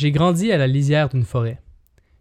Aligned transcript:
J'ai 0.00 0.12
grandi 0.12 0.50
à 0.50 0.56
la 0.56 0.66
lisière 0.66 1.10
d'une 1.10 1.26
forêt. 1.26 1.60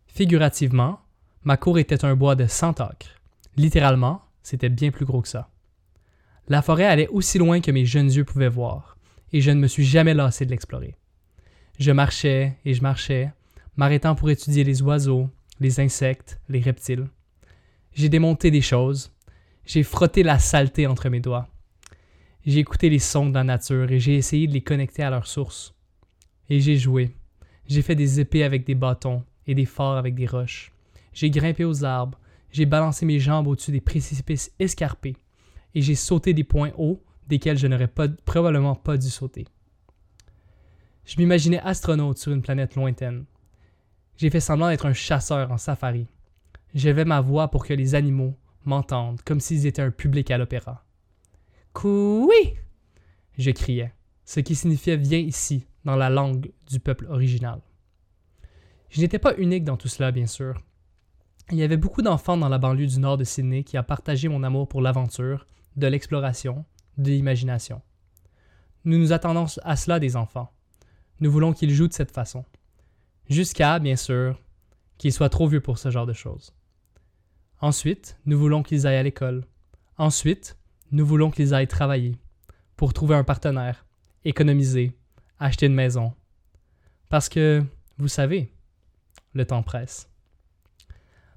Figurativement, 0.06 1.00
ma 1.44 1.56
cour 1.56 1.80
était 1.80 2.04
un 2.04 2.14
bois 2.14 2.36
de 2.36 2.46
100 2.46 2.82
acres. 2.82 3.22
Littéralement, 3.56 4.22
c'était 4.44 4.68
bien 4.68 4.92
plus 4.92 5.06
gros 5.06 5.22
que 5.22 5.30
ça. 5.30 5.50
La 6.50 6.62
forêt 6.62 6.84
allait 6.84 7.08
aussi 7.08 7.38
loin 7.38 7.62
que 7.62 7.72
mes 7.72 7.86
jeunes 7.86 8.12
yeux 8.12 8.26
pouvaient 8.26 8.50
voir, 8.50 8.98
et 9.32 9.40
je 9.40 9.52
ne 9.52 9.62
me 9.62 9.68
suis 9.68 9.86
jamais 9.86 10.14
lassé 10.14 10.46
de 10.46 10.52
l'explorer. 10.52 10.98
Je 11.80 11.94
marchais 11.94 12.58
et 12.66 12.74
je 12.74 12.82
marchais, 12.82 13.32
m'arrêtant 13.78 14.14
pour 14.14 14.30
étudier 14.30 14.66
les 14.66 14.82
oiseaux, 14.82 15.30
les 15.62 15.80
insectes, 15.80 16.38
les 16.50 16.60
reptiles. 16.60 17.08
J'ai 17.94 18.10
démonté 18.10 18.52
des 18.52 18.60
choses, 18.60 19.14
j'ai 19.66 19.84
frotté 19.84 20.22
la 20.22 20.38
saleté 20.38 20.86
entre 20.86 21.08
mes 21.08 21.22
doigts. 21.22 21.48
J'ai 22.46 22.60
écouté 22.60 22.90
les 22.90 23.00
sons 23.00 23.30
de 23.30 23.36
la 23.36 23.46
nature 23.46 23.90
et 23.90 24.02
j'ai 24.02 24.16
essayé 24.16 24.48
de 24.48 24.54
les 24.54 24.64
connecter 24.64 25.02
à 25.02 25.10
leur 25.10 25.28
source. 25.28 25.74
Et 26.50 26.60
j'ai 26.60 26.76
joué. 26.76 27.16
J'ai 27.70 27.84
fait 27.84 27.96
des 27.96 28.20
épées 28.20 28.44
avec 28.44 28.66
des 28.66 28.74
bâtons 28.74 29.24
et 29.46 29.54
des 29.54 29.66
forts 29.66 29.96
avec 29.96 30.16
des 30.16 30.26
roches. 30.26 30.72
J'ai 31.14 31.30
grimpé 31.30 31.64
aux 31.64 31.86
arbres, 31.86 32.20
j'ai 32.52 32.66
balancé 32.66 33.06
mes 33.06 33.20
jambes 33.20 33.46
au-dessus 33.46 33.72
des 33.72 33.80
précipices 33.80 34.52
escarpés 34.58 35.16
et 35.76 35.82
j'ai 35.82 35.94
sauté 35.94 36.34
des 36.34 36.44
points 36.44 36.72
hauts 36.80 37.00
desquels 37.28 37.60
je 37.60 37.68
n'aurais 37.68 37.92
probablement 38.26 38.74
pas 38.74 38.98
dû 38.98 39.10
sauter. 39.12 39.46
Je 41.06 41.16
m'imaginais 41.18 41.60
astronaute 41.60 42.18
sur 42.18 42.32
une 42.32 42.42
planète 42.42 42.76
lointaine. 42.76 43.26
J'ai 44.18 44.32
fait 44.32 44.40
semblant 44.40 44.70
d'être 44.70 44.88
un 44.88 44.94
chasseur 44.94 45.52
en 45.52 45.58
safari. 45.58 46.08
J'avais 46.74 47.06
ma 47.06 47.22
voix 47.22 47.50
pour 47.50 47.68
que 47.68 47.74
les 47.74 47.94
animaux 47.94 48.36
m'entendent 48.66 49.22
comme 49.22 49.40
s'ils 49.40 49.68
étaient 49.68 49.84
un 49.84 49.92
public 49.92 50.32
à 50.32 50.40
l'opéra. 50.40 50.84
Coui! 51.74 52.56
Je 53.38 53.52
criais, 53.52 53.94
ce 54.26 54.40
qui 54.40 54.56
signifiait 54.56 54.98
Viens 54.98 55.20
ici, 55.20 55.68
dans 55.86 55.96
la 55.96 56.10
langue 56.10 56.52
du 56.70 56.80
peuple 56.80 57.08
original. 57.10 57.62
Je 58.90 59.02
n'étais 59.02 59.20
pas 59.20 59.36
unique 59.38 59.64
dans 59.64 59.78
tout 59.78 59.88
cela, 59.88 60.12
bien 60.12 60.26
sûr. 60.26 60.62
Il 61.52 61.58
y 61.58 61.64
avait 61.64 61.78
beaucoup 61.78 62.02
d'enfants 62.02 62.38
dans 62.38 62.50
la 62.50 62.58
banlieue 62.58 62.88
du 62.88 63.00
nord 63.00 63.18
de 63.18 63.24
Sydney 63.24 63.64
qui 63.64 63.78
a 63.78 63.84
partagé 63.84 64.28
mon 64.28 64.44
amour 64.44 64.68
pour 64.68 64.82
l'aventure, 64.82 65.48
de 65.76 65.88
l'exploration, 65.88 66.66
de 66.98 67.10
l'imagination. 67.10 67.82
Nous 68.86 68.98
nous 68.98 69.14
attendons 69.14 69.46
à 69.64 69.76
cela 69.76 70.00
des 70.00 70.16
enfants. 70.16 70.52
Nous 71.20 71.32
voulons 71.32 71.54
qu'ils 71.54 71.74
jouent 71.74 71.88
de 71.88 71.94
cette 71.94 72.12
façon. 72.12 72.46
Jusqu'à, 73.30 73.80
bien 73.80 73.96
sûr, 73.96 74.40
qu'ils 74.98 75.14
soient 75.14 75.30
trop 75.30 75.48
vieux 75.48 75.62
pour 75.62 75.78
ce 75.78 75.92
genre 75.92 76.06
de 76.06 76.14
choses. 76.14 76.54
Ensuite, 77.62 78.18
nous 78.26 78.40
voulons 78.40 78.64
qu'ils 78.64 78.88
aillent 78.88 78.96
à 78.96 79.04
l'école. 79.04 79.46
Ensuite, 79.98 80.58
nous 80.92 81.06
voulons 81.06 81.30
qu'ils 81.30 81.54
aillent 81.54 81.68
travailler 81.68 82.16
pour 82.76 82.94
trouver 82.94 83.16
un 83.16 83.24
partenaire, 83.24 83.86
économiser, 84.24 84.98
acheter 85.40 85.66
une 85.66 85.74
maison. 85.74 86.14
Parce 87.10 87.28
que, 87.28 87.64
vous 87.98 88.08
savez, 88.08 88.54
le 89.40 89.46
temps 89.46 89.64
presse. 89.64 90.10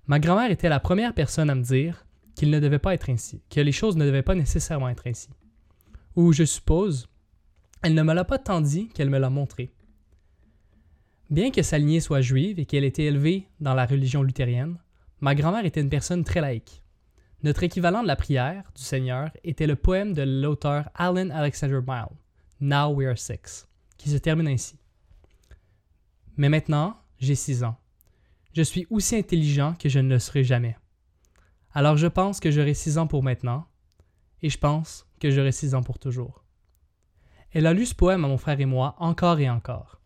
Ma 0.06 0.18
grand-mère 0.18 0.50
était 0.50 0.68
la 0.68 0.80
première 0.80 1.14
personne 1.14 1.48
à 1.48 1.54
me 1.54 1.62
dire 1.62 2.04
qu'il 2.34 2.50
ne 2.50 2.60
devait 2.60 2.78
pas 2.78 2.94
être 2.94 3.08
ainsi, 3.08 3.42
que 3.48 3.60
les 3.60 3.72
choses 3.72 3.96
ne 3.96 4.04
devaient 4.04 4.22
pas 4.22 4.34
nécessairement 4.34 4.88
être 4.88 5.06
ainsi. 5.06 5.30
Ou, 6.16 6.32
je 6.32 6.44
suppose, 6.44 7.08
elle 7.82 7.94
ne 7.94 8.02
me 8.02 8.12
l'a 8.12 8.24
pas 8.24 8.38
tant 8.38 8.60
dit 8.60 8.88
qu'elle 8.88 9.10
me 9.10 9.18
l'a 9.18 9.30
montré. 9.30 9.72
Bien 11.30 11.50
que 11.50 11.62
sa 11.62 11.78
lignée 11.78 12.00
soit 12.00 12.20
juive 12.20 12.58
et 12.58 12.66
qu'elle 12.66 12.84
était 12.84 13.04
élevée 13.04 13.48
dans 13.60 13.74
la 13.74 13.86
religion 13.86 14.22
luthérienne, 14.22 14.78
ma 15.20 15.34
grand-mère 15.34 15.64
était 15.64 15.80
une 15.80 15.88
personne 15.88 16.24
très 16.24 16.40
laïque. 16.40 16.82
Notre 17.42 17.62
équivalent 17.62 18.02
de 18.02 18.08
la 18.08 18.16
prière 18.16 18.70
du 18.74 18.82
Seigneur 18.82 19.30
était 19.42 19.66
le 19.66 19.76
poème 19.76 20.12
de 20.12 20.22
l'auteur 20.22 20.90
Alan 20.94 21.30
Alexander 21.30 21.80
Milne, 21.86 22.18
Now 22.60 22.92
We 22.94 23.08
Are 23.08 23.18
Six, 23.18 23.66
qui 23.96 24.10
se 24.10 24.18
termine 24.18 24.48
ainsi. 24.48 24.76
Mais 26.36 26.48
maintenant, 26.48 26.96
j'ai 27.18 27.34
six 27.34 27.64
ans. 27.64 27.76
Je 28.54 28.62
suis 28.62 28.86
aussi 28.90 29.16
intelligent 29.16 29.74
que 29.78 29.88
je 29.88 29.98
ne 29.98 30.10
le 30.10 30.18
serai 30.18 30.44
jamais. 30.44 30.76
Alors 31.72 31.96
je 31.96 32.06
pense 32.06 32.38
que 32.38 32.50
j'aurai 32.50 32.74
six 32.74 32.98
ans 32.98 33.06
pour 33.06 33.22
maintenant, 33.22 33.66
et 34.42 34.50
je 34.50 34.58
pense 34.58 35.06
que 35.20 35.30
j'aurai 35.30 35.52
six 35.52 35.74
ans 35.74 35.82
pour 35.82 35.98
toujours. 35.98 36.44
Elle 37.52 37.66
a 37.66 37.72
lu 37.72 37.86
ce 37.86 37.94
poème 37.94 38.24
à 38.24 38.28
mon 38.28 38.36
frère 38.36 38.60
et 38.60 38.66
moi 38.66 38.94
encore 38.98 39.40
et 39.40 39.48
encore. 39.48 40.00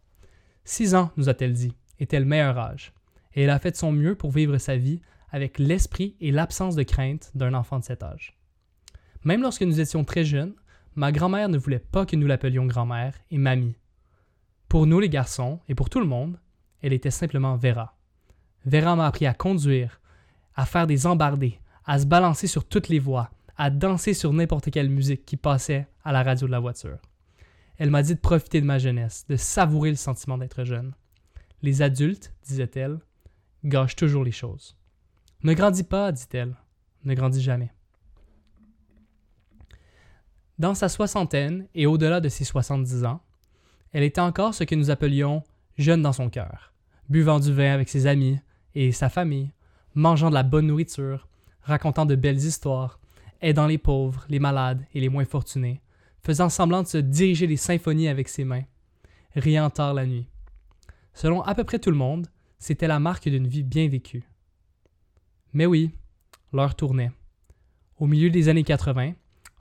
Six 0.64 0.94
ans, 0.94 1.10
nous 1.16 1.28
a-t-elle 1.28 1.54
dit, 1.54 1.76
était 1.98 2.20
le 2.20 2.26
meilleur 2.26 2.56
âge, 2.56 2.92
et 3.34 3.42
elle 3.42 3.50
a 3.50 3.58
fait 3.58 3.72
de 3.72 3.76
son 3.76 3.90
mieux 3.90 4.14
pour 4.14 4.30
vivre 4.30 4.58
sa 4.58 4.76
vie 4.76 5.00
avec 5.30 5.58
l'esprit 5.58 6.16
et 6.20 6.30
l'absence 6.30 6.76
de 6.76 6.84
crainte 6.84 7.32
d'un 7.34 7.54
enfant 7.54 7.80
de 7.80 7.84
cet 7.84 8.02
âge. 8.04 8.38
Même 9.24 9.42
lorsque 9.42 9.62
nous 9.62 9.80
étions 9.80 10.04
très 10.04 10.24
jeunes, 10.24 10.54
ma 10.94 11.10
grand-mère 11.10 11.48
ne 11.48 11.58
voulait 11.58 11.80
pas 11.80 12.06
que 12.06 12.14
nous 12.14 12.28
l'appelions 12.28 12.66
grand-mère 12.66 13.14
et 13.32 13.38
mamie. 13.38 13.76
Pour 14.68 14.86
nous 14.86 15.00
les 15.00 15.08
garçons, 15.08 15.60
et 15.68 15.74
pour 15.74 15.90
tout 15.90 16.00
le 16.00 16.06
monde, 16.06 16.38
elle 16.80 16.92
était 16.92 17.10
simplement 17.10 17.56
Vera. 17.56 17.95
Vera 18.66 18.96
m'a 18.96 19.06
appris 19.06 19.26
à 19.26 19.34
conduire, 19.34 20.00
à 20.56 20.66
faire 20.66 20.88
des 20.88 21.06
embardées, 21.06 21.60
à 21.84 22.00
se 22.00 22.06
balancer 22.06 22.48
sur 22.48 22.64
toutes 22.64 22.88
les 22.88 22.98
voies, 22.98 23.30
à 23.56 23.70
danser 23.70 24.12
sur 24.12 24.32
n'importe 24.32 24.72
quelle 24.72 24.90
musique 24.90 25.24
qui 25.24 25.36
passait 25.36 25.86
à 26.04 26.10
la 26.10 26.24
radio 26.24 26.48
de 26.48 26.52
la 26.52 26.58
voiture. 26.58 26.98
Elle 27.78 27.90
m'a 27.90 28.02
dit 28.02 28.16
de 28.16 28.20
profiter 28.20 28.60
de 28.60 28.66
ma 28.66 28.78
jeunesse, 28.78 29.24
de 29.28 29.36
savourer 29.36 29.90
le 29.90 29.96
sentiment 29.96 30.36
d'être 30.36 30.64
jeune. 30.64 30.94
Les 31.62 31.80
adultes, 31.80 32.34
disait-elle, 32.44 32.98
gâchent 33.64 33.96
toujours 33.96 34.24
les 34.24 34.32
choses. 34.32 34.76
Ne 35.44 35.54
grandis 35.54 35.84
pas, 35.84 36.10
dit-elle, 36.10 36.56
ne 37.04 37.14
grandis 37.14 37.42
jamais. 37.42 37.72
Dans 40.58 40.74
sa 40.74 40.88
soixantaine 40.88 41.68
et 41.74 41.86
au-delà 41.86 42.20
de 42.20 42.28
ses 42.28 42.44
soixante-dix 42.44 43.04
ans, 43.04 43.22
elle 43.92 44.02
était 44.02 44.20
encore 44.20 44.54
ce 44.54 44.64
que 44.64 44.74
nous 44.74 44.90
appelions 44.90 45.44
jeune 45.78 46.02
dans 46.02 46.12
son 46.14 46.30
cœur, 46.30 46.72
buvant 47.08 47.38
du 47.38 47.52
vin 47.52 47.72
avec 47.72 47.88
ses 47.88 48.06
amis 48.06 48.40
et 48.76 48.92
sa 48.92 49.08
famille, 49.08 49.50
mangeant 49.94 50.28
de 50.28 50.34
la 50.34 50.42
bonne 50.42 50.66
nourriture, 50.66 51.26
racontant 51.62 52.04
de 52.04 52.14
belles 52.14 52.44
histoires, 52.44 53.00
aidant 53.40 53.66
les 53.66 53.78
pauvres, 53.78 54.26
les 54.28 54.38
malades 54.38 54.84
et 54.92 55.00
les 55.00 55.08
moins 55.08 55.24
fortunés, 55.24 55.80
faisant 56.22 56.50
semblant 56.50 56.82
de 56.82 56.86
se 56.86 56.98
diriger 56.98 57.46
les 57.46 57.56
symphonies 57.56 58.08
avec 58.08 58.28
ses 58.28 58.44
mains, 58.44 58.64
riant 59.34 59.70
tard 59.70 59.94
la 59.94 60.04
nuit. 60.04 60.28
Selon 61.14 61.40
à 61.40 61.54
peu 61.54 61.64
près 61.64 61.78
tout 61.78 61.90
le 61.90 61.96
monde, 61.96 62.28
c'était 62.58 62.86
la 62.86 63.00
marque 63.00 63.30
d'une 63.30 63.46
vie 63.46 63.62
bien 63.62 63.88
vécue. 63.88 64.28
Mais 65.54 65.64
oui, 65.64 65.90
l'heure 66.52 66.74
tournait. 66.74 67.12
Au 67.98 68.06
milieu 68.06 68.28
des 68.28 68.50
années 68.50 68.62
80, 68.62 69.14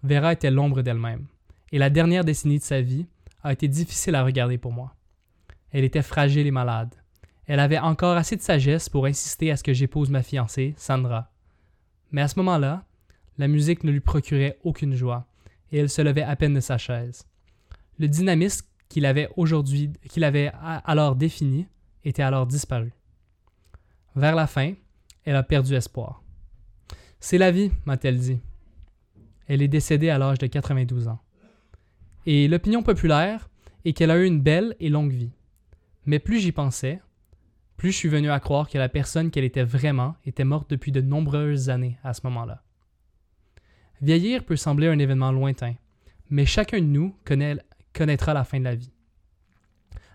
Vera 0.04 0.34
était 0.34 0.52
l'ombre 0.52 0.82
d'elle-même, 0.82 1.28
et 1.72 1.78
la 1.78 1.90
dernière 1.90 2.26
décennie 2.26 2.60
de 2.60 2.64
sa 2.64 2.82
vie 2.82 3.06
a 3.44 3.54
été 3.54 3.70
difficile 3.70 4.16
à 4.16 4.26
regarder 4.26 4.58
pour 4.58 4.74
moi. 4.74 4.94
Elle 5.72 5.86
était 5.86 6.02
fragile 6.02 6.48
et 6.48 6.52
malade, 6.52 6.94
elle 7.48 7.60
avait 7.60 7.80
encore 7.80 8.18
assez 8.18 8.36
de 8.36 8.42
sagesse 8.42 8.90
pour 8.90 9.06
insister 9.06 9.52
à 9.52 9.58
ce 9.58 9.64
que 9.64 9.74
j'épouse 9.74 10.10
ma 10.10 10.24
fiancée, 10.24 10.74
Sandra. 10.78 11.32
Mais 12.12 12.22
à 12.22 12.28
ce 12.28 12.40
moment-là, 12.40 12.86
la 13.38 13.48
musique 13.48 13.84
ne 13.84 13.92
lui 13.92 14.00
procurait 14.00 14.58
aucune 14.64 14.96
joie, 14.96 15.28
et 15.72 15.78
elle 15.78 15.90
se 15.90 16.02
levait 16.02 16.24
à 16.24 16.36
peine 16.36 16.54
de 16.54 16.60
sa 16.60 16.78
chaise. 16.78 17.28
Le 18.00 18.08
dynamisme 18.08 18.68
qu'il 18.90 19.06
avait 19.06 19.30
aujourd'hui, 19.36 19.92
qu'il 20.10 20.24
avait 20.24 20.52
alors 20.86 21.16
défini, 21.16 21.68
était 22.04 22.24
alors 22.24 22.48
disparu. 22.48 22.94
Vers 24.16 24.36
la 24.36 24.48
fin, 24.48 24.74
elle 25.26 25.36
a 25.36 25.44
perdu 25.44 25.74
espoir. 25.74 26.24
C'est 27.20 27.38
la 27.38 27.52
vie, 27.52 27.72
m'a-t-elle 27.86 28.20
dit. 28.20 28.40
Elle 29.48 29.62
est 29.62 29.68
décédée 29.68 30.10
à 30.10 30.18
l'âge 30.18 30.38
de 30.38 30.48
92 30.48 31.08
ans. 31.08 31.20
Et 32.26 32.48
l'opinion 32.48 32.84
populaire 32.84 33.50
est 33.84 33.94
qu'elle 33.94 34.12
a 34.12 34.18
eu 34.18 34.26
une 34.26 34.42
belle 34.42 34.76
et 34.80 34.90
longue 34.90 35.12
vie. 35.12 35.32
Mais 36.06 36.20
plus 36.20 36.40
j'y 36.40 36.52
pensais, 36.52 37.02
plus 37.78 37.92
je 37.92 37.98
suis 37.98 38.10
venu 38.10 38.30
à 38.30 38.40
croire 38.40 38.70
que 38.70 38.78
la 38.78 38.90
personne 38.90 39.32
qu'elle 39.32 39.44
était 39.44 39.64
vraiment 39.64 40.16
était 40.26 40.44
morte 40.44 40.70
depuis 40.70 40.92
de 40.92 41.02
nombreuses 41.02 41.70
années 41.70 41.98
à 42.04 42.14
ce 42.14 42.22
moment-là. 42.26 42.64
Vieillir 44.02 44.44
peut 44.44 44.56
sembler 44.56 44.88
un 44.88 45.00
événement 45.00 45.32
lointain, 45.32 45.76
mais 46.30 46.46
chacun 46.46 46.80
de 46.80 46.86
nous 46.86 47.16
connaîtra 47.94 48.34
la 48.34 48.44
fin 48.44 48.60
de 48.60 48.66
la 48.66 48.76
vie. 48.76 48.92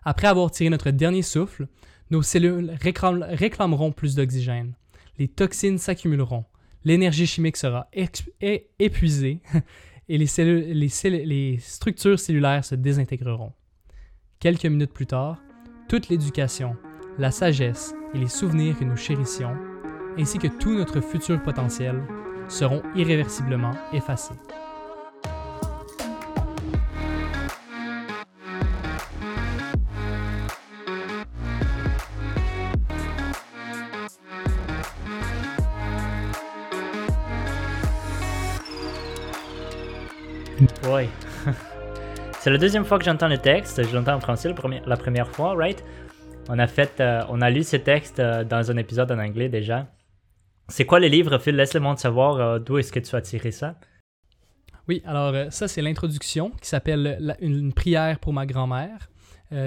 Après 0.04 0.26
avoir 0.26 0.50
tiré 0.50 0.70
notre 0.70 0.90
dernier 0.90 1.22
souffle, 1.22 1.68
nos 2.10 2.22
cellules 2.22 2.76
réclameront 2.80 3.92
plus 3.92 4.14
d'oxygène, 4.14 4.74
les 5.18 5.28
toxines 5.28 5.78
s'accumuleront, 5.78 6.44
l'énergie 6.84 7.26
chimique 7.26 7.56
sera 7.56 7.88
épuisée 8.78 9.40
et 10.08 10.18
les 10.18 11.58
structures 11.58 12.18
cellulaires 12.18 12.64
se 12.64 12.74
désintégreront. 12.74 13.52
Quelques 14.40 14.66
minutes 14.66 14.92
plus 14.92 15.06
tard, 15.06 15.42
toute 15.88 16.08
l'éducation, 16.08 16.76
la 17.20 17.30
sagesse 17.30 17.94
et 18.14 18.18
les 18.18 18.28
souvenirs 18.28 18.78
que 18.78 18.84
nous 18.84 18.96
chérissions, 18.96 19.54
ainsi 20.18 20.38
que 20.38 20.48
tout 20.48 20.74
notre 20.74 21.02
futur 21.02 21.40
potentiel, 21.42 22.02
seront 22.48 22.82
irréversiblement 22.96 23.72
effacés. 23.92 24.34
C'est 42.40 42.50
la 42.50 42.58
deuxième 42.58 42.84
fois 42.84 42.98
que 42.98 43.04
j'entends 43.04 43.28
le 43.28 43.38
texte. 43.38 43.82
Je 43.86 43.94
l'entends 43.94 44.14
en 44.14 44.20
français 44.20 44.52
la 44.86 44.96
première 44.96 45.28
fois, 45.28 45.54
right? 45.54 45.84
On 46.48 46.58
a 46.58 46.66
fait, 46.66 47.00
euh, 47.00 47.22
on 47.28 47.40
a 47.42 47.50
lu 47.50 47.62
ce 47.62 47.76
texte 47.76 48.18
euh, 48.18 48.44
dans 48.44 48.70
un 48.70 48.76
épisode 48.76 49.12
en 49.12 49.18
anglais 49.18 49.48
déjà. 49.48 49.86
C'est 50.68 50.84
quoi 50.84 51.00
le 51.00 51.06
livre, 51.06 51.38
Phil? 51.38 51.56
Laisse 51.56 51.74
le 51.74 51.80
monde 51.80 51.98
savoir 51.98 52.36
euh, 52.36 52.58
d'où 52.58 52.78
est-ce 52.78 52.92
que 52.92 53.00
tu 53.00 53.14
as 53.14 53.20
tiré 53.20 53.50
ça? 53.50 53.76
Oui, 54.88 55.02
alors 55.04 55.52
ça 55.52 55.68
c'est 55.68 55.82
l'introduction 55.82 56.50
qui 56.60 56.68
s'appelle 56.68 57.36
une 57.40 57.72
prière 57.72 58.18
pour 58.18 58.32
ma 58.32 58.46
grand-mère. 58.46 59.08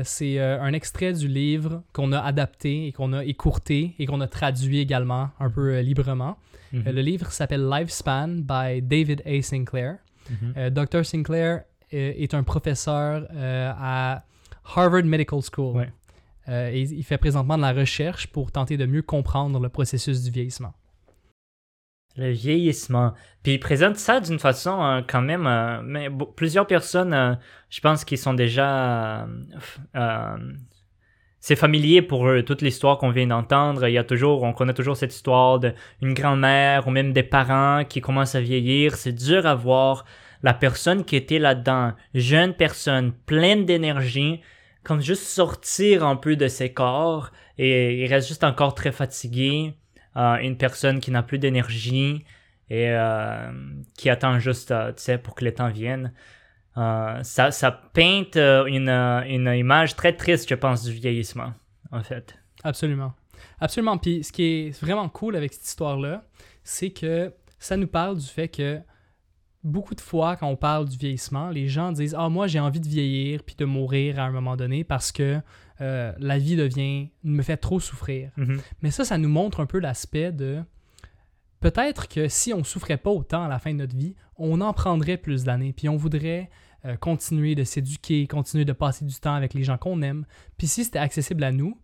C'est 0.04 0.40
un 0.40 0.74
extrait 0.74 1.14
du 1.14 1.30
livre 1.30 1.84
qu'on 1.94 2.12
a 2.12 2.20
adapté 2.20 2.88
et 2.88 2.92
qu'on 2.92 3.14
a 3.14 3.24
écourté 3.24 3.96
et 4.00 4.06
qu'on 4.06 4.20
a 4.20 4.28
traduit 4.28 4.80
également 4.80 5.30
un 5.40 5.50
peu 5.50 5.80
librement. 5.80 6.38
Mhm. 6.74 6.84
Le 6.86 7.02
livre 7.02 7.32
s'appelle 7.32 7.70
Lifespan 7.70 8.40
by 8.40 8.82
David 8.82 9.22
A. 9.26 9.42
Sinclair. 9.42 9.98
Mhm. 10.30 10.70
Dr. 10.72 11.06
Sinclair 11.06 11.64
est 11.92 12.34
un 12.34 12.44
professeur 12.44 13.26
à 13.34 14.24
Harvard 14.76 15.06
Medical 15.06 15.40
School. 15.42 15.78
Ouais. 15.78 15.90
Euh, 16.50 16.70
et 16.72 16.82
il 16.82 17.04
fait 17.04 17.18
présentement 17.18 17.58
de 17.58 17.62
la 17.62 17.74
recherche 17.74 18.28
pour 18.28 18.52
tenter 18.52 18.78
de 18.78 18.86
mieux 18.86 19.02
comprendre 19.02 19.60
le 19.60 19.70
processus 19.70 20.24
du 20.24 20.32
vieillissement. 20.32 20.74
Le 22.16 22.30
vieillissement. 22.30 23.14
Puis 23.42 23.54
il 23.54 23.60
présente 23.60 23.96
ça 23.96 24.20
d'une 24.20 24.40
façon 24.40 24.84
euh, 24.84 25.02
quand 25.08 25.22
même. 25.22 25.48
euh, 25.48 25.82
mais 25.84 26.10
plusieurs 26.36 26.68
personnes, 26.68 27.40
je 27.70 27.80
pense, 27.82 28.06
qui 28.06 28.18
sont 28.18 28.34
déjà. 28.34 29.28
c'est 31.40 31.56
familier 31.56 32.02
pour 32.02 32.28
eux, 32.28 32.44
toute 32.44 32.62
l'histoire 32.62 32.98
qu'on 32.98 33.10
vient 33.10 33.28
d'entendre. 33.28 33.88
Il 33.88 33.94
y 33.94 33.98
a 33.98 34.04
toujours, 34.04 34.44
on 34.44 34.54
connaît 34.54 34.74
toujours 34.74 34.98
cette 34.98 35.14
histoire 35.14 35.60
d'une 35.60 36.14
grand-mère 36.14 36.88
ou 36.88 36.92
même 36.92 37.14
des 37.14 37.24
parents 37.24 37.84
qui 37.84 38.02
commencent 38.02 38.36
à 38.36 38.42
vieillir. 38.42 38.96
C'est 38.96 39.14
dur 39.14 39.46
à 39.46 39.56
voir 39.56 40.06
la 40.44 40.54
personne 40.54 41.06
qui 41.06 41.16
était 41.16 41.40
là-dedans, 41.40 41.94
jeune 42.14 42.54
personne, 42.54 43.14
pleine 43.26 43.66
d'énergie, 43.66 44.42
comme 44.84 45.02
juste 45.02 45.24
sortir 45.24 46.06
un 46.06 46.16
peu 46.16 46.36
de 46.36 46.48
ses 46.48 46.74
corps 46.74 47.32
et 47.58 48.04
il 48.04 48.08
reste 48.08 48.28
juste 48.28 48.44
encore 48.44 48.76
très 48.76 48.92
fatigué 48.92 49.74
euh, 50.16 50.36
une 50.38 50.58
personne 50.58 51.00
qui 51.00 51.12
n'a 51.12 51.24
plus 51.24 51.40
d'énergie 51.40 52.24
et 52.70 52.90
euh, 52.90 53.52
qui 53.96 54.10
attend 54.10 54.40
juste, 54.40 54.72
euh, 54.72 54.92
tu 54.94 55.04
sais, 55.04 55.18
pour 55.18 55.36
que 55.36 55.46
le 55.46 55.54
temps 55.54 55.70
vienne. 55.70 56.14
Euh, 56.78 57.22
ça, 57.22 57.52
ça 57.52 57.72
peinte 57.72 58.36
une, 58.36 58.90
une 58.90 59.48
image 59.48 59.96
très 59.96 60.16
triste, 60.16 60.50
je 60.50 60.56
pense, 60.56 60.84
du 60.84 60.92
vieillissement, 60.92 61.54
en 61.92 62.02
fait. 62.02 62.36
Absolument. 62.64 63.14
Absolument. 63.60 63.98
Puis 63.98 64.24
ce 64.24 64.32
qui 64.32 64.44
est 64.44 64.82
vraiment 64.82 65.08
cool 65.10 65.36
avec 65.36 65.54
cette 65.54 65.66
histoire-là, 65.66 66.24
c'est 66.64 66.90
que 66.90 67.34
ça 67.60 67.78
nous 67.78 67.88
parle 67.88 68.18
du 68.18 68.26
fait 68.26 68.48
que 68.48 68.80
beaucoup 69.64 69.96
de 69.96 70.02
fois, 70.02 70.36
quand 70.36 70.48
on 70.48 70.56
parle 70.56 70.88
du 70.88 70.98
vieillissement, 70.98 71.50
les 71.50 71.68
gens 71.68 71.92
disent 71.92 72.16
Ah, 72.18 72.30
moi, 72.30 72.48
j'ai 72.48 72.60
envie 72.60 72.80
de 72.80 72.88
vieillir 72.88 73.44
puis 73.44 73.56
de 73.56 73.66
mourir 73.66 74.20
à 74.20 74.24
un 74.24 74.32
moment 74.32 74.56
donné 74.56 74.84
parce 74.84 75.12
que 75.12 75.40
euh, 75.82 76.12
la 76.20 76.38
vie 76.38 76.56
devient. 76.56 77.10
me 77.24 77.42
fait 77.42 77.58
trop 77.58 77.80
souffrir. 77.80 78.32
Mhm. 78.38 78.60
Mais 78.82 78.92
ça, 78.92 79.06
ça 79.06 79.18
nous 79.18 79.30
montre 79.30 79.60
un 79.60 79.66
peu 79.66 79.80
l'aspect 79.80 80.32
de. 80.32 80.62
Peut-être 81.60 82.10
que 82.10 82.28
si 82.28 82.54
on 82.54 82.64
souffrait 82.64 82.98
pas 82.98 83.10
autant 83.10 83.46
à 83.46 83.48
la 83.48 83.58
fin 83.58 83.72
de 83.72 83.78
notre 83.78 83.96
vie, 83.96 84.16
on 84.38 84.60
en 84.60 84.74
prendrait 84.74 85.16
plus 85.16 85.46
d'années, 85.46 85.72
puis 85.72 85.88
on 85.88 85.96
voudrait 85.96 86.50
euh, 86.84 86.98
continuer 86.98 87.56
de 87.56 87.64
s'éduquer, 87.64 88.28
continuer 88.28 88.66
de 88.66 88.74
passer 88.74 89.06
du 89.06 89.16
temps 89.16 89.34
avec 89.34 89.54
les 89.54 89.64
gens 89.64 89.78
qu'on 89.78 90.02
aime. 90.02 90.26
Puis 90.58 90.68
si 90.68 90.84
c'était 90.84 91.00
accessible 91.00 91.42
à 91.46 91.54
nous, 91.54 91.80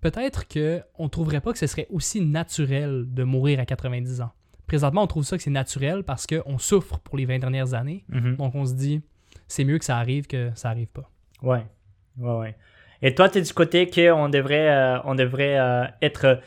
peut-être 0.00 0.46
qu'on 0.46 1.04
ne 1.04 1.08
trouverait 1.08 1.40
pas 1.40 1.52
que 1.52 1.58
ce 1.58 1.66
serait 1.66 1.88
aussi 1.90 2.20
naturel 2.20 3.06
de 3.08 3.24
mourir 3.24 3.58
à 3.58 3.66
90 3.66 4.20
ans. 4.20 4.30
Présentement, 4.66 5.02
on 5.02 5.06
trouve 5.06 5.24
ça 5.24 5.36
que 5.36 5.42
c'est 5.42 5.50
naturel 5.50 6.02
parce 6.04 6.26
qu'on 6.26 6.58
souffre 6.58 6.98
pour 7.00 7.16
les 7.16 7.26
20 7.26 7.38
dernières 7.38 7.74
années. 7.74 8.04
Mhm. 8.08 8.36
Donc 8.36 8.54
on 8.54 8.64
se 8.64 8.74
dit, 8.74 9.02
c'est 9.46 9.64
mieux 9.64 9.78
que 9.78 9.84
ça 9.84 9.98
arrive 9.98 10.26
que 10.26 10.50
ça 10.54 10.70
arrive 10.70 10.88
pas. 10.88 11.10
Ouais, 11.42 11.66
ouais, 12.18 12.36
ouais. 12.38 12.56
Et 13.02 13.14
toi, 13.14 13.28
tu 13.28 13.38
es 13.38 13.42
du 13.42 13.52
côté 13.52 13.90
qu'on 13.90 14.28
devrait, 14.30 14.70
euh, 14.70 14.98
on 15.04 15.14
devrait 15.14 15.58
euh, 15.58 15.84
être 16.00 16.40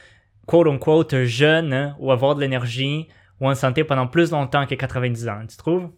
quote-unquote 0.47 1.23
jeune 1.25 1.73
hein, 1.73 1.95
ou 1.99 2.11
avoir 2.11 2.33
de 2.35 2.41
l'énergie 2.41 3.07
ou 3.39 3.47
en 3.47 3.53
santé 3.53 3.83
pendant 3.83 4.07
plus 4.07 4.31
longtemps 4.31 4.65
que 4.65 4.73
90 4.73 5.27
ans, 5.27 5.41
tu 5.47 5.55
trouves? 5.57 5.91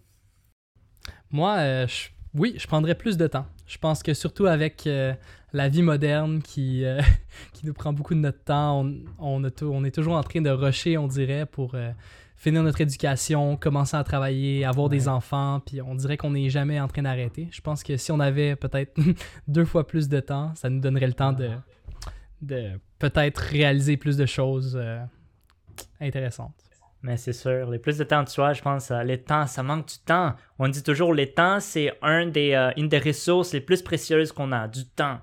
Moi, 1.31 1.55
euh, 1.59 1.87
je- 1.87 2.09
oui, 2.33 2.55
je 2.57 2.67
prendrais 2.67 2.95
plus 2.95 3.15
de 3.17 3.27
temps. 3.27 3.45
Je 3.65 3.77
pense 3.77 4.03
que 4.03 4.13
surtout 4.13 4.47
avec 4.47 4.85
euh, 4.87 5.13
la 5.53 5.67
vie 5.69 5.81
moderne 5.81 6.41
qui, 6.41 6.83
euh, 6.85 7.01
qui 7.53 7.65
nous 7.65 7.73
prend 7.73 7.93
beaucoup 7.93 8.13
de 8.13 8.19
notre 8.19 8.43
temps, 8.43 8.81
on, 8.85 8.95
on, 9.19 9.43
a 9.43 9.51
tou- 9.51 9.71
on 9.73 9.83
est 9.83 9.91
toujours 9.91 10.15
en 10.15 10.23
train 10.23 10.41
de 10.41 10.49
rusher, 10.49 10.97
on 10.97 11.07
dirait, 11.07 11.45
pour 11.45 11.75
euh, 11.75 11.91
finir 12.35 12.63
notre 12.63 12.81
éducation, 12.81 13.57
commencer 13.57 13.97
à 13.97 14.03
travailler, 14.03 14.63
avoir 14.65 14.89
des 14.89 15.07
enfants, 15.07 15.61
puis 15.65 15.81
on 15.81 15.95
dirait 15.95 16.17
qu'on 16.17 16.31
n'est 16.31 16.49
jamais 16.49 16.79
en 16.79 16.87
train 16.87 17.01
d'arrêter. 17.01 17.47
Je 17.51 17.61
pense 17.61 17.83
que 17.83 17.97
si 17.97 18.11
on 18.11 18.19
avait 18.19 18.55
peut-être 18.55 18.99
deux 19.47 19.65
fois 19.65 19.85
plus 19.87 20.07
de 20.07 20.19
temps, 20.19 20.53
ça 20.55 20.69
nous 20.69 20.79
donnerait 20.79 21.07
le 21.07 21.13
temps 21.13 21.33
de, 21.33 21.49
de 22.41 22.71
peut-être 22.99 23.39
réaliser 23.39 23.97
plus 23.97 24.15
de 24.17 24.25
choses 24.25 24.77
euh, 24.79 25.03
intéressantes. 25.99 26.53
Mais 27.01 27.15
c'est 27.15 27.33
sûr, 27.33 27.69
les 27.69 27.79
plus 27.79 27.97
de 27.97 28.03
temps 28.03 28.23
de 28.23 28.29
soi, 28.29 28.51
je 28.53 28.61
pense, 28.61 28.91
euh, 28.91 29.03
le 29.03 29.17
temps, 29.17 29.47
ça 29.47 29.63
manque 29.63 29.87
du 29.87 29.99
temps. 29.99 30.33
On 30.57 30.67
dit 30.67 30.83
toujours, 30.83 31.13
le 31.13 31.27
temps, 31.27 31.59
c'est 31.61 31.93
un 32.01 32.25
des, 32.27 32.53
euh, 32.53 32.71
une 32.75 32.89
des 32.89 32.99
ressources 32.99 33.53
les 33.53 33.61
plus 33.61 33.81
précieuses 33.81 34.33
qu'on 34.33 34.51
a, 34.51 34.67
du 34.67 34.85
temps. 34.85 35.19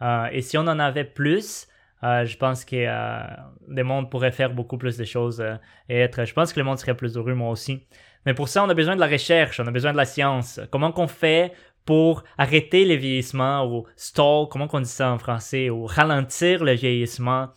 Euh, 0.00 0.28
et 0.30 0.42
si 0.42 0.56
on 0.56 0.62
en 0.62 0.78
avait 0.78 1.04
plus, 1.04 1.66
je 2.02 2.36
pense 2.36 2.64
que 2.64 2.76
le 2.76 3.82
monde 3.82 4.08
pourrait 4.08 4.30
faire 4.30 4.50
beaucoup 4.50 4.78
plus 4.78 4.96
de 4.96 5.04
choses 5.04 5.44
et 5.88 5.98
être. 5.98 6.24
Je 6.24 6.32
pense 6.32 6.52
que 6.52 6.60
le 6.60 6.64
monde 6.64 6.78
serait 6.78 6.96
plus 6.96 7.16
heureux, 7.16 7.34
moi 7.34 7.50
aussi. 7.50 7.88
Mais 8.24 8.34
pour 8.34 8.48
ça, 8.48 8.62
on 8.62 8.68
a 8.68 8.74
besoin 8.74 8.94
de 8.94 9.00
la 9.00 9.08
recherche, 9.08 9.58
on 9.58 9.66
a 9.66 9.72
besoin 9.72 9.90
de 9.90 9.96
la 9.96 10.04
science. 10.04 10.60
Comment 10.70 10.92
qu'on 10.92 11.08
fait 11.08 11.52
pour 11.84 12.22
arrêter 12.36 12.84
le 12.84 12.94
vieillissement 12.94 13.66
ou 13.66 13.84
stall, 13.96 14.46
comment 14.48 14.68
qu'on 14.68 14.80
dit 14.80 14.88
ça 14.88 15.10
en 15.10 15.18
français, 15.18 15.70
ou 15.70 15.86
ralentir 15.86 16.62
le 16.62 16.74
vieillissement? 16.74 17.48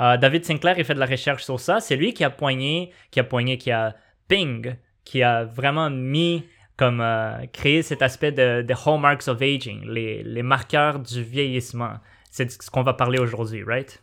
Euh, 0.00 0.16
David 0.16 0.44
Sinclair, 0.44 0.78
il 0.78 0.84
fait 0.84 0.94
de 0.94 1.00
la 1.00 1.06
recherche 1.06 1.44
sur 1.44 1.58
ça. 1.58 1.80
C'est 1.80 1.96
lui 1.96 2.12
qui 2.14 2.24
a 2.24 2.30
poigné, 2.30 2.92
qui 3.10 3.20
a 3.20 3.24
poigné, 3.24 3.58
qui 3.58 3.70
a 3.70 3.96
ping, 4.28 4.74
qui 5.04 5.22
a 5.22 5.44
vraiment 5.44 5.90
mis 5.90 6.44
comme 6.76 7.00
euh, 7.00 7.32
créé 7.52 7.82
cet 7.82 8.02
aspect 8.02 8.30
de, 8.30 8.62
de 8.62 8.74
hallmarks 8.86 9.26
of 9.26 9.42
aging, 9.42 9.84
les, 9.86 10.22
les 10.22 10.42
marqueurs 10.44 11.00
du 11.00 11.22
vieillissement. 11.24 11.94
C'est 12.30 12.50
ce 12.62 12.70
qu'on 12.70 12.82
va 12.84 12.94
parler 12.94 13.18
aujourd'hui, 13.18 13.64
right? 13.64 14.00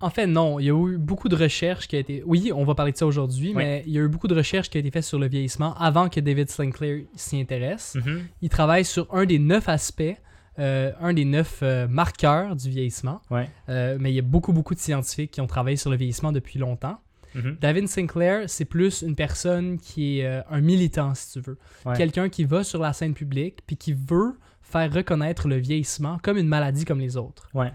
En 0.00 0.10
fait, 0.10 0.26
non. 0.26 0.58
Il 0.60 0.66
y 0.66 0.70
a 0.70 0.74
eu 0.88 0.96
beaucoup 0.98 1.28
de 1.28 1.36
recherches 1.36 1.88
qui 1.88 1.96
a 1.96 1.98
été. 1.98 2.22
Oui, 2.26 2.50
on 2.54 2.64
va 2.64 2.74
parler 2.74 2.92
de 2.92 2.96
ça 2.96 3.06
aujourd'hui, 3.06 3.48
Oui. 3.48 3.54
mais 3.56 3.82
il 3.86 3.92
y 3.92 3.98
a 3.98 4.02
eu 4.02 4.08
beaucoup 4.08 4.28
de 4.28 4.34
recherches 4.34 4.68
qui 4.70 4.76
a 4.76 4.80
été 4.80 4.90
faites 4.90 5.04
sur 5.04 5.18
le 5.18 5.26
vieillissement 5.26 5.74
avant 5.78 6.08
que 6.08 6.20
David 6.20 6.48
Sinclair 6.50 7.02
s'y 7.14 7.40
intéresse. 7.40 7.96
Mhm. 8.04 8.26
Il 8.42 8.48
travaille 8.48 8.84
sur 8.84 9.12
un 9.14 9.24
des 9.24 9.38
neuf 9.38 9.68
aspects, 9.68 10.16
euh, 10.58 10.92
un 11.00 11.12
des 11.12 11.24
neuf 11.24 11.60
euh, 11.62 11.86
marqueurs 11.86 12.56
du 12.56 12.70
vieillissement. 12.70 13.20
Ouais. 13.30 13.48
Euh, 13.68 13.96
mais 14.00 14.10
il 14.10 14.14
y 14.14 14.18
a 14.18 14.22
beaucoup, 14.22 14.52
beaucoup 14.52 14.74
de 14.74 14.80
scientifiques 14.80 15.32
qui 15.32 15.40
ont 15.40 15.46
travaillé 15.46 15.76
sur 15.76 15.90
le 15.90 15.96
vieillissement 15.96 16.32
depuis 16.32 16.58
longtemps. 16.58 16.98
Mhm. 17.34 17.58
David 17.60 17.88
Sinclair, 17.88 18.48
c'est 18.48 18.64
plus 18.64 19.02
une 19.02 19.14
personne 19.14 19.78
qui 19.78 20.20
est 20.20 20.42
un 20.48 20.60
militant, 20.60 21.14
si 21.14 21.32
tu 21.32 21.40
veux. 21.40 21.58
Ouais. 21.84 21.96
Quelqu'un 21.96 22.28
qui 22.30 22.44
va 22.44 22.64
sur 22.64 22.80
la 22.80 22.92
scène 22.94 23.12
publique 23.12 23.58
puis 23.66 23.76
qui 23.76 23.92
veut 23.92 24.38
faire 24.62 24.92
reconnaître 24.92 25.46
le 25.46 25.56
vieillissement 25.56 26.18
comme 26.22 26.38
une 26.38 26.48
maladie 26.48 26.84
comme 26.84 27.00
les 27.00 27.16
autres. 27.16 27.50
Ouais. 27.52 27.72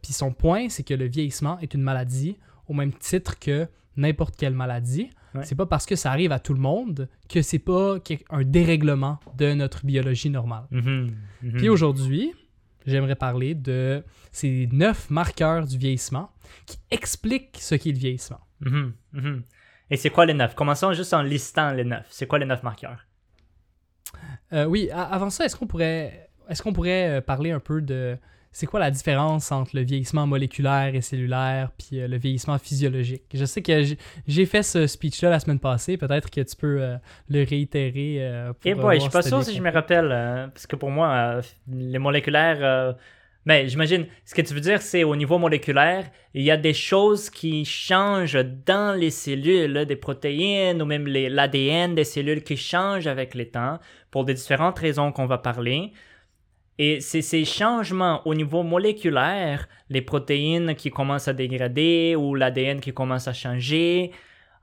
Puis 0.00 0.12
son 0.12 0.32
point, 0.32 0.68
c'est 0.68 0.84
que 0.84 0.94
le 0.94 1.06
vieillissement 1.06 1.58
est 1.58 1.74
une 1.74 1.82
maladie 1.82 2.36
au 2.68 2.74
même 2.74 2.92
titre 2.92 3.38
que 3.38 3.66
n'importe 3.96 4.36
quelle 4.36 4.54
maladie. 4.54 5.10
Ouais. 5.34 5.44
C'est 5.44 5.56
pas 5.56 5.66
parce 5.66 5.84
que 5.86 5.96
ça 5.96 6.12
arrive 6.12 6.32
à 6.32 6.38
tout 6.38 6.54
le 6.54 6.60
monde 6.60 7.08
que 7.28 7.42
c'est 7.42 7.58
pas 7.58 7.96
un 8.30 8.44
dérèglement 8.44 9.18
de 9.36 9.52
notre 9.54 9.84
biologie 9.84 10.30
normale. 10.30 10.64
Mhm. 10.70 11.10
Puis 11.56 11.68
aujourd'hui, 11.68 12.32
j'aimerais 12.86 13.16
parler 13.16 13.54
de 13.54 14.04
ces 14.30 14.68
neuf 14.72 15.10
marqueurs 15.10 15.66
du 15.66 15.76
vieillissement 15.76 16.30
qui 16.66 16.78
expliquent 16.90 17.58
ce 17.60 17.74
qu'est 17.74 17.92
le 17.92 17.98
vieillissement. 17.98 18.40
Mhm. 18.60 18.92
Mhm. 19.12 19.42
Et 19.90 19.96
c'est 19.96 20.10
quoi 20.10 20.24
les 20.24 20.34
neuf? 20.34 20.54
Commençons 20.54 20.92
juste 20.92 21.12
en 21.14 21.22
listant 21.22 21.72
les 21.72 21.84
neuf. 21.84 22.06
C'est 22.10 22.26
quoi 22.26 22.38
les 22.38 22.46
neuf 22.46 22.62
marqueurs? 22.62 23.06
Euh, 24.52 24.64
oui, 24.66 24.90
avant 24.90 25.30
ça, 25.30 25.44
est-ce 25.44 25.56
qu'on 25.56 25.66
pourrait, 25.66 26.30
est-ce 26.48 26.62
qu'on 26.62 26.72
pourrait 26.72 27.08
euh, 27.08 27.20
parler 27.20 27.50
un 27.50 27.60
peu 27.60 27.80
de 27.80 28.16
c'est 28.56 28.66
quoi 28.66 28.78
la 28.78 28.92
différence 28.92 29.50
entre 29.50 29.72
le 29.74 29.82
vieillissement 29.82 30.28
moléculaire 30.28 30.94
et 30.94 31.00
cellulaire 31.00 31.70
puis 31.76 32.00
euh, 32.00 32.06
le 32.06 32.16
vieillissement 32.18 32.56
physiologique? 32.58 33.22
Je 33.34 33.44
sais 33.44 33.62
que 33.62 33.82
j'ai- 34.28 34.46
fait 34.46 34.62
ce 34.62 34.86
speech-là 34.86 35.30
la 35.30 35.40
semaine 35.40 35.58
passée, 35.58 35.96
peut-être 35.96 36.30
que 36.30 36.40
tu 36.40 36.54
peux 36.54 36.80
euh, 36.80 36.96
le 37.28 37.42
réitérer. 37.44 38.18
euh, 38.20 38.52
pour, 38.52 38.60
Eh 38.64 38.72
euh, 38.72 38.74
boy, 38.76 38.96
je 38.96 39.00
suis 39.02 39.10
pas 39.10 39.22
sûr 39.22 39.42
si 39.42 39.56
je 39.56 39.60
me 39.62 39.72
rappelle, 39.72 40.08
euh, 40.12 40.46
parce 40.48 40.66
que 40.68 40.76
pour 40.76 40.90
moi, 40.90 41.40
les 41.72 41.98
moléculaires, 41.98 42.94
mais 43.46 43.68
j'imagine, 43.68 44.06
ce 44.24 44.34
que 44.34 44.40
tu 44.42 44.54
veux 44.54 44.60
dire, 44.60 44.80
c'est 44.80 45.04
au 45.04 45.16
niveau 45.16 45.36
moléculaire, 45.38 46.04
il 46.32 46.42
y 46.42 46.50
a 46.50 46.56
des 46.56 46.72
choses 46.72 47.28
qui 47.30 47.64
changent 47.64 48.38
dans 48.64 48.96
les 48.98 49.10
cellules, 49.10 49.84
des 49.84 49.96
protéines 49.96 50.80
ou 50.80 50.86
même 50.86 51.06
l'ADN 51.06 51.94
des 51.94 52.04
cellules 52.04 52.42
qui 52.42 52.56
changent 52.56 53.06
avec 53.06 53.34
le 53.34 53.46
temps 53.50 53.80
pour 54.10 54.24
des 54.24 54.34
différentes 54.34 54.78
raisons 54.78 55.12
qu'on 55.12 55.26
va 55.26 55.38
parler. 55.38 55.92
Et 56.78 57.00
c'est 57.00 57.22
ces 57.22 57.44
changements 57.44 58.20
au 58.26 58.34
niveau 58.34 58.62
moléculaire, 58.62 59.68
les 59.90 60.02
protéines 60.02 60.74
qui 60.74 60.90
commencent 60.90 61.28
à 61.28 61.32
dégrader 61.32 62.16
ou 62.16 62.34
l'ADN 62.34 62.80
qui 62.80 62.92
commence 62.92 63.28
à 63.28 63.32
changer, 63.32 64.10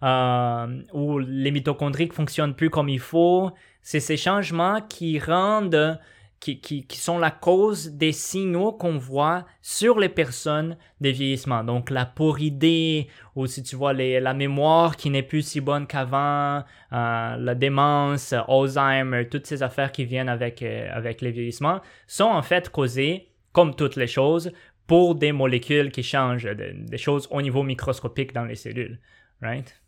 euh, 0.03 0.81
ou 0.93 1.19
les 1.19 1.51
mitochondries 1.51 2.09
qui 2.09 2.15
fonctionnent 2.15 2.55
plus 2.55 2.69
comme 2.69 2.89
il 2.89 2.99
faut, 2.99 3.51
c'est 3.81 3.99
ces 3.99 4.17
changements 4.17 4.81
qui 4.81 5.19
rendent 5.19 5.99
qui, 6.41 6.87
sont 6.89 7.19
la 7.19 7.29
cause 7.29 7.91
des 7.91 8.11
signaux 8.11 8.71
qu'on 8.73 8.97
voit 8.97 9.45
sur 9.61 9.99
les 9.99 10.09
personnes 10.09 10.75
de 10.99 11.09
vieillissement. 11.09 11.63
Donc 11.63 11.91
la 11.91 12.07
porridée, 12.07 13.07
ou 13.35 13.45
si 13.45 13.61
tu 13.61 13.75
vois 13.75 13.93
la 13.93 14.33
mémoire 14.33 14.97
qui 14.97 15.11
n'est 15.11 15.21
plus 15.21 15.43
si 15.43 15.61
bonne 15.61 15.85
qu'avant, 15.85 16.63
euh, 16.93 17.37
la 17.37 17.55
démence, 17.55 18.33
Alzheimer, 18.33 19.29
toutes 19.29 19.45
ces 19.45 19.61
affaires 19.61 19.91
qui 19.91 20.03
viennent 20.03 20.29
avec, 20.29 20.63
euh, 20.63 20.89
avec 20.91 21.21
les 21.21 21.29
vieillissements, 21.29 21.79
sont 22.07 22.25
en 22.25 22.41
fait 22.41 22.69
causées, 22.69 23.29
comme 23.51 23.75
toutes 23.75 23.95
les 23.95 24.07
choses, 24.07 24.51
pour 24.87 25.13
des 25.13 25.31
molécules 25.31 25.91
qui 25.91 26.01
changent, 26.01 26.43
de- 26.43 26.73
des 26.75 26.97
choses 26.97 27.27
au 27.29 27.41
niveau 27.43 27.61
microscopique 27.61 28.33
dans 28.33 28.45
les 28.45 28.55
cellules. 28.55 28.99
Right? 29.43 29.79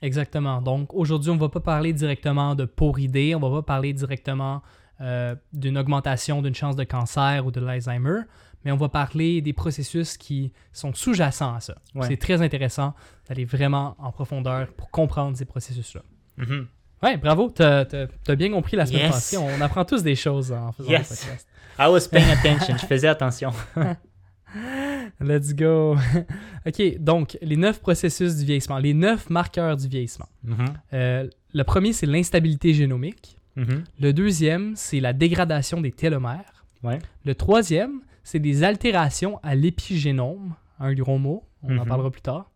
Exactement. 0.00 0.62
Donc 0.62 0.94
aujourd'hui, 0.94 1.30
on 1.30 1.34
ne 1.34 1.40
va 1.40 1.48
pas 1.48 1.60
parler 1.60 1.92
directement 1.92 2.54
de 2.54 2.66
porridée, 2.66 3.34
on 3.34 3.40
va 3.40 3.50
pas 3.50 3.62
parler 3.62 3.92
directement 3.92 4.62
euh, 5.00 5.34
d'une 5.52 5.76
augmentation 5.78 6.42
d'une 6.42 6.54
chance 6.54 6.76
de 6.76 6.84
cancer 6.84 7.44
ou 7.46 7.50
de 7.50 7.60
l'Alzheimer, 7.60 8.20
mais 8.64 8.72
on 8.72 8.76
va 8.76 8.88
parler 8.88 9.40
des 9.42 9.52
processus 9.52 10.16
qui 10.16 10.52
sont 10.72 10.92
sous-jacents 10.94 11.54
à 11.54 11.60
ça. 11.60 11.76
Ouais. 11.94 12.06
C'est 12.08 12.16
très 12.16 12.42
intéressant 12.42 12.94
d'aller 13.28 13.44
vraiment 13.44 13.94
en 13.98 14.10
profondeur 14.10 14.68
pour 14.72 14.90
comprendre 14.90 15.36
ces 15.36 15.44
processus-là. 15.44 16.02
Mhm. 16.38 16.66
Ouais, 17.02 17.16
bravo, 17.18 17.50
t'as 17.50 17.84
as, 18.26 18.34
bien 18.36 18.50
compris 18.50 18.76
la 18.76 18.86
semaine 18.86 19.02
Yes. 19.02 19.10
passée. 19.12 19.36
On 19.36 19.60
apprend 19.60 19.84
tous 19.84 20.02
des 20.02 20.14
choses 20.16 20.50
en 20.50 20.72
faisant 20.72 20.90
Yes. 20.90 21.10
le 21.10 21.16
podcast. 21.16 21.48
I 21.78 21.86
was 21.88 22.08
paying 22.10 22.30
attention, 22.30 22.76
je 22.78 22.86
faisais 22.86 23.06
attention. 23.08 23.52
Let's 25.20 25.54
go. 25.54 25.96
OK, 26.66 26.98
donc 26.98 27.36
les 27.42 27.56
neuf 27.56 27.80
processus 27.80 28.36
du 28.36 28.44
vieillissement, 28.44 28.78
les 28.78 28.94
neuf 28.94 29.28
marqueurs 29.30 29.76
du 29.76 29.88
vieillissement. 29.88 30.28
Mhm. 30.42 30.64
Euh, 30.94 31.28
le 31.52 31.64
premier, 31.64 31.92
c'est 31.92 32.06
l'instabilité 32.06 32.72
génomique. 32.74 33.36
Mhm. 33.56 33.84
Le 34.00 34.12
deuxième, 34.12 34.76
c'est 34.76 35.00
la 35.00 35.12
dégradation 35.12 35.80
des 35.80 35.92
télomères. 35.92 36.64
Ouais. 36.82 36.98
Le 37.24 37.34
troisième, 37.34 38.00
c'est 38.22 38.38
des 38.38 38.62
altérations 38.64 39.38
à 39.42 39.54
l'épigénome, 39.54 40.54
un 40.78 40.92
gros 40.94 41.18
mot, 41.18 41.44
on 41.62 41.76
en 41.78 41.82
Mhm. 41.82 41.88
parlera 41.88 42.10
plus 42.10 42.20
tard. 42.22 42.50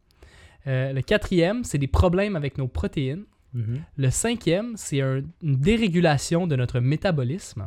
Euh, 0.67 0.93
le 0.93 1.01
quatrième, 1.01 1.65
c'est 1.65 1.79
des 1.79 1.87
problèmes 1.89 2.37
avec 2.37 2.59
nos 2.59 2.69
protéines. 2.69 3.25
Mhm. 3.55 3.81
Le 3.97 4.11
cinquième, 4.11 4.77
c'est 4.77 5.01
un- 5.01 5.23
une 5.43 5.57
dérégulation 5.57 6.47
de 6.47 6.55
notre 6.55 6.81
métabolisme. 6.81 7.67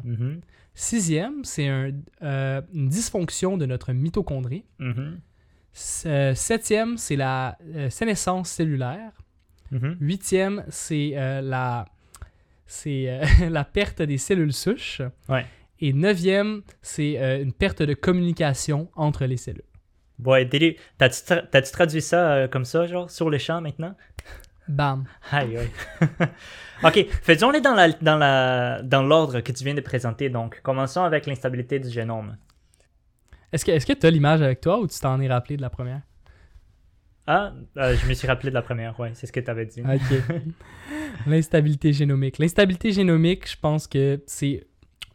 Sixième, 0.76 1.44
c'est 1.44 1.68
un- 1.68 1.92
euh, 2.22 2.62
une 2.74 2.88
dysfonction 2.88 3.58
de 3.58 3.66
notre 3.66 3.94
mitochondrie. 3.94 4.64
Euh, 6.06 6.36
septième, 6.36 6.98
c'est 6.98 7.16
la 7.16 7.58
sénescence 7.90 8.50
cellulaire. 8.50 9.12
Huitième, 10.00 10.64
c'est 10.70 11.14
la, 11.42 11.86
c'est, 12.74 13.06
euh, 13.08 13.24
la 13.50 13.64
perte 13.64 14.02
des 14.02 14.18
cellules 14.18 14.54
souches. 14.54 15.02
Ouais. 15.30 15.46
Et 15.80 15.94
neuvième, 15.94 16.64
c'est 16.82 17.20
euh, 17.20 17.42
une 17.42 17.54
perte 17.54 17.84
de 17.84 17.94
communication 17.94 18.90
entre 18.96 19.26
les 19.26 19.38
cellules. 19.38 19.64
Ouais, 20.24 20.48
t'as-tu 20.48 21.22
tra- 21.24 21.48
t'as-tu 21.50 21.72
traduit 21.72 22.02
ça 22.02 22.34
euh, 22.34 22.48
comme 22.48 22.66
ça, 22.66 22.88
genre, 22.88 23.10
sur 23.10 23.30
le 23.30 23.38
champ 23.38 23.62
maintenant? 23.62 23.96
Bam. 24.68 25.06
Aïe, 25.32 25.58
aïe. 25.58 25.70
ok, 26.84 27.06
faisons-les 27.22 27.62
dans 27.62 27.74
la, 27.76 27.90
dans 27.90 28.18
la, 28.18 28.82
dans 28.82 29.04
l'ordre 29.04 29.42
que 29.42 29.52
tu 29.52 29.64
viens 29.64 29.74
de 29.74 29.82
présenter. 29.82 30.30
Donc, 30.30 30.62
commençons 30.62 31.04
avec 31.04 31.26
l'instabilité 31.26 31.80
du 31.80 31.90
génome. 31.90 32.38
Est-ce 33.52 33.66
que 33.66 33.94
tu 33.94 34.06
as 34.06 34.10
l'image 34.10 34.42
avec 34.42 34.62
toi 34.62 34.80
ou 34.80 34.88
tu 34.88 34.98
t'en 35.00 35.20
es 35.20 35.28
rappelé 35.28 35.58
de 35.58 35.62
la 35.62 35.70
première? 35.70 36.02
Ah, 37.26 37.54
euh, 37.78 37.96
je 37.96 38.08
me 38.08 38.14
suis 38.14 38.28
rappelé 38.28 38.50
de 38.50 38.56
la 38.56 38.62
première, 38.62 39.00
ouais, 39.00 39.12
c'est 39.14 39.28
ce 39.28 39.32
que 39.32 39.40
tu 39.40 39.50
avais 39.50 39.66
dit. 39.66 39.82
OK. 39.82 40.38
L'instabilité 41.28 41.94
génomique. 41.94 42.38
L'instabilité 42.38 42.92
génomique, 42.92 43.50
je 43.50 43.58
pense 43.60 43.88
que 43.88 44.22
c'est 44.28 44.68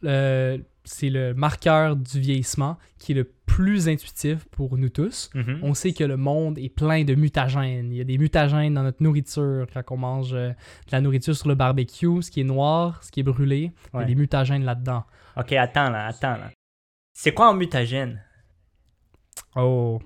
euh, 0.03 0.57
c'est 0.85 1.09
le 1.09 1.33
marqueur 1.33 1.95
du 1.95 2.19
vieillissement 2.19 2.77
qui 2.97 3.11
est 3.11 3.15
le 3.15 3.25
plus 3.45 3.87
intuitif 3.87 4.45
pour 4.45 4.77
nous 4.77 4.89
tous. 4.89 5.29
Mhm. 5.35 5.59
On 5.61 5.73
sait 5.73 5.93
que 5.93 6.03
le 6.03 6.17
monde 6.17 6.57
est 6.57 6.69
plein 6.69 7.03
de 7.03 7.13
mutagènes. 7.13 7.91
Il 7.91 7.97
y 7.97 8.01
a 8.01 8.05
des 8.05 8.17
mutagènes 8.17 8.73
dans 8.73 8.83
notre 8.83 9.03
nourriture 9.03 9.67
quand 9.73 9.83
on 9.91 9.97
mange 9.97 10.33
euh, 10.33 10.49
de 10.49 10.91
la 10.91 11.01
nourriture 11.01 11.35
sur 11.35 11.47
le 11.47 11.55
barbecue, 11.55 12.21
ce 12.21 12.31
qui 12.31 12.41
est 12.41 12.45
noir, 12.45 13.03
ce 13.03 13.11
qui 13.11 13.19
est 13.19 13.23
brûlé. 13.23 13.71
Il 13.93 13.99
y 13.99 14.03
a 14.03 14.05
des 14.05 14.15
mutagènes 14.15 14.63
là-dedans. 14.63 15.03
Ok, 15.37 15.51
attends 15.53 15.89
là, 15.89 16.07
attends 16.07 16.37
là. 16.37 16.51
C'est 17.13 17.33
quoi 17.33 17.49
un 17.49 17.53
mutagène? 17.53 18.23
Oh. 19.55 19.99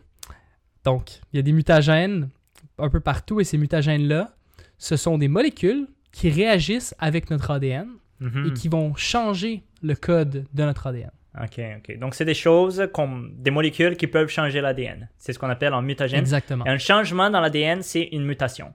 Donc, 0.86 1.20
il 1.32 1.38
y 1.38 1.40
a 1.40 1.42
des 1.42 1.52
mutagènes 1.54 2.30
un 2.78 2.90
peu 2.90 3.00
partout 3.00 3.40
et 3.40 3.44
ces 3.44 3.58
mutagènes-là, 3.58 4.36
ce 4.78 4.96
sont 4.98 5.18
des 5.18 5.28
molécules 5.28 5.88
qui 6.12 6.30
réagissent 6.30 6.94
avec 7.00 7.30
notre 7.30 7.52
ADN 7.52 7.88
Mhm. 8.20 8.48
et 8.48 8.54
qui 8.54 8.70
vont 8.70 8.94
changer 8.96 9.64
le 9.82 9.96
code 9.96 10.46
de 10.54 10.64
notre 10.64 10.88
ADN. 10.88 11.12
Ok, 11.42 11.60
ok. 11.78 11.98
Donc, 11.98 12.14
c'est 12.16 12.26
des 12.26 12.36
choses 12.36 12.88
comme 12.94 13.34
des 13.38 13.50
molécules 13.52 13.98
qui 13.98 14.08
peuvent 14.08 14.30
changer 14.30 14.62
l'ADN. 14.62 15.10
C'est 15.18 15.34
ce 15.34 15.40
qu'on 15.40 15.50
appelle 15.50 15.74
un 15.74 15.82
mutagène. 15.82 16.20
Exactement. 16.20 16.64
Et 16.66 16.70
un 16.70 16.78
changement 16.78 17.30
dans 17.32 17.42
l'ADN, 17.42 17.82
c'est 17.82 18.04
une 18.12 18.24
mutation. 18.24 18.72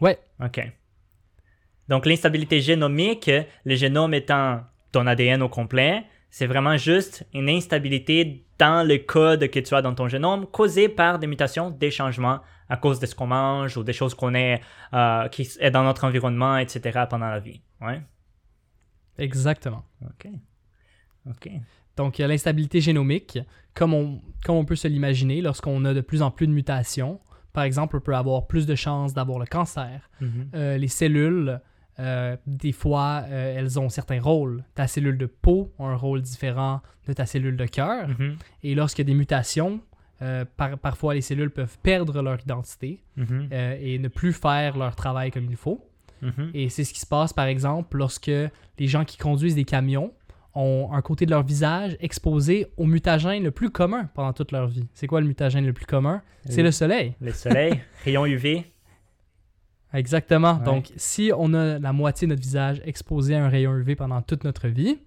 Ouais, 0.00 0.18
OK. 0.42 0.60
Donc, 1.88 2.06
l'instabilité 2.06 2.60
génomique, 2.60 3.30
le 3.64 3.74
génome 3.74 4.14
étant 4.14 4.62
ton 4.92 5.06
ADN 5.06 5.42
au 5.42 5.48
complet, 5.48 6.04
c'est 6.32 6.46
vraiment 6.46 6.78
juste 6.78 7.26
une 7.34 7.50
instabilité 7.50 8.46
dans 8.58 8.88
le 8.88 8.96
code 8.96 9.50
que 9.50 9.60
tu 9.60 9.74
as 9.74 9.82
dans 9.82 9.94
ton 9.94 10.08
génome 10.08 10.46
causée 10.46 10.88
par 10.88 11.18
des 11.18 11.26
mutations, 11.26 11.70
des 11.70 11.90
changements 11.90 12.40
à 12.70 12.78
cause 12.78 12.98
de 12.98 13.04
ce 13.04 13.14
qu'on 13.14 13.26
mange 13.26 13.76
ou 13.76 13.84
des 13.84 13.92
choses 13.92 14.14
qu'on 14.14 14.34
est, 14.34 14.62
euh, 14.94 15.28
qui 15.28 15.46
est 15.60 15.70
dans 15.70 15.84
notre 15.84 16.04
environnement, 16.04 16.56
etc. 16.56 17.00
pendant 17.08 17.28
la 17.28 17.38
vie. 17.38 17.60
Ouais. 17.82 18.00
exactement. 19.18 19.84
OK. 20.06 20.28
OK. 21.28 21.50
Donc, 21.98 22.18
il 22.18 22.22
y 22.22 22.24
a 22.24 22.28
l'instabilité 22.28 22.80
génomique, 22.80 23.38
comme 23.74 23.92
on, 23.92 24.22
comme 24.42 24.56
on 24.56 24.64
peut 24.64 24.74
se 24.74 24.88
l'imaginer, 24.88 25.42
lorsqu'on 25.42 25.84
a 25.84 25.92
de 25.92 26.00
plus 26.00 26.22
en 26.22 26.30
plus 26.30 26.46
de 26.46 26.52
mutations. 26.52 27.20
Par 27.52 27.64
exemple, 27.64 27.98
on 27.98 28.00
peut 28.00 28.14
avoir 28.14 28.46
plus 28.46 28.64
de 28.64 28.74
chances 28.74 29.12
d'avoir 29.12 29.38
le 29.38 29.44
cancer. 29.44 30.08
Mhm. 30.22 30.50
Euh, 30.54 30.78
les 30.78 30.88
cellules, 30.88 31.60
euh, 32.00 32.36
des 32.46 32.72
fois, 32.72 33.24
euh, 33.28 33.54
elles 33.58 33.78
ont 33.78 33.88
certains 33.88 34.20
rôles. 34.20 34.64
Ta 34.74 34.86
cellule 34.86 35.18
de 35.18 35.26
peau 35.26 35.72
a 35.78 35.84
un 35.84 35.96
rôle 35.96 36.22
différent 36.22 36.80
de 37.06 37.12
ta 37.12 37.26
cellule 37.26 37.56
de 37.56 37.66
cœur. 37.66 38.08
Mhm. 38.08 38.36
Et 38.62 38.74
lorsqu'il 38.74 39.04
y 39.06 39.10
a 39.10 39.12
des 39.12 39.18
mutations, 39.18 39.80
euh, 40.22 40.44
par- 40.56 40.78
parfois 40.78 41.14
les 41.14 41.20
cellules 41.20 41.50
peuvent 41.50 41.76
perdre 41.82 42.22
leur 42.22 42.40
identité 42.40 43.02
Mhm. 43.16 43.48
et 43.52 43.98
ne 43.98 44.08
plus 44.08 44.32
faire 44.32 44.76
leur 44.78 44.94
travail 44.96 45.30
comme 45.30 45.44
il 45.46 45.56
faut. 45.56 45.84
Mhm. 46.22 46.50
Et 46.54 46.68
c'est 46.68 46.84
ce 46.84 46.92
qui 46.94 47.00
se 47.00 47.06
passe, 47.06 47.32
par 47.32 47.46
exemple, 47.46 47.96
lorsque 47.98 48.28
les 48.78 48.86
gens 48.86 49.04
qui 49.04 49.18
conduisent 49.18 49.56
des 49.56 49.64
camions 49.64 50.12
ont 50.54 50.90
un 50.92 51.00
côté 51.02 51.24
de 51.26 51.30
leur 51.30 51.42
visage 51.42 51.96
exposé 52.00 52.66
au 52.76 52.84
mutagène 52.84 53.42
le 53.42 53.50
plus 53.50 53.70
commun 53.70 54.04
pendant 54.14 54.32
toute 54.32 54.52
leur 54.52 54.68
vie. 54.68 54.86
C'est 54.94 55.06
quoi 55.06 55.20
le 55.20 55.26
mutagène 55.26 55.64
le 55.66 55.72
plus 55.72 55.86
commun? 55.86 56.22
C'est 56.44 56.62
le 56.62 56.70
soleil. 56.70 57.14
Le 57.20 57.32
soleil, 57.32 57.80
rayons 58.04 58.26
UV. 58.26 58.64
Exactement. 59.92 60.58
Ouais. 60.58 60.64
Donc, 60.64 60.92
si 60.96 61.30
on 61.36 61.54
a 61.54 61.78
la 61.78 61.92
moitié 61.92 62.26
de 62.26 62.32
notre 62.32 62.42
visage 62.42 62.80
exposé 62.84 63.34
à 63.34 63.44
un 63.44 63.48
rayon 63.48 63.76
UV 63.76 63.96
pendant 63.96 64.22
toute 64.22 64.44
notre 64.44 64.68
vie, 64.68 64.98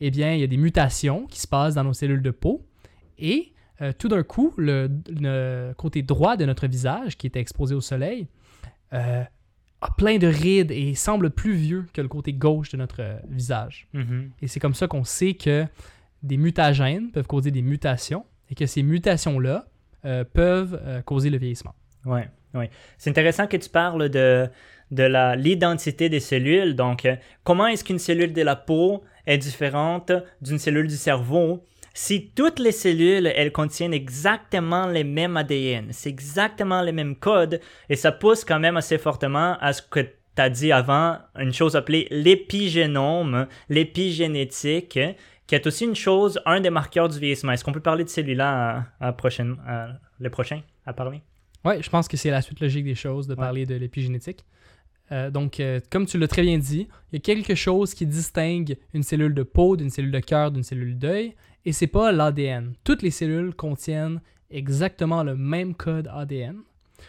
eh 0.00 0.10
bien, 0.10 0.32
il 0.32 0.40
y 0.40 0.42
a 0.42 0.46
des 0.46 0.56
mutations 0.56 1.26
qui 1.26 1.40
se 1.40 1.46
passent 1.46 1.74
dans 1.74 1.84
nos 1.84 1.92
cellules 1.92 2.22
de 2.22 2.30
peau. 2.30 2.66
Et 3.18 3.52
euh, 3.80 3.92
tout 3.96 4.08
d'un 4.08 4.22
coup, 4.22 4.52
le, 4.56 4.90
le 5.08 5.72
côté 5.76 6.02
droit 6.02 6.36
de 6.36 6.44
notre 6.44 6.66
visage, 6.66 7.16
qui 7.16 7.26
était 7.26 7.40
exposé 7.40 7.74
au 7.74 7.80
soleil, 7.80 8.26
euh, 8.92 9.24
a 9.80 9.90
plein 9.96 10.18
de 10.18 10.26
rides 10.26 10.70
et 10.70 10.94
semble 10.94 11.30
plus 11.30 11.54
vieux 11.54 11.86
que 11.92 12.00
le 12.00 12.08
côté 12.08 12.32
gauche 12.32 12.70
de 12.70 12.76
notre 12.76 13.02
euh, 13.02 13.18
visage. 13.28 13.88
Mhm. 13.92 14.30
Et 14.42 14.46
c'est 14.46 14.60
comme 14.60 14.74
ça 14.74 14.86
qu'on 14.86 15.04
sait 15.04 15.34
que 15.34 15.66
des 16.22 16.36
mutagènes 16.36 17.10
peuvent 17.10 17.26
causer 17.26 17.50
des 17.50 17.62
mutations 17.62 18.24
et 18.50 18.54
que 18.54 18.66
ces 18.66 18.82
mutations-là 18.82 19.66
peuvent 20.34 21.02
causer 21.06 21.30
le 21.30 21.38
vieillissement. 21.38 21.74
Ouais, 22.04 22.28
ouais. 22.54 22.70
C'est 22.98 23.10
intéressant 23.10 23.46
que 23.46 23.56
tu 23.56 23.68
parles 23.68 24.08
de, 24.08 24.48
de 24.90 25.34
l'identité 25.36 26.08
des 26.08 26.20
cellules. 26.20 26.74
Donc, 26.74 27.04
euh, 27.04 27.16
comment 27.42 27.66
est-ce 27.66 27.84
qu'une 27.84 27.98
cellule 27.98 28.32
de 28.32 28.42
la 28.42 28.56
peau 28.56 29.02
est 29.26 29.38
différente 29.38 30.12
d'une 30.40 30.58
cellule 30.58 30.86
du 30.86 30.96
cerveau 30.96 31.64
si 31.96 32.32
toutes 32.34 32.58
les 32.58 32.72
cellules, 32.72 33.28
elles 33.36 33.52
contiennent 33.52 33.94
exactement 33.94 34.88
les 34.88 35.04
mêmes 35.04 35.36
ADN, 35.36 35.92
c'est 35.92 36.08
exactement 36.08 36.82
les 36.82 36.90
mêmes 36.90 37.14
codes, 37.14 37.60
et 37.88 37.94
ça 37.94 38.10
pousse 38.10 38.44
quand 38.44 38.58
même 38.58 38.76
assez 38.76 38.98
fortement 38.98 39.56
à 39.60 39.72
ce 39.72 39.80
que 39.80 40.00
tu 40.00 40.08
as 40.42 40.50
dit 40.50 40.72
avant, 40.72 41.18
une 41.38 41.52
chose 41.52 41.76
appelée 41.76 42.08
l'épigénome, 42.10 43.46
l'épigénétique, 43.68 44.98
qui 45.46 45.54
est 45.54 45.66
aussi 45.68 45.84
une 45.84 45.94
chose, 45.94 46.40
un 46.46 46.60
des 46.60 46.70
marqueurs 46.70 47.08
du 47.08 47.20
vieillissement. 47.20 47.52
Est-ce 47.52 47.64
qu'on 47.64 47.72
peut 47.72 47.78
parler 47.78 48.02
de 48.02 48.08
celui-là 48.08 48.88
à, 49.00 49.08
à 49.08 49.16
à- 49.68 49.88
le 50.18 50.30
prochain 50.30 50.62
à 50.86 50.92
parler? 50.92 51.22
Oui, 51.64 51.82
je 51.82 51.88
pense 51.90 52.08
que 52.08 52.16
c'est 52.16 52.30
la 52.30 52.42
suite 52.42 52.60
logique 52.60 52.84
des 52.84 52.94
choses 52.94 53.26
de 53.26 53.32
Ouais. 53.34 53.40
parler 53.40 53.66
de 53.66 53.74
l'épigénétique. 53.74 54.44
Euh, 55.12 55.30
donc, 55.30 55.60
euh, 55.60 55.80
comme 55.90 56.06
tu 56.06 56.18
l'as 56.18 56.28
très 56.28 56.42
bien 56.42 56.58
dit, 56.58 56.88
il 57.12 57.14
y 57.14 57.16
a 57.16 57.20
quelque 57.20 57.54
chose 57.54 57.92
qui 57.94 58.06
distingue 58.06 58.76
une 58.94 59.02
cellule 59.02 59.34
de 59.34 59.42
peau 59.42 59.76
d'une 59.76 59.90
cellule 59.90 60.10
de 60.12 60.20
cœur 60.20 60.50
d'une 60.50 60.62
cellule 60.62 60.98
d'œil, 60.98 61.34
et 61.66 61.72
c'est 61.72 61.86
pas 61.86 62.10
l'ADN. 62.12 62.74
Toutes 62.84 63.02
les 63.02 63.10
cellules 63.10 63.54
contiennent 63.54 64.20
exactement 64.50 65.22
le 65.22 65.36
même 65.36 65.74
code 65.74 66.08
ADN. 66.12 66.56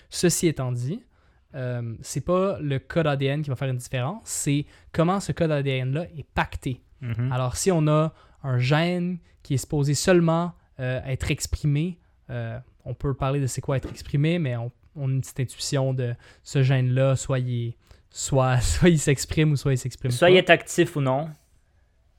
Ceci 0.10 0.48
étant 0.48 0.72
dit, 0.72 1.02
euh, 1.56 1.94
c'est 2.02 2.26
pas 2.26 2.58
le 2.60 2.80
code 2.80 3.08
ADN 3.08 3.42
qui 3.44 3.50
va 3.50 3.56
faire 3.56 3.70
une 3.70 3.78
différence, 3.78 4.22
c'est 4.26 4.66
comment 4.92 5.20
ce 5.22 5.32
code 5.32 5.52
ADN-là 5.52 6.06
est 6.18 6.26
pacté. 6.34 6.82
Mhm. 7.02 7.32
Alors, 7.32 7.56
si 7.56 7.72
on 7.72 7.88
a 7.88 8.14
un 8.44 8.58
gène 8.60 9.20
qui 9.44 9.54
est 9.54 9.58
supposé 9.58 9.94
seulement 9.94 10.54
euh, 10.82 11.00
être 11.06 11.32
exprimé, 11.32 11.98
on 12.86 12.94
peut 12.94 13.14
parler 13.14 13.40
de 13.40 13.48
c'est 13.48 13.62
quoi 13.62 13.78
être 13.78 13.90
exprimé, 13.90 14.40
mais 14.40 14.56
on, 14.56 14.72
on 14.96 15.10
a 15.10 15.12
une 15.12 15.22
petite 15.22 15.40
intuition 15.42 15.94
de 15.94 16.14
ce 16.44 16.64
gène-là, 16.64 17.16
soit 17.16 17.40
il, 17.40 17.74
soit, 18.10 18.60
soit 18.62 18.90
il 18.90 19.00
s'exprime 19.00 19.52
ou 19.52 19.56
soit 19.58 19.74
il 19.74 19.78
s'exprime 19.78 20.12
Soit 20.12 20.28
pas. 20.28 20.32
il 20.32 20.38
est 20.38 20.50
actif 20.50 20.96
ou 20.96 21.02
non. 21.02 21.30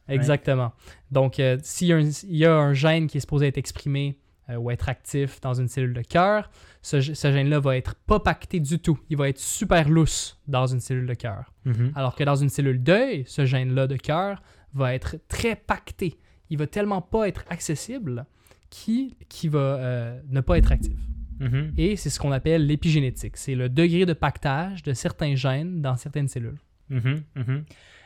Exactement. 0.08 0.72
Donc, 1.10 1.40
euh, 1.40 1.58
s'il 1.62 1.88
y, 1.88 1.92
a 1.92 1.96
un- 1.96 2.00
il 2.28 2.36
y 2.36 2.44
a 2.46 2.54
un 2.54 2.72
gène 2.74 3.08
qui 3.08 3.16
est 3.16 3.20
supposé 3.20 3.48
être 3.48 3.58
exprimé 3.58 4.18
euh, 4.48 4.54
ou 4.56 4.70
être 4.70 4.88
actif 4.88 5.40
dans 5.40 5.54
une 5.54 5.66
cellule 5.66 5.94
de 5.94 6.02
cœur, 6.02 6.48
ce 6.80 7.00
gène-là 7.00 7.58
va 7.58 7.76
être 7.76 7.96
pas 8.06 8.20
pacté 8.20 8.60
du 8.60 8.78
tout. 8.78 8.98
Il 9.10 9.16
va 9.16 9.28
être 9.28 9.40
super 9.40 9.88
lousse 9.88 10.40
dans 10.46 10.66
une 10.68 10.78
cellule 10.78 11.06
de 11.06 11.14
cœur. 11.14 11.52
Mhm. 11.64 11.90
Alors 11.96 12.14
que 12.14 12.22
dans 12.22 12.36
une 12.36 12.48
cellule 12.48 12.80
d'œil, 12.80 13.24
ce 13.26 13.44
gène-là 13.44 13.88
de 13.88 13.96
cœur 13.96 14.40
va 14.74 14.94
être 14.94 15.16
très 15.26 15.56
pacté. 15.56 16.16
Il 16.50 16.58
va 16.58 16.68
tellement 16.68 17.02
pas 17.02 17.26
être 17.26 17.44
accessible 17.48 18.24
qu'il 18.70 19.14
qui 19.28 19.48
va 19.48 19.58
euh, 19.58 20.20
ne 20.28 20.40
pas 20.40 20.58
être 20.58 20.72
actif. 20.72 20.96
Mhm. 21.40 21.72
Et 21.76 21.96
c'est 21.96 22.10
ce 22.10 22.18
qu'on 22.18 22.32
appelle 22.32 22.66
l'épigénétique. 22.66 23.36
C'est 23.36 23.54
le 23.54 23.68
degré 23.68 24.06
de 24.06 24.12
pactage 24.12 24.82
de 24.82 24.92
certains 24.92 25.34
gènes 25.34 25.82
dans 25.82 25.96
certaines 25.96 26.28
cellules. 26.28 26.58
Mhm, 26.88 27.22
mhm. 27.34 27.64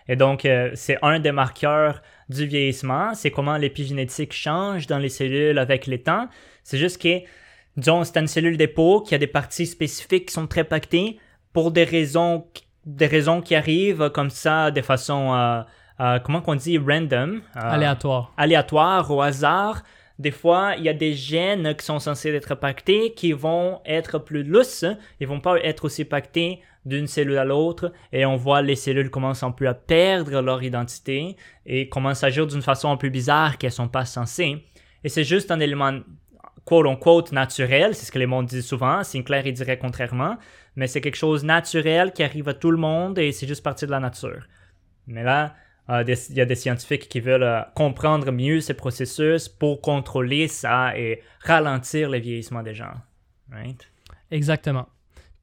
Et 0.09 0.17
donc, 0.17 0.45
euh, 0.45 0.71
c'est 0.75 0.99
un 1.02 1.21
des 1.21 1.31
marqueurs 1.33 2.02
du 2.29 2.47
vieillissement. 2.47 3.14
C'est 3.14 3.31
comment 3.31 3.57
l'épigénétique 3.57 4.33
change 4.33 4.87
dans 4.87 4.99
les 4.99 5.09
cellules 5.09 5.59
avec 5.59 5.87
le 5.87 5.99
temps. 6.02 6.29
C'est 6.64 6.79
juste 6.79 7.00
que, 7.00 7.21
disons, 7.76 8.02
c'est 8.02 8.19
une 8.19 8.26
cellule 8.26 8.57
de 8.57 8.67
peau 8.67 9.02
qui 9.02 9.14
a 9.14 9.19
des 9.19 9.29
parties 9.29 9.67
spécifiques 9.67 10.26
qui 10.26 10.35
sont 10.35 10.47
très 10.47 10.64
pactées 10.64 11.19
pour 11.52 11.71
des 11.71 11.85
raisons, 11.85 12.47
des 12.87 13.07
raisons 13.07 13.40
qui 13.40 13.55
arrivent 13.55 14.11
comme 14.11 14.31
ça 14.31 14.71
de 14.71 14.81
façon, 14.81 15.35
euh, 15.35 15.62
euh, 16.00 16.19
comment 16.19 16.40
qu'on 16.40 16.57
dit, 16.57 16.79
random. 16.79 17.43
Aléatoire. 17.55 18.33
aléatoire, 18.37 19.11
au 19.11 19.23
hasard. 19.23 19.83
Des 20.21 20.33
fois, 20.33 20.75
il 20.77 20.85
y 20.85 20.91
a 20.91 20.93
des 20.93 21.15
gènes 21.15 21.75
qui 21.75 21.83
sont 21.83 21.99
censés 21.99 22.29
être 22.35 22.55
pactés 22.55 23.15
qui 23.15 23.33
vont 23.33 23.81
être 23.87 24.19
plus 24.19 24.43
lousses. 24.43 24.85
Ils 25.19 25.27
vont 25.27 25.41
pas 25.41 25.57
être 25.61 25.87
aussi 25.87 26.05
pactés 26.05 26.61
d'une 26.85 27.07
cellule 27.07 27.39
à 27.39 27.47
l'autre. 27.47 27.91
Et 28.12 28.27
on 28.27 28.37
voit 28.37 28.61
les 28.61 28.77
cellules 28.77 29.09
commencent 29.09 29.43
un 29.43 29.50
peu 29.50 29.67
à 29.67 29.73
perdre 29.73 30.43
leur 30.43 30.62
identité 30.62 31.37
et 31.65 31.89
commencent 31.89 32.23
à 32.23 32.27
agir 32.27 32.47
d'une 32.47 32.61
façon 32.61 32.91
un 32.91 32.99
peu 32.99 33.09
bizarre 33.09 33.57
qu'elles 33.57 33.73
sont 33.73 33.89
pas 33.89 34.05
censées. 34.05 34.62
Et 35.05 35.09
c'est 35.09 35.25
juste 35.25 35.50
un 35.50 35.59
élément 35.59 36.00
quote-unquote 36.67 37.33
naturel, 37.33 37.95
c'est 37.95 38.05
ce 38.05 38.12
que 38.12 38.19
les 38.19 38.27
mondes 38.27 38.45
disent 38.45 38.67
souvent, 38.67 39.03
Sinclair 39.03 39.47
il 39.47 39.55
dirait 39.55 39.79
contrairement, 39.79 40.37
mais 40.77 40.87
c'est 40.87 41.00
quelque 41.00 41.17
chose 41.17 41.45
naturel 41.45 42.12
qui 42.12 42.23
arrive 42.23 42.47
à 42.47 42.55
tout 42.55 42.71
le 42.71 42.77
monde 42.77 43.19
et 43.19 43.33
c'est 43.33 43.47
juste 43.47 43.65
partie 43.65 43.87
de 43.87 43.91
la 43.91 44.00
nature. 44.00 44.47
Mais 45.07 45.23
là, 45.23 45.55
euh, 45.91 46.05
des- 46.05 46.31
il 46.31 46.37
y 46.37 46.41
a 46.41 46.45
des 46.47 46.55
scientifiques 46.55 47.09
qui 47.09 47.21
veulent 47.21 47.43
euh, 47.43 47.61
comprendre 47.75 48.31
mieux 48.31 48.61
ces 48.61 48.75
processus 48.75 49.49
pour 49.49 49.81
contrôler 49.81 50.47
ça 50.49 50.97
et 50.97 51.21
ralentir 51.41 52.09
le 52.11 52.19
vieillissement 52.19 52.63
des 52.63 52.75
gens. 52.75 52.93
Right? 53.51 53.89
Exactement. 54.31 54.87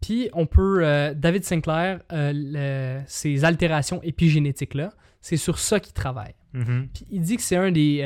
Puis 0.01 0.29
on 0.33 0.45
peut, 0.45 0.79
euh, 0.85 1.13
David 1.13 1.43
Sinclair, 1.43 1.99
euh, 2.13 2.31
le- 2.33 3.01
ces 3.07 3.43
altérations 3.43 4.01
épigénétiques-là, 4.03 4.93
c'est 5.21 5.37
sur 5.37 5.57
ça 5.59 5.79
qu'il 5.79 5.93
travaille. 5.93 6.35
Mhm. 6.53 6.87
Puis 6.93 7.05
il 7.11 7.21
dit 7.21 7.35
que 7.35 7.41
c'est 7.41 7.57
un 7.57 7.71
des, 7.71 8.03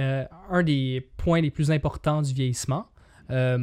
un 0.50 0.64
des 0.64 1.08
points 1.18 1.42
les 1.42 1.52
plus 1.52 1.70
importants 1.70 2.22
du 2.22 2.34
vieillissement. 2.34 2.88
Ça, 3.30 3.58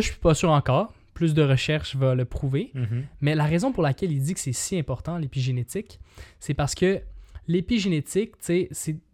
suis 0.00 0.18
pas 0.18 0.34
sûr 0.34 0.50
encore. 0.50 0.92
Plus 1.14 1.32
de 1.34 1.42
recherche 1.42 1.96
va 1.96 2.14
le 2.14 2.24
prouver. 2.24 2.70
Mhm. 2.74 3.04
Mais 3.20 3.34
la 3.34 3.44
raison 3.44 3.72
pour 3.72 3.82
laquelle 3.82 4.12
il 4.12 4.22
dit 4.22 4.34
que 4.34 4.40
c'est 4.40 4.52
si 4.52 4.78
important, 4.78 5.16
l'épigénétique, 5.18 6.00
c'est 6.38 6.54
parce 6.54 6.74
que 6.74 7.00
l'épigénétique, 7.50 8.32
c'est 8.40 8.68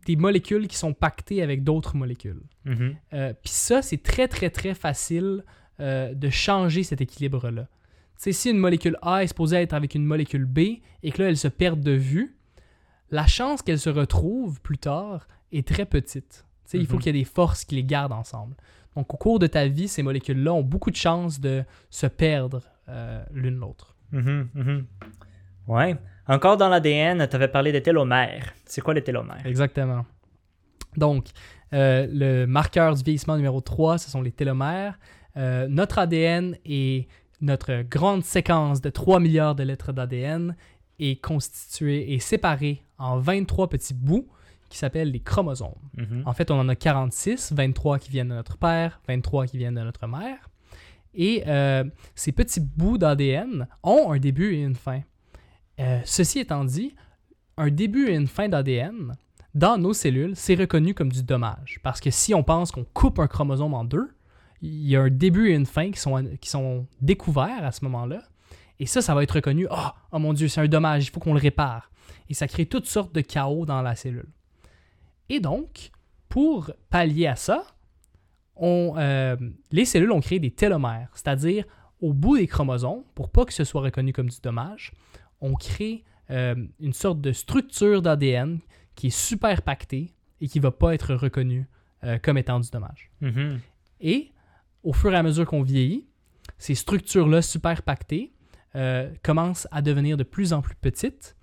des 0.07 0.17
molécules 0.17 0.69
qui 0.69 0.77
sont 0.77 0.93
pactées 0.93 1.43
avec 1.43 1.65
d'autres 1.65 1.97
molécules. 1.97 2.41
Euh, 2.67 3.33
Puis 3.43 3.53
ça, 3.53 3.83
c'est 3.83 4.03
très, 4.03 4.29
très, 4.29 4.51
très 4.51 4.75
facile 4.75 5.45
euh, 5.81 6.15
de 6.15 6.31
changer 6.31 6.83
cet 6.83 7.01
équilibre-là. 7.01 7.69
Si 8.17 8.49
une 8.51 8.59
molécule 8.59 8.97
A 9.03 9.23
est 9.25 9.27
supposée 9.27 9.57
être 9.57 9.75
avec 9.75 9.95
une 9.95 10.05
molécule 10.07 10.47
B 10.47 10.59
et 11.03 11.11
que 11.13 11.23
là, 11.23 11.29
elles 11.29 11.37
se 11.37 11.49
perdent 11.49 11.83
de 11.83 11.93
vue, 11.93 12.35
la 13.11 13.27
chance 13.27 13.61
qu'elles 13.63 13.79
se 13.79 13.91
retrouvent 13.91 14.61
plus 14.63 14.79
tard 14.79 15.29
est 15.53 15.67
très 15.69 15.85
petite. 15.85 16.45
Il 16.73 16.87
faut 16.87 16.95
Mhm. 16.95 16.99
qu'il 17.03 17.15
y 17.15 17.19
ait 17.19 17.23
des 17.23 17.29
forces 17.29 17.65
qui 17.65 17.75
les 17.77 17.85
gardent 17.85 18.13
ensemble. 18.13 18.57
Donc, 18.97 19.13
au 19.13 19.17
cours 19.19 19.39
de 19.39 19.47
ta 19.47 19.69
vie, 19.69 19.87
ces 19.89 20.03
molécules-là 20.03 20.53
ont 20.55 20.63
beaucoup 20.63 20.91
de 20.91 20.97
chances 20.97 21.39
de 21.41 21.63
se 21.91 22.07
perdre 22.07 22.63
euh, 22.89 23.23
l'une 23.33 23.57
l'autre. 23.57 23.95
Mhm. 24.13 24.87
Ouais. 25.69 25.97
Encore 26.29 26.57
dans 26.57 26.69
l'ADN, 26.69 27.27
tu 27.29 27.37
avais 27.37 27.49
parlé 27.49 27.73
des 27.73 27.83
télomères. 27.83 28.53
C'est 28.65 28.81
quoi 28.81 28.95
les 28.95 29.03
télomères? 29.03 29.45
Exactement. 29.45 30.05
Donc, 30.97 31.27
euh, 31.73 32.07
le 32.11 32.47
marqueur 32.47 32.95
du 32.95 33.03
vieillissement 33.03 33.37
numéro 33.37 33.61
3, 33.61 33.99
ce 33.99 34.11
sont 34.11 34.23
les 34.23 34.33
télomères. 34.33 34.99
Euh, 35.37 35.67
notre 35.69 35.99
ADN 35.99 36.57
et 36.65 37.07
notre 37.41 37.83
grande 37.83 38.25
séquence 38.25 38.81
de 38.81 38.91
3 38.91 39.21
milliards 39.21 39.55
de 39.55 39.63
lettres 39.63 39.93
d'ADN 39.93 40.57
est 40.99 41.21
constituée 41.23 42.15
et 42.15 42.19
séparée 42.19 42.83
en 42.99 43.19
23 43.19 43.69
petits 43.69 43.95
bouts 43.95 44.27
qui 44.69 44.79
s'appellent 44.79 45.11
les 45.11 45.21
chromosomes. 45.21 45.75
Mhm. 45.97 46.23
En 46.25 46.33
fait, 46.33 46.51
on 46.51 46.59
en 46.59 46.69
a 46.69 46.75
46, 46.75 47.53
23 47.53 47.99
qui 47.99 48.11
viennent 48.11 48.31
de 48.31 48.35
notre 48.35 48.57
père, 48.57 49.01
23 49.07 49.47
qui 49.47 49.59
viennent 49.59 49.75
de 49.75 49.83
notre 49.83 50.07
mère. 50.07 50.51
Et 51.15 51.45
euh, 51.47 51.85
ces 52.15 52.33
petits 52.33 52.61
bouts 52.61 52.99
d'ADN 52.99 53.69
ont 53.83 54.13
un 54.13 54.19
début 54.19 54.55
et 54.55 54.63
une 54.63 54.75
fin. 54.75 55.03
Euh, 55.81 56.01
ceci 56.05 56.39
étant 56.39 56.65
dit, 56.65 56.95
un 57.57 57.71
début 57.71 58.09
et 58.09 58.15
une 58.15 58.27
fin 58.27 58.49
d'ADN, 58.49 59.15
dans 59.55 59.79
nos 59.79 59.93
cellules, 59.93 60.37
c'est 60.37 60.55
reconnu 60.55 60.95
comme 60.95 61.11
du 61.11 61.23
dommage. 61.23 61.81
Parce 61.83 62.01
que 62.01 62.11
si 62.11 62.35
on 62.35 62.43
pense 62.43 62.71
qu'on 62.71 62.85
coupe 62.85 63.19
un 63.19 63.27
chromosome 63.27 63.75
en 63.75 63.85
deux, 63.85 64.11
il 64.63 64.87
y 64.87 64.97
a 64.97 65.03
un 65.03 65.11
début 65.11 65.51
et 65.51 65.55
une 65.55 65.67
fin 65.67 65.91
qui 65.91 66.01
sont, 66.01 66.25
qui 66.41 66.51
sont 66.51 66.87
découverts 67.01 67.65
à 67.65 67.73
ce 67.73 67.85
moment-là. 67.85 68.23
Et 68.79 68.87
ça, 68.87 69.01
ça 69.01 69.15
va 69.15 69.23
être 69.23 69.33
reconnu. 69.33 69.67
Ah, 69.71 69.95
oh, 70.13 70.19
mon 70.19 70.33
Dieu, 70.33 70.49
c'est 70.49 70.61
un 70.61 70.69
dommage, 70.69 71.07
il 71.07 71.11
faut 71.11 71.21
qu'on 71.21 71.35
le 71.35 71.41
répare. 71.41 71.91
Et 72.29 72.35
ça 72.35 72.47
crée 72.47 72.67
toutes 72.67 72.87
sortes 72.87 73.15
de 73.15 73.21
chaos 73.21 73.65
dans 73.65 73.81
la 73.83 73.95
cellule. 73.95 74.29
Et 75.29 75.41
donc, 75.41 75.91
pour 76.29 76.71
pallier 76.91 77.27
à 77.27 77.37
ça, 77.37 77.65
on, 78.57 78.95
euh, 78.97 79.37
les 79.71 79.85
cellules 79.85 80.13
ont 80.13 80.21
créé 80.21 80.39
des 80.39 80.51
télomères, 80.51 81.11
c'est-à-dire 81.15 81.65
au 82.01 82.13
bout 82.13 82.37
des 82.37 82.47
chromosomes, 82.47 83.05
pour 83.15 83.31
pas 83.31 83.45
que 83.45 83.53
ce 83.53 83.65
soit 83.65 83.81
reconnu 83.81 84.13
comme 84.13 84.29
du 84.29 84.41
dommage, 84.43 84.93
on 85.41 85.55
crée 85.55 86.05
euh, 86.31 86.55
une 86.81 86.93
sorte 86.93 87.21
de 87.21 87.33
structure 87.33 88.03
d'ADN 88.03 88.59
qui 88.95 89.09
est 89.09 89.17
super 89.17 89.63
pactée 89.63 90.15
et 90.41 90.49
qui 90.49 90.59
va 90.59 90.71
pas 90.71 90.95
être 90.95 91.15
reconnue 91.15 91.69
euh, 92.05 92.19
comme 92.19 92.39
étant 92.39 92.61
du 92.61 92.71
dommage. 92.71 93.11
Mhm. 93.21 93.61
Et 94.01 94.33
au 94.83 94.93
fur 94.93 95.13
et 95.13 95.17
à 95.17 95.23
mesure 95.23 95.47
qu'on 95.47 95.63
vieillit, 95.63 96.07
ces 96.59 96.75
structures-là 96.75 97.43
super 97.43 97.83
pactées 97.83 98.33
euh, 98.75 99.11
commencent 99.23 99.69
à 99.71 99.83
devenir 99.83 100.17
de 100.17 100.23
plus 100.23 100.53
en 100.53 100.63
plus 100.63 100.77
petites. 100.77 101.37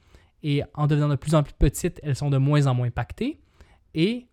Et 0.43 0.61
en 0.73 0.87
devenant 0.87 1.07
de 1.07 1.15
plus 1.15 1.35
en 1.35 1.43
plus 1.43 1.53
petites, 1.53 1.99
elles 2.03 2.15
sont 2.15 2.29
de 2.29 2.37
moins 2.37 2.67
en 2.67 2.73
moins 2.73 2.89
pactées. 2.89 3.39
Et 3.93 4.27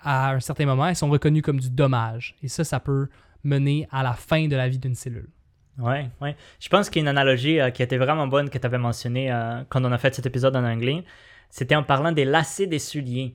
à 0.00 0.32
un 0.32 0.40
certain 0.40 0.64
moment, 0.64 0.86
elles 0.86 0.96
sont 0.96 1.10
reconnues 1.10 1.42
comme 1.42 1.60
du 1.60 1.70
dommage. 1.70 2.34
Et 2.42 2.48
ça, 2.48 2.64
ça 2.64 2.80
peut 2.80 3.08
mener 3.44 3.86
à 3.90 4.02
la 4.02 4.14
fin 4.14 4.48
de 4.48 4.56
la 4.56 4.68
vie 4.68 4.78
d'une 4.78 4.94
cellule. 4.94 5.30
Ouais, 5.78 6.08
ouais. 6.20 6.34
Je 6.60 6.68
pense 6.68 6.90
qu'il 6.90 7.00
y 7.00 7.06
a 7.06 7.10
une 7.10 7.16
analogie 7.16 7.60
euh, 7.60 7.70
qui 7.70 7.82
était 7.82 7.98
vraiment 7.98 8.26
bonne 8.26 8.50
que 8.50 8.58
tu 8.58 8.66
avais 8.66 8.78
mentionnée 8.78 9.30
euh, 9.32 9.62
quand 9.68 9.84
on 9.84 9.92
a 9.92 9.98
fait 9.98 10.14
cet 10.14 10.26
épisode 10.26 10.56
en 10.56 10.64
anglais. 10.64 11.04
C'était 11.50 11.76
en 11.76 11.84
parlant 11.84 12.10
des 12.12 12.24
lacets 12.24 12.66
des 12.66 12.78
souliers. 12.80 13.34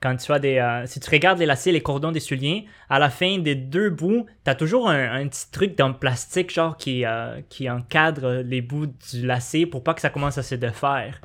Quand 0.00 0.16
tu 0.16 0.32
as 0.32 0.38
des. 0.38 0.56
euh, 0.58 0.86
si 0.86 0.98
tu 1.00 1.10
regardes 1.10 1.38
les 1.38 1.46
lacets, 1.46 1.72
les 1.72 1.82
cordons 1.82 2.10
des 2.12 2.20
souliers, 2.20 2.66
à 2.88 2.98
la 2.98 3.10
fin 3.10 3.38
des 3.38 3.54
deux 3.54 3.90
bouts, 3.90 4.26
tu 4.44 4.50
as 4.50 4.54
toujours 4.54 4.88
un, 4.88 5.20
un 5.22 5.28
petit 5.28 5.50
truc 5.50 5.76
dans 5.76 5.88
le 5.88 5.94
plastique, 5.94 6.52
genre, 6.52 6.76
qui, 6.76 7.04
qui 7.48 7.70
encadre 7.70 8.42
les 8.44 8.60
bouts 8.62 8.86
du 8.86 9.26
lacet 9.26 9.66
pour 9.66 9.82
pas 9.82 9.94
que 9.94 10.00
ça 10.00 10.10
commence 10.10 10.36
à 10.38 10.42
se 10.42 10.54
défaire. 10.54 11.20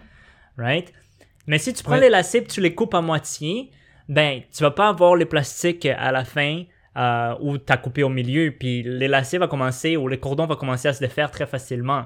Right? 0.57 0.93
Mais 1.47 1.57
si 1.57 1.73
tu 1.73 1.83
prends 1.83 1.93
Ouais. 1.93 2.01
les 2.01 2.09
lacets 2.09 2.39
et 2.39 2.45
tu 2.45 2.61
les 2.61 2.75
coupes 2.75 2.93
à 2.93 3.01
moitié, 3.01 3.71
ben, 4.07 4.41
tu 4.55 4.61
vas 4.63 4.71
pas 4.71 4.89
avoir 4.89 5.15
les 5.15 5.25
plastiques 5.25 5.85
à 5.85 6.11
la 6.11 6.23
fin 6.25 6.63
euh, 6.97 7.35
où 7.39 7.57
tu 7.57 7.71
as 7.71 7.77
coupé 7.77 8.03
au 8.03 8.09
milieu, 8.09 8.51
puis 8.57 8.83
les 8.83 9.07
lacets 9.07 9.37
vont 9.37 9.47
commencer, 9.47 9.97
ou 9.97 10.07
les 10.07 10.19
cordons 10.19 10.45
vont 10.45 10.55
commencer 10.55 10.87
à 10.87 10.93
se 10.93 10.99
défaire 10.99 11.31
très 11.31 11.45
facilement. 11.45 12.05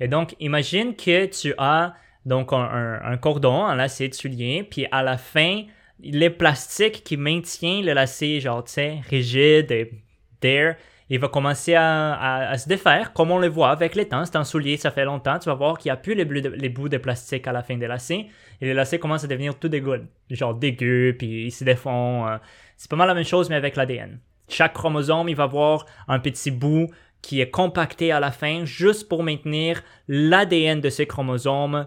Et 0.00 0.08
donc, 0.08 0.36
imagine 0.40 0.94
que 0.94 1.26
tu 1.26 1.54
as 1.58 1.94
donc 2.24 2.52
un, 2.52 3.16
cordon, 3.18 3.64
un 3.64 3.76
lacet 3.76 4.08
de 4.08 4.14
soulier, 4.14 4.64
puis 4.64 4.86
à 4.90 5.02
la 5.02 5.16
fin, 5.16 5.62
les 6.00 6.30
plastiques 6.30 7.04
qui 7.04 7.16
maintient 7.16 7.82
le 7.82 7.92
lacet, 7.92 8.40
genre, 8.40 8.64
tu 8.64 8.72
sais, 8.72 9.00
rigide 9.08 9.70
et 9.70 9.92
there, 10.40 10.74
il 11.08 11.18
va 11.20 11.28
commencer 11.28 11.74
à, 11.74 12.52
se 12.58 12.68
défaire, 12.68 13.12
comme 13.12 13.30
on 13.30 13.38
le 13.38 13.48
voit 13.48 13.70
avec 13.70 13.94
le 13.94 14.04
temps. 14.06 14.24
C'est 14.24 14.36
un 14.36 14.44
soulier, 14.44 14.76
ça 14.76 14.90
fait 14.90 15.04
longtemps, 15.04 15.38
tu 15.38 15.48
vas 15.48 15.54
voir 15.54 15.78
qu'il 15.78 15.90
n'y 15.90 15.94
a 15.94 15.96
plus 15.96 16.14
les, 16.14 16.24
de- 16.24 16.48
les 16.48 16.68
bouts 16.68 16.88
de 16.88 16.98
plastique 16.98 17.46
à 17.46 17.52
la 17.52 17.62
fin 17.62 17.76
des 17.76 17.86
lacets, 17.86 18.26
et 18.60 18.66
les 18.66 18.74
lacets 18.74 18.98
commencent 18.98 19.24
à 19.24 19.28
devenir 19.28 19.58
tout 19.58 19.68
dégueu, 19.68 20.06
genre 20.30 20.54
dégueu, 20.54 21.14
puis 21.18 21.46
ils 21.46 21.52
se 21.52 21.64
défont. 21.64 22.26
euh. 22.26 22.38
C'est 22.76 22.90
pas 22.90 22.96
mal 22.96 23.08
la 23.08 23.14
même 23.14 23.24
chose, 23.24 23.48
mais 23.48 23.56
avec 23.56 23.76
l'ADN. 23.76 24.18
Chaque 24.48 24.74
chromosome, 24.74 25.28
il 25.28 25.36
va 25.36 25.44
avoir 25.44 25.86
un 26.08 26.18
petit 26.18 26.50
bout 26.50 26.88
qui 27.22 27.40
est 27.40 27.50
compacté 27.50 28.12
à 28.12 28.20
la 28.20 28.30
fin 28.30 28.64
juste 28.64 29.08
pour 29.08 29.22
maintenir 29.22 29.82
l'ADN 30.08 30.80
de 30.80 30.90
ces 30.90 31.06
chromosomes 31.06 31.86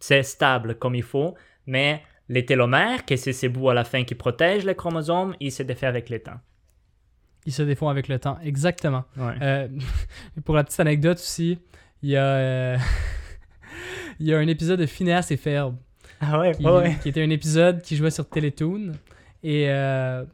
c'est 0.00 0.22
stable 0.22 0.76
comme 0.76 0.94
il 0.94 1.02
faut, 1.02 1.34
mais 1.66 2.02
les 2.28 2.44
télomères, 2.44 3.06
que 3.06 3.16
c'est 3.16 3.32
ces 3.32 3.48
bouts 3.48 3.70
à 3.70 3.74
la 3.74 3.84
fin 3.84 4.04
qui 4.04 4.14
protègent 4.14 4.66
les 4.66 4.74
chromosomes, 4.74 5.34
ils 5.40 5.52
se 5.52 5.62
défont 5.62 5.86
avec 5.86 6.10
le 6.10 6.20
temps. 6.20 6.40
Ils 7.48 7.52
se 7.52 7.62
défont 7.62 7.88
avec 7.88 8.08
le 8.08 8.18
temps, 8.18 8.36
exactement. 8.44 9.04
Ouais. 9.16 9.32
Euh, 9.40 9.68
pour 10.44 10.54
la 10.54 10.64
petite 10.64 10.80
anecdote 10.80 11.16
aussi, 11.16 11.58
il 12.02 12.10
y 12.10 12.16
a, 12.16 12.22
euh, 12.24 12.76
il 14.20 14.26
y 14.26 14.34
a 14.34 14.38
un 14.38 14.46
épisode 14.48 14.78
de 14.80 14.84
Phineas 14.86 15.28
et 15.30 15.38
Ferb 15.38 15.74
Ah 16.20 16.38
ouais, 16.38 16.52
qui, 16.52 16.62
ouais, 16.64 16.70
ouais. 16.72 16.96
qui 17.02 17.08
était 17.08 17.22
un 17.22 17.30
épisode 17.30 17.80
qui 17.80 17.96
jouait 17.96 18.10
sur 18.10 18.28
Télétoon 18.28 18.92
et 19.42 19.70
euh, 19.70 20.24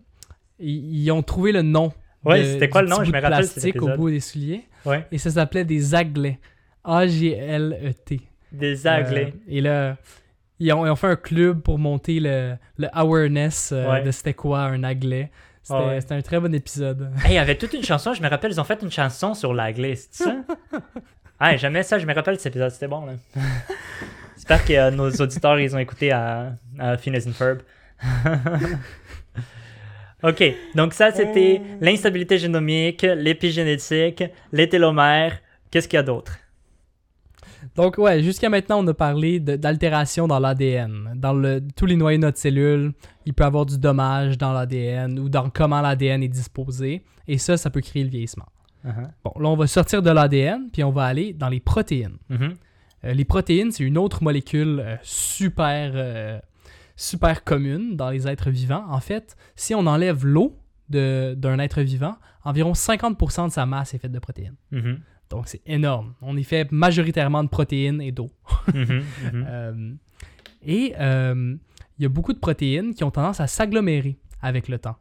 ils, 0.58 1.02
ils 1.04 1.10
ont 1.12 1.22
trouvé 1.22 1.52
le 1.52 1.62
nom. 1.62 1.92
Ouais, 2.24 2.42
c'était 2.44 2.68
quoi 2.68 2.82
le 2.82 2.88
nom? 2.88 3.04
Je 3.04 3.12
me 3.12 3.20
rappelle 3.20 3.30
plastique 3.38 3.80
au 3.80 3.94
bout 3.96 4.10
des 4.10 4.18
souliers 4.20 4.64
Ouais. 4.84 5.06
et 5.12 5.18
ça 5.18 5.30
s'appelait 5.30 5.64
des 5.64 5.94
aglets. 5.94 6.40
A-G-L-E-T. 6.82 8.20
Des 8.52 8.86
aglets. 8.86 9.34
Et 9.48 9.60
là, 9.60 9.96
ils 10.58 10.72
ont, 10.72 10.84
ils 10.86 10.90
ont 10.90 10.96
fait 10.96 11.06
un 11.08 11.16
club 11.16 11.60
pour 11.60 11.78
monter 11.78 12.18
le, 12.20 12.56
le 12.76 12.88
awareness 12.92 13.72
Ouais. 13.72 14.02
de 14.02 14.10
c'était 14.10 14.34
quoi 14.34 14.62
un 14.62 14.82
aglet. 14.84 15.30
C'était 15.64 15.78
Ouais. 15.78 16.00
c'était 16.00 16.14
un 16.14 16.20
très 16.20 16.38
bon 16.38 16.54
épisode. 16.54 17.10
Hey, 17.24 17.32
il 17.32 17.34
y 17.34 17.38
avait 17.38 17.56
toute 17.56 17.72
une 17.72 17.82
chanson, 17.82 18.12
je 18.12 18.22
me 18.22 18.28
rappelle, 18.28 18.52
ils 18.52 18.60
ont 18.60 18.64
fait 18.64 18.80
une 18.82 18.92
chanson 18.92 19.32
sur 19.32 19.54
c'est 19.56 20.12
ça? 20.12 20.36
ah, 21.40 21.56
jamais 21.56 21.82
ça, 21.82 21.98
je 21.98 22.04
me 22.06 22.12
rappelle 22.14 22.36
cet 22.38 22.48
épisode, 22.54 22.70
c'était 22.70 22.86
bon. 22.86 23.06
J'espère 24.36 24.62
que 24.64 24.72
euh, 24.74 24.90
nos 24.90 25.10
auditeurs, 25.10 25.58
ils 25.58 25.74
ont 25.74 25.78
écouté 25.78 26.12
à, 26.12 26.52
à 26.78 26.98
Phineas 26.98 27.24
and 27.26 27.32
Ferb. 27.32 27.60
ok, 30.22 30.44
donc 30.74 30.92
ça, 30.92 31.10
c'était 31.12 31.62
l'instabilité 31.80 32.36
génomique, 32.36 33.00
l'épigénétique, 33.02 34.22
les 34.52 34.68
télomères. 34.68 35.38
Qu'est-ce 35.70 35.88
qu'il 35.88 35.96
y 35.96 36.00
a 36.00 36.02
d'autre? 36.02 36.36
Donc, 37.76 37.98
ouais, 37.98 38.22
jusqu'à 38.22 38.48
maintenant, 38.48 38.84
on 38.84 38.86
a 38.86 38.94
parlé 38.94 39.40
d'altération 39.40 40.28
dans 40.28 40.38
l'ADN. 40.38 41.12
Dans 41.16 41.32
le, 41.32 41.60
tous 41.74 41.86
les 41.86 41.96
noyaux 41.96 42.18
de 42.18 42.22
notre 42.22 42.38
cellule, 42.38 42.92
il 43.26 43.34
peut 43.34 43.42
y 43.42 43.46
avoir 43.46 43.66
du 43.66 43.78
dommage 43.78 44.38
dans 44.38 44.52
l'ADN 44.52 45.18
ou 45.18 45.28
dans 45.28 45.50
comment 45.50 45.80
l'ADN 45.80 46.22
est 46.22 46.28
disposé. 46.28 47.02
Et 47.26 47.38
ça, 47.38 47.56
ça 47.56 47.70
peut 47.70 47.80
créer 47.80 48.04
le 48.04 48.10
vieillissement. 48.10 48.46
Uh-huh. 48.84 49.08
Bon, 49.24 49.32
là, 49.40 49.48
on 49.48 49.56
va 49.56 49.66
sortir 49.66 50.02
de 50.02 50.10
l'ADN, 50.10 50.68
puis 50.72 50.84
on 50.84 50.90
va 50.90 51.04
aller 51.04 51.32
dans 51.32 51.48
les 51.48 51.60
protéines. 51.60 52.18
Mhm. 52.28 52.54
Euh, 53.04 53.12
les 53.12 53.24
protéines, 53.24 53.72
c'est 53.72 53.84
une 53.84 53.98
autre 53.98 54.22
molécule 54.22 54.80
euh, 54.80 54.96
super, 55.02 55.92
euh, 55.94 56.38
super 56.96 57.44
commune 57.44 57.96
dans 57.96 58.10
les 58.10 58.28
êtres 58.28 58.50
vivants. 58.50 58.84
En 58.88 59.00
fait, 59.00 59.36
si 59.56 59.74
on 59.74 59.86
enlève 59.86 60.24
l'eau 60.24 60.58
d'un 60.90 61.58
être 61.60 61.80
vivant, 61.80 62.16
environ 62.44 62.72
50% 62.72 63.48
de 63.48 63.52
sa 63.52 63.64
masse 63.64 63.94
est 63.94 63.98
faite 63.98 64.12
de 64.12 64.18
protéines. 64.18 64.56
Mhm. 64.70 65.00
Donc, 65.30 65.48
c'est 65.48 65.62
énorme. 65.66 66.14
On 66.22 66.36
est 66.36 66.42
fait 66.44 66.70
majoritairement 66.70 67.42
de 67.42 67.48
protéines 67.48 68.00
et 68.00 68.12
d'eau. 68.12 68.30
Mhm. 68.74 69.02
Mhm. 69.32 69.46
Euh, 69.48 69.92
et 70.66 70.94
euh, 70.98 71.56
il 71.98 72.02
y 72.02 72.06
a 72.06 72.08
beaucoup 72.08 72.32
de 72.32 72.38
protéines 72.38 72.94
qui 72.94 73.04
ont 73.04 73.10
tendance 73.10 73.40
à 73.40 73.46
s'agglomérer 73.46 74.16
avec 74.40 74.68
le 74.68 74.78
temps. 74.78 74.96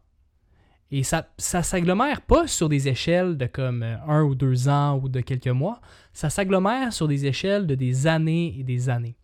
Et 0.91 1.01
ça, 1.03 1.27
ça 1.37 1.63
s'agglomère 1.63 2.21
pas 2.21 2.45
sur 2.47 2.69
des 2.69 2.87
échelles 2.87 3.37
de 3.37 3.45
comme 3.47 3.81
euh, 3.83 3.95
un 4.07 4.23
ou 4.23 4.35
deux 4.35 4.67
ans 4.69 4.99
ou 5.01 5.09
de 5.09 5.21
quelques 5.21 5.47
mois. 5.47 5.79
Ça 6.11 6.29
s'agglomère 6.29 6.93
sur 6.93 7.07
des 7.07 7.25
échelles 7.25 7.65
de 7.65 7.75
des 7.75 8.05
années 8.05 8.53
et 8.59 8.63
des 8.63 8.89
années. 8.89 9.15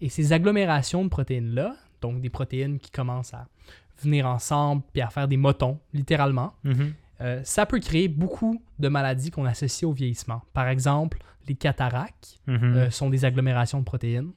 Et 0.00 0.08
ces 0.08 0.32
agglomérations 0.32 1.04
de 1.04 1.08
protéines-là, 1.08 1.76
donc 2.02 2.20
des 2.20 2.30
protéines 2.30 2.78
qui 2.78 2.90
commencent 2.90 3.32
à 3.32 3.46
venir 4.02 4.26
ensemble 4.26 4.82
puis 4.92 5.00
à 5.00 5.08
faire 5.08 5.28
des 5.28 5.36
motons, 5.38 5.78
littéralement, 5.94 6.52
Mhm. 6.64 6.92
Euh, 7.20 7.40
ça 7.44 7.66
peut 7.66 7.78
créer 7.80 8.08
beaucoup 8.08 8.62
de 8.78 8.88
maladies 8.88 9.30
qu'on 9.30 9.44
associe 9.44 9.84
au 9.88 9.92
vieillissement. 9.92 10.42
Par 10.52 10.68
exemple, 10.68 11.18
les 11.48 11.54
cataractes 11.54 12.38
Mhm. 12.46 12.58
euh, 12.76 12.90
sont 12.90 13.10
des 13.10 13.24
agglomérations 13.24 13.78
de 13.80 13.84
protéines. 13.84 14.32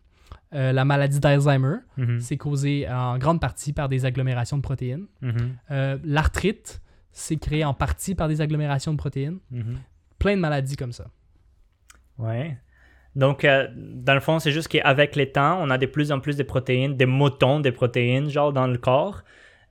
Euh, 0.53 0.71
la 0.71 0.85
maladie 0.85 1.19
d'Alzheimer, 1.19 1.77
Mhm. 1.97 2.19
c'est 2.19 2.37
causé 2.37 2.87
en 2.89 3.17
grande 3.17 3.41
partie 3.41 3.73
par 3.73 3.89
des 3.89 4.05
agglomérations 4.05 4.57
de 4.57 4.61
protéines. 4.61 5.07
Mhm. 5.21 5.99
L'arthrite, 6.03 6.81
c'est 7.11 7.37
créé 7.37 7.63
en 7.65 7.73
partie 7.73 8.13
par 8.15 8.27
des 8.27 8.41
agglomérations 8.41 8.91
de 8.93 8.97
protéines. 8.97 9.39
Plein 10.19 10.35
de 10.35 10.41
maladies 10.41 10.75
comme 10.75 10.91
ça. 10.93 11.05
Ouais. 12.17 12.57
Donc, 13.15 13.45
euh, 13.45 13.67
dans 13.75 14.13
le 14.13 14.19
fond, 14.19 14.37
c'est 14.39 14.51
juste 14.51 14.67
qu'avec 14.67 15.15
les 15.15 15.31
temps, 15.31 15.57
on 15.61 15.69
a 15.69 15.77
de 15.77 15.85
plus 15.87 16.11
en 16.11 16.19
plus 16.19 16.37
de 16.37 16.43
protéines, 16.43 16.95
des 16.95 17.05
motons 17.07 17.59
de 17.59 17.69
protéines, 17.71 18.29
genre 18.29 18.53
dans 18.53 18.67
le 18.67 18.77
corps. 18.77 19.23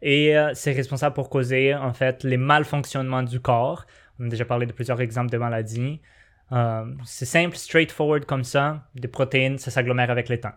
Et 0.02 0.36
euh, 0.36 0.52
c'est 0.54 0.72
responsable 0.72 1.14
pour 1.14 1.30
causer, 1.30 1.74
en 1.74 1.92
fait, 1.94 2.22
les 2.24 2.36
malfonctionnements 2.36 3.22
du 3.22 3.40
corps. 3.40 3.86
On 4.20 4.26
a 4.26 4.28
déjà 4.28 4.44
parlé 4.44 4.66
de 4.66 4.72
plusieurs 4.72 5.00
exemples 5.00 5.30
de 5.30 5.38
maladies. 5.38 6.00
Euh, 6.52 6.84
c'est 7.04 7.24
simple, 7.24 7.56
straightforward 7.56 8.24
comme 8.24 8.44
ça. 8.44 8.86
Des 8.94 9.08
protéines, 9.08 9.58
ça 9.58 9.70
s'agglomère 9.70 10.10
avec 10.10 10.28
les 10.28 10.38
temps. 10.40 10.52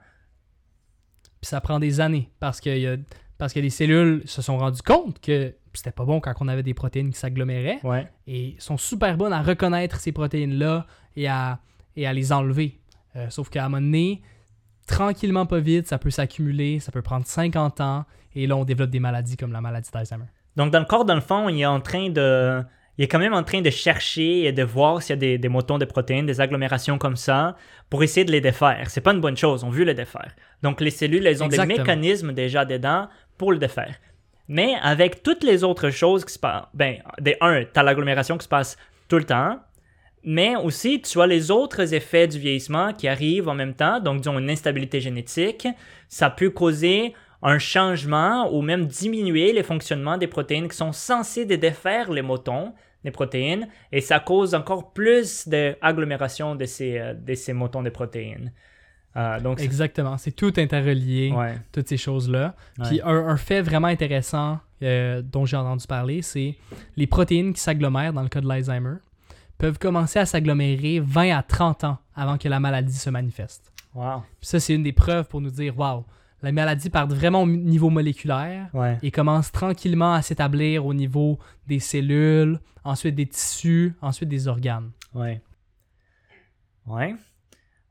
Puis 1.42 1.48
ça 1.50 1.62
prend 1.62 1.80
des 1.80 2.00
années 2.02 2.30
parce 2.40 2.60
que, 2.62 2.70
y 2.70 2.88
a- 2.88 2.98
parce 3.38 3.54
que 3.54 3.60
les 3.60 3.70
cellules 3.70 4.22
se 4.26 4.42
sont 4.42 4.58
rendues 4.58 4.82
compte 4.82 5.20
que 5.22 5.56
c'était 5.74 5.92
pas 5.92 6.04
bon 6.04 6.20
quand 6.20 6.34
on 6.42 6.48
avait 6.50 6.64
des 6.64 6.74
protéines 6.74 7.12
qui 7.12 7.18
s'aggloméraient 7.18 7.80
Ouais. 7.84 8.08
et 8.28 8.56
sont 8.60 8.78
super 8.78 9.16
bonnes 9.16 9.32
à 9.34 9.42
reconnaître 9.42 10.00
ces 10.00 10.12
protéines-là 10.12 10.86
et 11.16 11.28
à, 11.28 11.60
et 11.96 12.06
à 12.06 12.12
les 12.14 12.34
enlever. 12.34 12.80
Euh, 13.16 13.30
sauf 13.30 13.50
qu'à 13.50 13.66
un 13.66 13.70
moment 13.70 13.82
donné, 13.82 14.22
tranquillement, 14.90 15.46
pas 15.46 15.60
vite, 15.60 15.88
ça 15.88 15.98
peut 15.98 16.10
s'accumuler, 16.10 16.80
ça 16.80 16.92
peut 16.92 17.02
prendre 17.02 17.26
50 17.26 17.80
ans 17.80 18.06
et 18.36 18.48
là, 18.48 18.56
on 18.58 18.66
développe 18.66 18.90
des 18.90 19.00
maladies 19.00 19.38
comme 19.38 19.52
la 19.52 19.62
maladie 19.62 19.90
d'Alzheimer. 19.92 20.26
Donc, 20.56 20.72
dans 20.72 20.80
le 20.80 20.86
corps, 20.86 21.06
dans 21.06 21.16
le 21.16 21.22
fond, 21.22 21.48
il 21.48 21.62
est 21.62 21.66
en 21.66 21.80
train 21.80 22.10
de. 22.10 22.62
Il 22.98 23.04
est 23.04 23.08
quand 23.08 23.20
même 23.20 23.34
en 23.34 23.44
train 23.44 23.62
de 23.62 23.70
chercher 23.70 24.44
et 24.44 24.52
de 24.52 24.62
voir 24.62 25.02
s'il 25.02 25.12
y 25.12 25.14
a 25.14 25.16
des, 25.16 25.38
des 25.38 25.48
motons 25.48 25.78
de 25.78 25.86
protéines, 25.86 26.26
des 26.26 26.42
agglomérations 26.42 26.98
comme 26.98 27.16
ça, 27.16 27.56
pour 27.90 28.04
essayer 28.04 28.26
de 28.26 28.32
les 28.32 28.42
défaire. 28.42 28.90
C'est 28.90 29.00
pas 29.00 29.14
une 29.14 29.22
bonne 29.22 29.38
chose, 29.38 29.64
on 29.64 29.70
veut 29.70 29.86
les 29.86 29.94
défaire. 29.94 30.36
Donc, 30.64 30.82
les 30.82 30.92
cellules, 30.92 31.26
elles 31.26 31.42
ont 31.42 31.46
Exactement. 31.46 31.76
des 31.76 31.80
mécanismes 31.80 32.34
déjà 32.34 32.66
dedans 32.66 33.08
pour 33.38 33.54
le 33.54 33.58
défaire. 33.58 33.96
Mais 34.50 34.74
avec 34.82 35.24
toutes 35.24 35.44
les 35.44 35.64
autres 35.64 35.92
choses 35.92 36.26
qui 36.26 36.34
se 36.34 36.40
passent, 36.40 36.66
ben, 36.74 36.98
des 37.22 37.38
un, 37.40 37.64
tu 37.64 37.80
as 37.80 37.84
l'agglomération 37.84 38.38
qui 38.38 38.44
se 38.44 38.50
passe 38.50 38.76
tout 39.08 39.18
le 39.18 39.24
temps, 39.24 39.60
mais 40.24 40.56
aussi 40.56 41.02
tu 41.02 41.22
as 41.22 41.28
les 41.28 41.52
autres 41.52 41.94
effets 41.94 42.28
du 42.28 42.40
vieillissement 42.40 42.94
qui 42.94 43.08
arrivent 43.08 43.48
en 43.48 43.56
même 43.56 43.74
temps, 43.74 44.00
donc 44.00 44.22
disons 44.22 44.38
une 44.40 44.50
instabilité 44.50 45.02
génétique, 45.02 45.68
ça 46.08 46.30
peut 46.30 46.50
causer 46.50 47.14
un 47.42 47.58
changement 47.58 48.54
ou 48.54 48.62
même 48.62 48.86
diminuer 48.86 49.54
les 49.54 49.64
fonctionnements 49.64 50.18
des 50.18 50.28
protéines 50.28 50.68
qui 50.68 50.76
sont 50.76 50.92
censées 50.92 51.46
défaire 51.46 52.12
les 52.12 52.22
motons, 52.22 52.74
les 53.04 53.12
protéines, 53.12 53.68
et 53.92 54.02
ça 54.02 54.20
cause 54.20 54.54
encore 54.54 54.92
plus 54.92 55.48
d'agglomération 55.48 56.56
de 56.56 56.66
ces, 56.66 56.98
euh, 56.98 57.14
de 57.14 57.34
ces 57.34 57.54
motons 57.54 57.82
de 57.82 57.90
protéines. 57.90 58.52
Euh, 59.16 59.40
donc, 59.40 59.62
Exactement, 59.62 60.18
c'est 60.18 60.34
tout 60.34 60.54
interrelié, 60.58 61.32
ouais. 61.32 61.56
toutes 61.72 61.88
ces 61.88 61.98
choses-là. 61.98 62.56
Ouais. 62.78 62.86
Puis 62.88 63.02
un, 63.04 63.28
un 63.28 63.38
fait 63.38 63.62
vraiment 63.62 63.88
intéressant 63.88 64.60
euh, 64.84 65.22
dont 65.22 65.46
j'ai 65.46 65.58
entendu 65.58 65.88
parler, 65.88 66.22
c'est 66.22 66.56
les 66.96 67.08
protéines 67.08 67.54
qui 67.54 67.62
s'agglomèrent 67.62 68.14
dans 68.14 68.22
le 68.22 68.30
cas 68.30 68.42
de 68.42 68.48
l'Alzheimer 68.48 68.98
peuvent 69.60 69.78
commencer 69.78 70.18
à 70.18 70.26
s'agglomérer 70.26 71.00
20 71.00 71.38
à 71.38 71.44
30 71.44 71.84
ans 71.84 71.98
avant 72.16 72.38
que 72.40 72.48
la 72.48 72.60
maladie 72.60 72.94
se 72.98 73.10
manifeste. 73.12 73.72
Wow. 73.94 74.22
Puis 74.40 74.48
ça, 74.48 74.60
c'est 74.60 74.74
une 74.74 74.84
des 74.84 74.94
preuves 74.94 75.28
pour 75.28 75.42
nous 75.42 75.50
dire, 75.52 75.78
waouh, 75.78 76.06
la 76.42 76.52
maladie 76.52 76.90
part 76.90 77.08
vraiment 77.08 77.44
au 77.44 77.48
niveau 77.48 77.90
moléculaire 77.90 78.70
Ouais. 78.74 78.98
et 79.04 79.12
commence 79.12 79.52
tranquillement 79.52 80.14
à 80.14 80.22
s'établir 80.22 80.86
au 80.86 80.94
niveau 80.94 81.38
des 81.68 81.80
cellules, 81.80 82.60
ensuite 82.84 83.16
des 83.16 83.26
tissus, 83.28 83.94
ensuite 84.02 84.30
des 84.30 84.48
organes. 84.48 84.92
Ouais. 85.14 85.42
Ouais. 86.88 87.16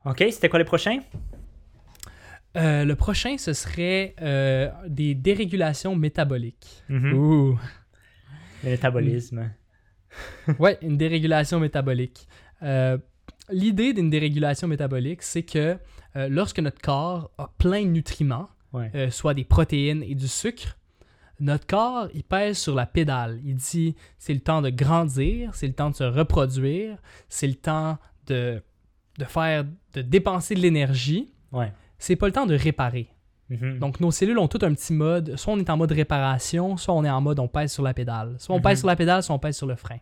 Ok, 0.05 0.23
c'était 0.31 0.49
quoi 0.49 0.59
les 0.59 0.65
prochains? 0.65 0.99
Euh, 2.57 2.83
le 2.83 2.95
prochain, 2.95 3.37
ce 3.37 3.53
serait 3.53 4.15
euh, 4.21 4.71
des 4.87 5.13
dérégulations 5.13 5.95
métaboliques. 5.95 6.83
Mhm. 6.89 7.13
Ouh. 7.13 7.59
Le 8.63 8.69
métabolisme. 8.71 9.51
Ouais, 10.59 10.77
une 10.81 10.97
dérégulation 10.97 11.59
métabolique. 11.59 12.27
Euh, 12.63 12.97
L'idée 13.51 13.93
d'une 13.93 14.09
dérégulation 14.11 14.67
métabolique, 14.67 15.23
c'est 15.23 15.43
que 15.43 15.77
euh, 16.15 16.27
lorsque 16.29 16.59
notre 16.59 16.81
corps 16.81 17.31
a 17.37 17.51
plein 17.57 17.81
de 17.83 17.87
nutriments, 17.89 18.49
Ouais. 18.73 18.91
euh, 18.93 19.09
soit 19.09 19.33
des 19.33 19.43
protéines 19.43 20.03
et 20.03 20.13
du 20.13 20.27
sucre, 20.27 20.77
notre 21.39 21.65
corps, 21.65 22.07
il 22.13 22.23
pèse 22.23 22.57
sur 22.59 22.75
la 22.75 22.85
pédale. 22.85 23.39
Il 23.43 23.55
dit, 23.55 23.95
c'est 24.19 24.33
le 24.33 24.39
temps 24.41 24.61
de 24.61 24.69
grandir, 24.69 25.55
c'est 25.55 25.65
le 25.67 25.73
temps 25.73 25.89
de 25.89 25.95
se 25.95 26.03
reproduire, 26.03 26.97
c'est 27.29 27.47
le 27.47 27.55
temps 27.55 27.97
de, 28.27 28.61
de 29.17 29.25
faire, 29.25 29.65
de 29.93 30.01
dépenser 30.03 30.53
de 30.53 30.59
l'énergie. 30.59 31.33
Ouais. 31.51 31.71
C'est 31.97 32.15
pas 32.15 32.27
le 32.27 32.33
temps 32.33 32.45
de 32.45 32.55
réparer. 32.55 33.07
Mhm. 33.49 33.79
Donc, 33.79 33.99
nos 33.99 34.11
cellules 34.11 34.37
ont 34.37 34.47
tout 34.47 34.59
un 34.61 34.73
petit 34.73 34.93
mode. 34.93 35.35
Soit 35.37 35.53
on 35.53 35.59
est 35.59 35.69
en 35.69 35.77
mode 35.77 35.91
réparation, 35.91 36.77
soit 36.77 36.93
on 36.93 37.03
est 37.03 37.09
en 37.09 37.21
mode 37.21 37.39
on 37.39 37.47
pèse 37.47 37.71
sur 37.71 37.83
la 37.83 37.93
pédale. 37.93 38.35
Soit 38.37 38.55
on 38.55 38.59
Mhm. 38.59 38.63
pèse 38.63 38.79
sur 38.79 38.87
la 38.87 38.95
pédale, 38.95 39.23
soit 39.23 39.35
on 39.35 39.39
pèse 39.39 39.57
sur 39.57 39.67
le 39.67 39.75
frein. 39.75 39.97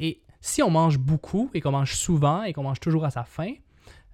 Et 0.00 0.20
si 0.40 0.62
on 0.62 0.70
mange 0.70 0.98
beaucoup 0.98 1.50
et 1.54 1.60
qu'on 1.60 1.70
mange 1.70 1.94
souvent 1.94 2.42
et 2.42 2.52
qu'on 2.52 2.62
mange 2.64 2.80
toujours 2.80 3.04
à 3.04 3.10
sa 3.10 3.24
faim, 3.24 3.52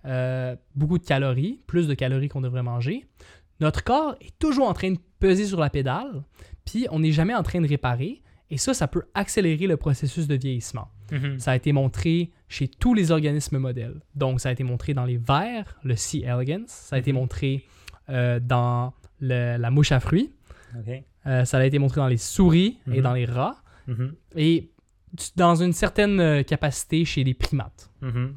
euh, 0.04 0.56
beaucoup 0.74 0.98
de 0.98 1.04
calories, 1.04 1.60
plus 1.66 1.86
de 1.88 1.94
calories 1.94 2.28
qu'on 2.28 2.40
devrait 2.40 2.62
manger, 2.62 3.06
notre 3.60 3.82
corps 3.84 4.14
est 4.20 4.38
toujours 4.38 4.68
en 4.68 4.72
train 4.74 4.92
de 4.92 4.98
peser 5.18 5.44
sur 5.46 5.60
la 5.60 5.68
pédale, 5.70 6.22
puis 6.64 6.86
on 6.90 7.00
n'est 7.00 7.12
jamais 7.12 7.34
en 7.34 7.42
train 7.42 7.60
de 7.60 7.68
réparer. 7.68 8.22
Et 8.52 8.58
ça, 8.58 8.74
ça 8.74 8.88
peut 8.88 9.04
accélérer 9.14 9.66
le 9.68 9.76
processus 9.76 10.26
de 10.26 10.34
vieillissement. 10.34 10.88
Mhm. 11.12 11.38
Ça 11.38 11.52
a 11.52 11.56
été 11.56 11.72
montré 11.72 12.30
chez 12.48 12.66
tous 12.68 12.94
les 12.94 13.10
organismes 13.12 13.58
modèles. 13.58 14.00
Donc, 14.16 14.40
ça 14.40 14.48
a 14.48 14.52
été 14.52 14.64
montré 14.64 14.92
dans 14.92 15.04
les 15.04 15.18
vers, 15.18 15.76
le 15.84 15.94
C. 15.94 16.22
elegans. 16.26 16.64
Ça 16.66 16.96
a 16.96 16.98
été 16.98 17.12
Mhm. 17.12 17.18
montré 17.18 17.64
euh, 18.10 18.40
dans 18.40 18.92
le- 19.20 19.56
la 19.58 19.70
mouche 19.70 19.92
à 19.92 20.00
fruits. 20.00 20.32
Euh, 21.26 21.44
ça 21.44 21.58
a 21.58 21.64
été 21.64 21.78
montré 21.78 22.00
dans 22.00 22.08
les 22.08 22.16
souris 22.16 22.78
et 22.86 22.96
Mhm. 22.98 23.00
dans 23.02 23.12
les 23.14 23.24
rats. 23.26 23.56
Mhm. 23.86 24.14
Et 24.36 24.70
dans 25.36 25.54
une 25.56 25.72
certaine 25.72 26.20
euh, 26.20 26.42
capacité 26.42 27.04
chez 27.04 27.24
les 27.24 27.34
primates. 27.34 27.90
Mhm. 28.00 28.36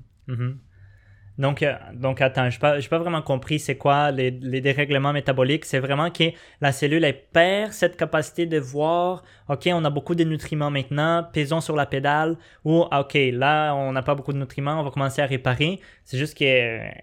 Donc, 1.40 1.66
donc 1.96 2.22
attends, 2.22 2.48
je 2.52 2.58
n'ai 2.58 2.60
pas, 2.60 2.80
pas 2.80 3.00
vraiment 3.00 3.24
compris 3.24 3.58
c'est 3.58 3.76
quoi 3.76 4.12
les, 4.12 4.30
les 4.30 4.62
dérèglements 4.62 5.14
métaboliques. 5.14 5.66
C'est 5.66 5.80
vraiment 5.80 6.12
que 6.12 6.26
la 6.62 6.72
cellule 6.72 7.04
elle 7.04 7.20
perd 7.32 7.72
cette 7.72 7.98
capacité 7.98 8.46
de 8.46 8.60
voir, 8.60 9.24
OK, 9.50 9.68
on 9.74 9.84
a 9.84 9.90
beaucoup 9.90 10.14
de 10.14 10.24
nutriments 10.24 10.70
maintenant, 10.70 11.26
pesons 11.34 11.60
sur 11.60 11.76
la 11.76 11.88
pédale, 11.88 12.38
ou 12.66 12.86
ah, 12.92 13.02
OK, 13.02 13.18
là, 13.32 13.74
on 13.74 13.92
n'a 13.94 14.04
pas 14.04 14.14
beaucoup 14.14 14.32
de 14.32 14.38
nutriments, 14.38 14.80
on 14.80 14.84
va 14.84 14.92
commencer 14.92 15.24
à 15.24 15.26
réparer. 15.26 15.80
C'est 16.06 16.20
juste 16.20 16.38
qu'elle 16.38 16.94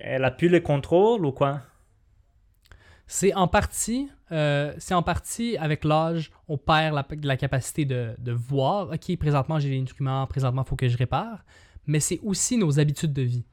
elle 0.00 0.24
a 0.24 0.30
plus 0.30 0.48
le 0.48 0.60
contrôle 0.60 1.26
ou 1.26 1.32
quoi? 1.32 1.60
C'est 3.14 3.34
en 3.34 3.46
partie, 3.46 4.08
euh, 4.32 4.72
c'est 4.78 4.94
en 4.94 5.02
partie 5.02 5.58
avec 5.58 5.84
l'âge, 5.84 6.30
on 6.48 6.56
perd 6.56 7.04
la, 7.22 7.36
capacité 7.36 7.84
de, 7.84 8.32
voir. 8.32 8.88
Ok, 8.90 9.14
présentement 9.18 9.58
j'ai 9.58 9.68
les 9.68 9.80
nutriments, 9.80 10.26
présentement 10.26 10.62
il 10.62 10.68
faut 10.68 10.76
que 10.76 10.88
je 10.88 10.96
répare. 10.96 11.44
Mais 11.86 12.00
c'est 12.00 12.20
aussi 12.22 12.56
nos 12.56 12.80
habitudes 12.80 13.12
de 13.12 13.20
vie. 13.20 13.44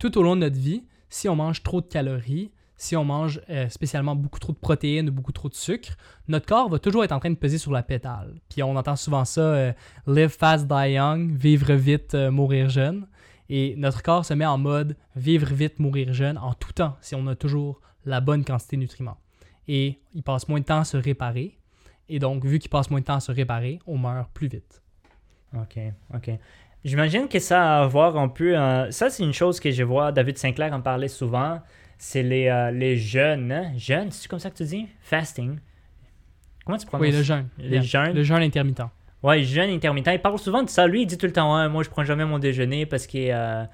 Tout 0.00 0.18
au 0.18 0.24
long 0.24 0.34
de 0.34 0.40
notre 0.40 0.58
vie, 0.58 0.82
si 1.08 1.28
on 1.28 1.36
mange 1.36 1.62
trop 1.62 1.80
de 1.80 1.86
calories, 1.86 2.50
si 2.76 2.96
on 2.96 3.04
mange 3.04 3.40
euh, 3.50 3.68
spécialement 3.68 4.16
beaucoup 4.16 4.40
trop 4.40 4.52
de 4.52 4.58
protéines 4.58 5.08
ou 5.10 5.12
beaucoup 5.12 5.30
trop 5.30 5.48
de 5.48 5.54
sucre, 5.54 5.90
notre 6.26 6.46
corps 6.46 6.68
va 6.68 6.80
toujours 6.80 7.04
être 7.04 7.12
en 7.12 7.20
train 7.20 7.30
de 7.30 7.36
peser 7.36 7.58
sur 7.58 7.70
la 7.70 7.84
pédale. 7.84 8.40
Puis 8.48 8.64
on 8.64 8.74
entend 8.74 8.96
souvent 8.96 9.24
ça, 9.24 9.42
euh, 9.42 9.72
live 10.08 10.30
fast, 10.30 10.66
die 10.66 10.90
young, 10.90 11.30
vivre 11.30 11.72
vite, 11.74 12.16
mourir 12.16 12.68
jeune. 12.68 13.06
Et 13.48 13.76
notre 13.76 14.02
corps 14.02 14.24
se 14.24 14.34
met 14.34 14.46
en 14.46 14.58
mode 14.58 14.96
vivre 15.14 15.54
vite, 15.54 15.78
mourir 15.78 16.12
jeune 16.12 16.36
en 16.36 16.52
tout 16.54 16.72
temps, 16.72 16.96
si 17.00 17.14
on 17.14 17.28
a 17.28 17.36
toujours 17.36 17.80
la 18.04 18.20
bonne 18.20 18.44
quantité 18.44 18.76
de 18.76 18.82
nutriments. 18.82 19.16
Et 19.68 19.98
il 20.14 20.22
passe 20.22 20.48
moins 20.48 20.60
de 20.60 20.64
temps 20.64 20.80
à 20.80 20.84
se 20.84 20.96
réparer. 20.96 21.56
Et 22.08 22.18
donc, 22.18 22.44
vu 22.44 22.58
qu'il 22.58 22.70
passe 22.70 22.90
moins 22.90 23.00
de 23.00 23.04
temps 23.06 23.16
à 23.16 23.20
se 23.20 23.32
réparer, 23.32 23.78
on 23.86 23.96
meurt 23.96 24.30
plus 24.32 24.48
vite. 24.48 24.82
OK, 25.56 25.78
OK. 26.14 26.30
J'imagine 26.84 27.28
que 27.28 27.38
ça 27.38 27.78
a 27.78 27.82
à 27.82 27.86
voir 27.86 28.16
un 28.18 28.28
peu. 28.28 28.58
euh, 28.58 28.90
ça, 28.90 29.08
c'est 29.08 29.22
une 29.22 29.32
chose 29.32 29.58
que 29.58 29.70
je 29.70 29.82
vois 29.82 30.12
David 30.12 30.36
Sinclair 30.36 30.72
en 30.74 30.82
parler 30.82 31.08
souvent. 31.08 31.60
C'est 31.96 32.22
les, 32.22 32.48
euh, 32.48 32.70
les 32.70 32.96
jeunes. 32.98 33.50
hein? 33.50 33.72
Jeunes, 33.78 34.10
c'est 34.10 34.28
comme 34.28 34.38
ça 34.38 34.50
que 34.50 34.56
tu 34.56 34.64
dis? 34.64 34.86
Fasting. 35.00 35.58
Comment 36.66 36.76
tu 36.76 36.86
prononces 36.86 37.06
Oui, 37.06 37.12
le 37.12 37.22
jeûne. 37.22 37.48
Les 37.56 37.68
Bien. 37.78 37.80
jeûnes. 37.82 38.12
Le 38.14 38.22
jeûne 38.22 38.42
intermittent. 38.42 38.82
Ouais, 39.24 39.42
jeûne 39.42 39.70
intermittent. 39.70 40.10
Il 40.12 40.20
parle 40.20 40.38
souvent 40.38 40.62
de 40.62 40.68
ça. 40.68 40.86
Lui, 40.86 41.02
il 41.02 41.06
dit 41.06 41.16
tout 41.16 41.24
le 41.24 41.32
temps 41.32 41.56
Ouais, 41.56 41.66
Moi, 41.70 41.82
je 41.82 41.88
prends 41.88 42.04
jamais 42.04 42.26
mon 42.26 42.38
déjeuner 42.38 42.84
parce 42.84 43.06
que 43.06 43.30
euh, 43.30 43.64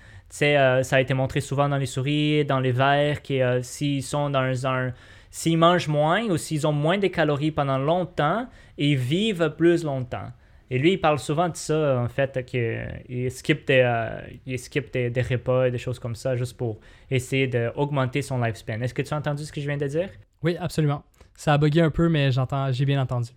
euh, 0.43 0.83
ça 0.85 0.97
a 0.97 1.01
été 1.01 1.13
montré 1.13 1.41
souvent 1.41 1.69
dans 1.69 1.77
les 1.77 1.87
souris, 1.87 2.45
dans 2.45 2.61
les 2.61 2.71
vers, 2.71 3.21
que 3.21 3.35
euh, 3.35 3.61
s'ils 3.61 4.05
sont 4.05 4.31
dans 4.31 4.67
un. 4.69 4.93
S'ils 5.33 5.59
mangent 5.59 5.89
moins 5.89 6.23
ou 6.27 6.37
s'ils 6.37 6.69
ont 6.69 6.73
moins 6.73 6.99
de 6.99 7.09
calories 7.09 7.51
pendant 7.51 7.79
longtemps, 7.79 8.49
ils 8.79 8.97
vivent 8.97 9.55
plus 9.57 9.83
longtemps. 9.83 10.29
Et 10.71 10.79
lui, 10.79 10.93
il 10.93 11.01
parle 11.01 11.19
souvent 11.19 11.49
de 11.49 11.57
ça, 11.57 12.01
en 12.01 12.09
fait, 12.09 12.45
qu'il 12.45 13.29
skip, 13.33 13.67
des, 13.67 13.83
euh, 13.85 14.21
il 14.47 14.57
skip 14.57 14.93
des, 14.93 15.11
des 15.11 15.23
repas 15.23 15.67
et 15.67 15.73
des 15.73 15.79
choses 15.79 15.99
comme 15.99 16.15
ça 16.15 16.37
juste 16.37 16.57
pour 16.57 16.79
essayer 17.11 17.49
d'augmenter 17.49 18.23
son 18.23 18.39
lifespan. 18.39 18.81
Est-ce 18.83 18.95
que 18.95 19.03
tu 19.03 19.13
as 19.13 19.17
entendu 19.17 19.45
ce 19.45 19.51
que 19.53 19.61
je 19.61 19.67
viens 19.67 19.77
de 19.77 19.87
dire? 19.87 20.11
Oui, 20.45 20.57
absolument. 20.61 21.03
Ça 21.35 21.55
a 21.55 21.59
bugué 21.59 21.81
un 21.81 21.91
peu, 21.91 22.09
mais 22.09 22.31
j'ai 22.71 22.85
bien 22.85 23.01
entendu. 23.01 23.31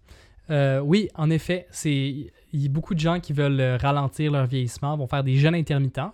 Euh, 0.50 0.80
oui, 0.80 1.10
en 1.16 1.30
effet, 1.30 1.68
c'est 1.72 2.32
beaucoup 2.54 2.94
de 2.94 3.00
gens 3.00 3.20
qui 3.20 3.34
veulent 3.34 3.60
euh, 3.60 3.78
ralentir 3.78 4.32
leur 4.32 4.46
vieillissement, 4.46 4.98
vont 4.98 5.08
faire 5.08 5.24
des 5.24 5.38
jeûnes 5.38 5.56
intermittents 5.56 6.14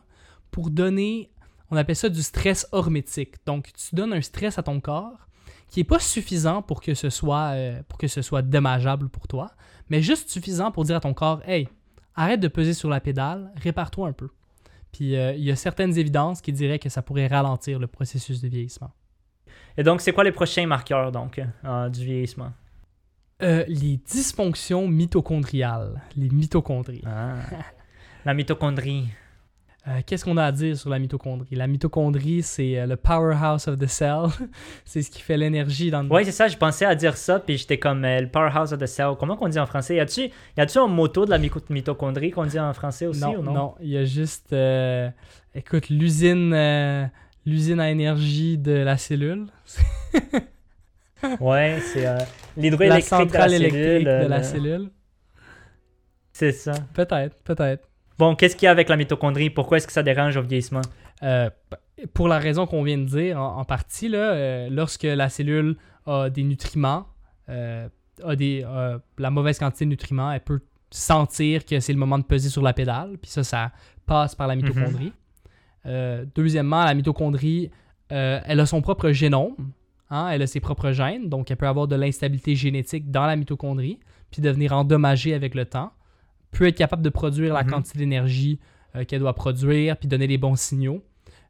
pour 0.51 0.69
donner, 0.69 1.31
on 1.71 1.77
appelle 1.77 1.95
ça 1.95 2.09
du 2.09 2.21
stress 2.21 2.67
hormétique. 2.71 3.35
Donc, 3.45 3.71
tu 3.73 3.95
donnes 3.95 4.13
un 4.13 4.21
stress 4.21 4.57
à 4.57 4.63
ton 4.63 4.79
corps 4.79 5.27
qui 5.69 5.79
n'est 5.79 5.85
pas 5.85 5.99
suffisant 5.99 6.61
pour 6.61 6.81
que 6.81 6.93
ce 6.93 7.09
soit 7.09 7.51
euh, 7.53 7.81
pour 7.87 7.97
que 7.99 8.07
ce 8.07 8.21
soit 8.21 8.41
dommageable 8.41 9.09
pour 9.09 9.27
toi, 9.27 9.51
mais 9.89 10.01
juste 10.01 10.29
suffisant 10.29 10.71
pour 10.71 10.83
dire 10.83 10.95
à 10.95 10.99
ton 10.99 11.13
corps, 11.13 11.41
hey, 11.47 11.67
arrête 12.15 12.39
de 12.39 12.47
peser 12.47 12.73
sur 12.73 12.89
la 12.89 12.99
pédale, 12.99 13.51
répare-toi 13.55 14.07
un 14.07 14.13
peu. 14.13 14.29
Puis 14.91 15.13
il 15.13 15.43
y 15.43 15.51
a 15.51 15.55
certaines 15.55 15.95
évidences 15.99 16.41
qui 16.41 16.51
diraient 16.51 16.79
que 16.79 16.89
ça 16.89 17.03
pourrait 17.03 17.27
ralentir 17.27 17.77
le 17.77 17.85
processus 17.85 18.41
de 18.41 18.47
vieillissement. 18.47 18.89
Et 19.77 19.83
donc, 19.83 20.01
c'est 20.01 20.11
quoi 20.13 20.23
les 20.23 20.31
prochains 20.31 20.65
marqueurs, 20.65 21.11
donc, 21.11 21.39
du 21.91 22.05
vieillissement? 22.05 22.51
Euh, 23.41 23.63
les 23.67 23.97
dysfonctions 23.97 24.87
mitochondriales, 24.87 26.01
les 26.17 26.29
mitochondries. 26.29 27.03
Ah. 27.05 27.35
La 28.25 28.33
mitochondrie. 28.33 29.05
Euh, 29.87 30.01
Qu'est-ce 30.05 30.25
qu'on 30.25 30.35
a 30.35 30.43
à 30.43 30.51
dire 30.51 30.77
sur 30.77 30.89
la 30.89 30.99
mitochondrie? 30.99 31.55
La 31.55 31.65
mitochondrie, 31.67 32.43
c'est 32.43 32.77
euh, 32.77 32.85
le 32.85 32.97
powerhouse 32.97 33.67
of 33.69 33.79
the 33.79 33.87
cell. 33.87 34.25
c'est 34.85 35.01
ce 35.01 35.09
qui 35.09 35.21
fait 35.21 35.37
l'énergie 35.37 35.89
dans 35.89 36.03
le... 36.03 36.09
Ouais, 36.09 36.25
c'est 36.25 36.33
ça, 36.33 36.49
je 36.49 36.57
pensais 36.57 36.85
à 36.85 36.95
dire 36.95 37.15
ça, 37.15 37.39
puis 37.39 37.57
j'étais 37.57 37.79
comme 37.79 38.03
euh, 38.03 38.19
le 38.19 38.27
powerhouse 38.27 38.73
of 38.73 38.79
the 38.79 38.85
cell. 38.85 39.11
Comment 39.17 39.37
qu'on 39.37 39.47
dit 39.47 39.57
en 39.57 39.65
français? 39.65 39.95
Y 39.95 40.01
a-tu 40.59 40.77
un 40.77 40.87
moto 40.87 41.25
de 41.25 41.29
la 41.29 41.37
mitochondrie 41.37 42.31
qu'on 42.31 42.45
dit 42.45 42.59
en 42.59 42.73
français 42.73 43.07
aussi 43.07 43.21
non, 43.21 43.37
ou 43.37 43.41
non? 43.41 43.53
non, 43.53 43.75
il 43.79 43.89
y 43.89 43.97
a 43.97 44.03
juste... 44.03 44.53
écoute, 45.55 45.89
l'usine 45.89 47.09
l'usine 47.45 47.79
à 47.79 47.89
énergie 47.89 48.57
de 48.57 48.73
la 48.73 48.97
cellule. 48.97 49.47
Ouais, 51.39 51.79
c'est 51.93 52.05
euh, 52.07 52.17
la 52.17 52.25
l'hydroélectrique 52.57 53.11
de 53.11 53.17
la 53.17 53.25
centrale 53.29 53.49
cellule. 53.51 53.65
électrique 53.65 54.05
de 54.05 54.09
euh, 54.09 54.27
la 54.27 54.43
cellule. 54.43 54.89
C'est 56.33 56.51
ça. 56.51 56.73
Peut-être, 56.93 57.41
peut-être. 57.43 57.87
Bon, 58.17 58.35
qu'est-ce 58.35 58.55
qu'il 58.55 58.65
y 58.65 58.67
a 58.67 58.71
avec 58.71 58.89
la 58.89 58.95
mitochondrie? 58.97 59.49
Pourquoi 59.49 59.77
est-ce 59.77 59.87
que 59.87 59.93
ça 59.93 60.03
dérange 60.03 60.37
au 60.37 60.41
vieillissement? 60.41 60.81
Euh, 61.23 61.49
pour 62.13 62.27
la 62.27 62.39
raison 62.39 62.65
qu'on 62.65 62.83
vient 62.83 62.97
de 62.97 63.05
dire 63.05 63.39
en, 63.39 63.57
en 63.57 63.65
partie, 63.65 64.07
là, 64.07 64.31
euh, 64.31 64.69
lorsque 64.69 65.03
la 65.03 65.29
cellule 65.29 65.75
a 66.05 66.29
des 66.29 66.43
nutriments, 66.43 67.07
euh, 67.49 67.87
a 68.23 68.35
des, 68.35 68.65
la 69.17 69.29
mauvaise 69.31 69.59
quantité 69.59 69.85
de 69.85 69.89
nutriments, 69.89 70.31
elle 70.31 70.41
peut 70.41 70.61
sentir 70.91 71.65
que 71.65 71.79
c'est 71.79 71.93
le 71.93 71.99
moment 71.99 72.17
de 72.17 72.23
peser 72.23 72.49
sur 72.49 72.61
la 72.61 72.73
pédale, 72.73 73.17
puis 73.21 73.29
ça, 73.29 73.43
ça 73.43 73.71
passe 74.05 74.35
par 74.35 74.47
la 74.47 74.55
mitochondrie. 74.55 75.13
Euh, 75.85 76.25
deuxièmement, 76.35 76.83
la 76.83 76.93
mitochondrie, 76.93 77.71
euh, 78.11 78.39
elle 78.45 78.59
a 78.59 78.65
son 78.65 78.81
propre 78.81 79.11
génome, 79.11 79.55
hein, 80.09 80.29
elle 80.29 80.41
a 80.41 80.47
ses 80.47 80.59
propres 80.59 80.91
gènes, 80.91 81.29
donc 81.29 81.51
elle 81.51 81.57
peut 81.57 81.67
avoir 81.67 81.87
de 81.87 81.95
l'instabilité 81.95 82.55
génétique 82.55 83.11
dans 83.11 83.25
la 83.25 83.35
mitochondrie, 83.35 83.99
puis 84.31 84.41
devenir 84.41 84.73
endommagée 84.73 85.33
avec 85.33 85.55
le 85.55 85.65
temps, 85.65 85.91
peut 86.51 86.67
être 86.67 86.77
capable 86.77 87.01
de 87.03 87.09
produire 87.09 87.53
la 87.53 87.63
Mhm. 87.63 87.69
quantité 87.71 87.99
d'énergie 87.99 88.59
euh, 88.95 89.05
qu'elle 89.05 89.19
doit 89.19 89.35
produire, 89.35 89.97
puis 89.97 90.07
donner 90.07 90.25
les 90.27 90.37
bons 90.39 90.55
signaux. 90.59 91.03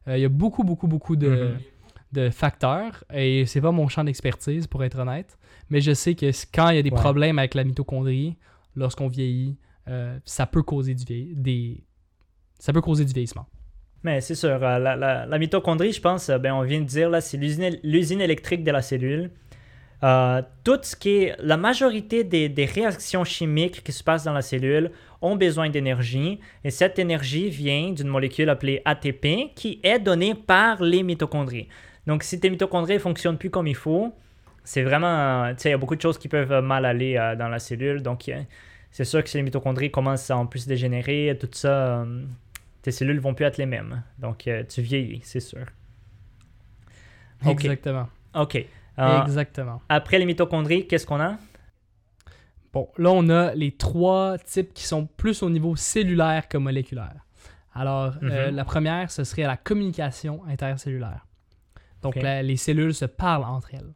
Euh, 0.08 0.18
il 0.18 0.20
y 0.20 0.24
a 0.26 0.28
beaucoup, 0.28 0.62
beaucoup, 0.62 0.86
beaucoup 0.88 1.16
de, 1.16 1.28
Mhm. 1.54 1.58
de 2.12 2.30
facteurs, 2.30 3.04
et 3.12 3.46
c'est 3.46 3.60
pas 3.62 3.70
mon 3.72 3.88
champ 3.88 4.04
d'expertise, 4.04 4.66
pour 4.66 4.84
être 4.84 4.98
honnête, 4.98 5.38
mais 5.70 5.80
je 5.80 5.92
sais 5.94 6.14
que 6.14 6.30
quand 6.54 6.68
il 6.70 6.76
y 6.76 6.78
a 6.78 6.82
des 6.82 6.90
Ouais. 6.90 6.96
problèmes 6.96 7.38
avec 7.38 7.54
la 7.54 7.64
mitochondrie, 7.64 8.36
lorsqu'on 8.76 9.08
vieillit, 9.08 9.56
euh, 9.88 10.18
ça 10.26 10.46
peut 10.46 10.62
causer 10.62 10.94
du 10.94 11.04
vieil- 11.04 11.32
des... 11.34 11.82
ça 12.58 12.72
peut 12.74 12.82
causer 12.82 13.04
du 13.06 13.12
vieillissement. 13.14 13.46
Mais 14.02 14.20
c'est 14.20 14.34
sûr, 14.34 14.50
euh, 14.50 14.78
la, 14.78 14.96
la- 14.96 15.38
mitochondrie, 15.38 15.92
je 15.92 16.00
pense, 16.00 16.30
euh, 16.30 16.38
ben, 16.38 16.54
on 16.54 16.62
vient 16.62 16.80
de 16.80 16.86
dire, 16.86 17.10
là, 17.10 17.20
c'est 17.20 17.36
l'usine 17.36 18.20
électrique 18.20 18.64
de 18.64 18.70
la 18.70 18.80
cellule. 18.82 19.30
Euh, 20.02 20.40
tout 20.64 20.78
ce 20.82 20.96
qui 20.96 21.28
la 21.40 21.58
majorité 21.58 22.24
des, 22.24 22.48
des 22.48 22.64
réactions 22.64 23.22
chimiques 23.22 23.84
qui 23.84 23.92
se 23.92 24.02
passent 24.02 24.24
dans 24.24 24.32
la 24.32 24.40
cellule 24.40 24.92
ont 25.20 25.36
besoin 25.36 25.68
d'énergie 25.68 26.40
et 26.64 26.70
cette 26.70 26.98
énergie 26.98 27.50
vient 27.50 27.92
d'une 27.92 28.08
molécule 28.08 28.48
appelée 28.48 28.80
ATP 28.86 29.52
qui 29.54 29.78
est 29.82 29.98
donnée 29.98 30.34
par 30.34 30.82
les 30.82 31.02
mitochondries. 31.02 31.68
Donc 32.06 32.22
si 32.22 32.40
tes 32.40 32.48
mitochondries 32.48 32.94
ne 32.94 32.98
fonctionnent 32.98 33.36
plus 33.36 33.50
comme 33.50 33.66
il 33.66 33.74
faut, 33.76 34.14
c'est 34.64 34.82
vraiment, 34.82 35.50
tu 35.50 35.64
sais, 35.64 35.68
il 35.68 35.72
y 35.72 35.74
a 35.74 35.78
beaucoup 35.78 35.96
de 35.96 36.00
choses 36.00 36.16
qui 36.16 36.28
peuvent 36.28 36.62
mal 36.64 36.86
aller 36.86 37.16
dans 37.38 37.48
la 37.48 37.58
cellule. 37.58 38.00
Donc 38.02 38.30
c'est 38.90 39.04
sûr 39.04 39.22
que 39.22 39.28
si 39.28 39.36
les 39.36 39.42
mitochondries 39.42 39.90
commencent 39.90 40.30
à 40.30 40.36
en 40.38 40.46
plus 40.46 40.66
dégénérer, 40.66 41.36
tout 41.38 41.48
ça, 41.52 42.06
tes 42.82 42.90
cellules 42.92 43.20
vont 43.20 43.34
plus 43.34 43.44
être 43.44 43.58
les 43.58 43.66
mêmes. 43.66 44.02
Donc 44.18 44.46
euh, 44.46 44.64
tu 44.64 44.82
vieillis, 44.82 45.20
c'est 45.24 45.40
sûr. 45.40 45.66
Exactement. 47.46 48.08
OK. 48.34 48.66
Euh, 48.98 49.22
Exactement. 49.22 49.80
après 49.88 50.18
les 50.18 50.26
mitochondries, 50.26 50.86
qu'est-ce 50.86 51.06
qu'on 51.06 51.20
a? 51.20 51.36
Bon, 52.72 52.88
là, 52.98 53.10
on 53.10 53.28
a 53.30 53.54
les 53.54 53.72
trois 53.72 54.38
types 54.38 54.72
qui 54.74 54.84
sont 54.84 55.06
plus 55.06 55.42
au 55.42 55.50
niveau 55.50 55.74
cellulaire 55.74 56.46
que 56.48 56.58
moléculaire. 56.58 57.24
Alors, 57.72 58.14
euh, 58.22 58.50
Mhm. 58.50 58.56
la 58.56 58.64
première, 58.64 59.10
ce 59.10 59.24
serait 59.24 59.42
la 59.42 59.56
communication 59.56 60.44
intercellulaire. 60.46 61.26
Donc, 62.02 62.16
la- 62.16 62.42
les 62.42 62.56
cellules 62.56 62.94
se 62.94 63.04
parlent 63.06 63.44
entre 63.44 63.74
elles. 63.74 63.92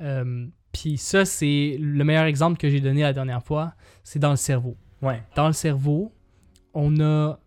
Euh, 0.00 0.46
Puis 0.70 0.98
ça, 0.98 1.24
c'est 1.24 1.76
le 1.80 2.04
meilleur 2.04 2.24
exemple 2.24 2.58
que 2.58 2.68
j'ai 2.68 2.80
donné 2.80 3.00
la 3.02 3.12
dernière 3.14 3.42
fois, 3.42 3.72
c'est 4.04 4.18
dans 4.18 4.30
le 4.30 4.36
cerveau. 4.36 4.76
Ouais. 5.00 5.22
Dans 5.34 5.46
le 5.46 5.54
cerveau, 5.54 6.12
on 6.74 7.00
a, 7.00 7.38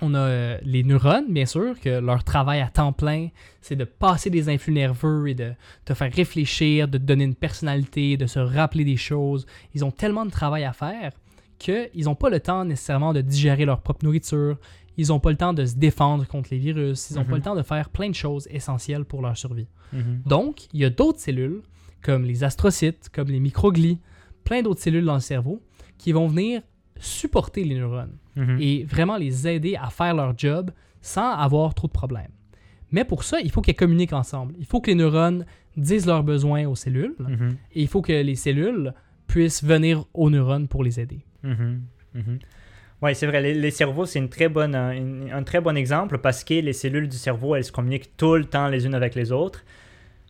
on 0.00 0.14
a 0.14 0.18
euh, 0.18 0.58
les 0.62 0.82
neurones, 0.84 1.32
bien 1.32 1.46
sûr, 1.46 1.78
que 1.80 1.98
leur 2.00 2.22
travail 2.24 2.60
à 2.60 2.68
temps 2.68 2.92
plein, 2.92 3.28
c'est 3.60 3.76
de 3.76 3.84
passer 3.84 4.30
des 4.30 4.48
influx 4.48 4.72
nerveux 4.72 5.28
et 5.28 5.34
de 5.34 5.52
te 5.84 5.94
faire 5.94 6.12
réfléchir, 6.12 6.88
de 6.88 6.98
te 6.98 7.02
donner 7.02 7.24
une 7.24 7.34
personnalité, 7.34 8.16
de 8.16 8.26
se 8.26 8.38
rappeler 8.38 8.84
des 8.84 8.96
choses. 8.96 9.46
Ils 9.74 9.84
ont 9.84 9.90
tellement 9.90 10.24
de 10.26 10.30
travail 10.30 10.64
à 10.64 10.72
faire 10.72 11.12
qu'ils 11.58 12.04
n'ont 12.04 12.14
pas 12.14 12.30
le 12.30 12.38
temps 12.40 12.64
nécessairement 12.64 13.12
de 13.12 13.20
digérer 13.20 13.64
leur 13.64 13.80
propre 13.80 14.04
nourriture, 14.04 14.56
ils 14.96 15.08
n'ont 15.08 15.18
pas 15.20 15.30
le 15.30 15.36
temps 15.36 15.52
de 15.54 15.64
se 15.64 15.74
défendre 15.74 16.26
contre 16.26 16.50
les 16.52 16.58
virus, 16.58 17.10
ils 17.10 17.14
n'ont 17.16 17.22
Mhm. 17.22 17.28
pas 17.30 17.36
le 17.36 17.42
temps 17.42 17.54
de 17.56 17.62
faire 17.62 17.88
plein 17.90 18.08
de 18.08 18.14
choses 18.14 18.46
essentielles 18.50 19.04
pour 19.04 19.22
leur 19.22 19.36
survie. 19.36 19.66
Mhm. 19.92 20.22
Donc, 20.26 20.66
il 20.72 20.80
y 20.80 20.84
a 20.84 20.90
d'autres 20.90 21.18
cellules, 21.20 21.62
comme 22.02 22.24
les 22.24 22.44
astrocytes, 22.44 23.08
comme 23.12 23.28
les 23.28 23.40
microglies, 23.40 23.98
plein 24.44 24.62
d'autres 24.62 24.80
cellules 24.80 25.04
dans 25.04 25.14
le 25.14 25.20
cerveau, 25.20 25.60
qui 25.98 26.12
vont 26.12 26.28
venir 26.28 26.62
supporter 26.98 27.64
les 27.64 27.76
neurones 27.76 28.16
Mhm. 28.36 28.56
et 28.60 28.84
vraiment 28.84 29.16
les 29.16 29.48
aider 29.48 29.76
à 29.76 29.90
faire 29.90 30.14
leur 30.14 30.36
job 30.38 30.70
sans 31.00 31.32
avoir 31.32 31.74
trop 31.74 31.86
de 31.88 31.92
problèmes. 31.92 32.30
Mais 32.92 33.04
pour 33.04 33.22
ça, 33.24 33.40
il 33.40 33.50
faut 33.50 33.60
qu'elles 33.60 33.76
communiquent 33.76 34.12
ensemble. 34.14 34.54
Il 34.58 34.66
faut 34.66 34.80
que 34.80 34.90
les 34.90 34.94
neurones 34.94 35.44
disent 35.76 36.06
leurs 36.06 36.22
besoins 36.24 36.66
aux 36.66 36.74
cellules 36.74 37.14
Mhm. 37.18 37.56
et 37.74 37.82
il 37.82 37.88
faut 37.88 38.00
que 38.02 38.12
les 38.12 38.34
cellules 38.34 38.92
puissent 39.26 39.62
venir 39.62 40.04
aux 40.14 40.30
neurones 40.30 40.68
pour 40.68 40.82
les 40.84 40.98
aider. 41.00 41.20
Mhm. 41.42 41.82
Oui, 43.00 43.14
c'est 43.14 43.26
vrai. 43.26 43.40
Les, 43.40 43.54
les 43.54 43.70
cerveaux, 43.70 44.06
c'est 44.06 44.18
une 44.18 44.28
très 44.28 44.48
bonne, 44.48 44.74
une- 44.74 45.30
un 45.32 45.42
très 45.44 45.60
bon 45.60 45.76
exemple 45.76 46.18
parce 46.18 46.42
que 46.42 46.54
les 46.54 46.72
cellules 46.72 47.08
du 47.08 47.16
cerveau, 47.16 47.54
elles 47.54 47.62
se 47.64 47.70
communiquent 47.70 48.16
tout 48.16 48.34
le 48.34 48.44
temps 48.44 48.66
les 48.68 48.86
unes 48.86 48.94
avec 48.94 49.14
les 49.14 49.30
autres. 49.30 49.64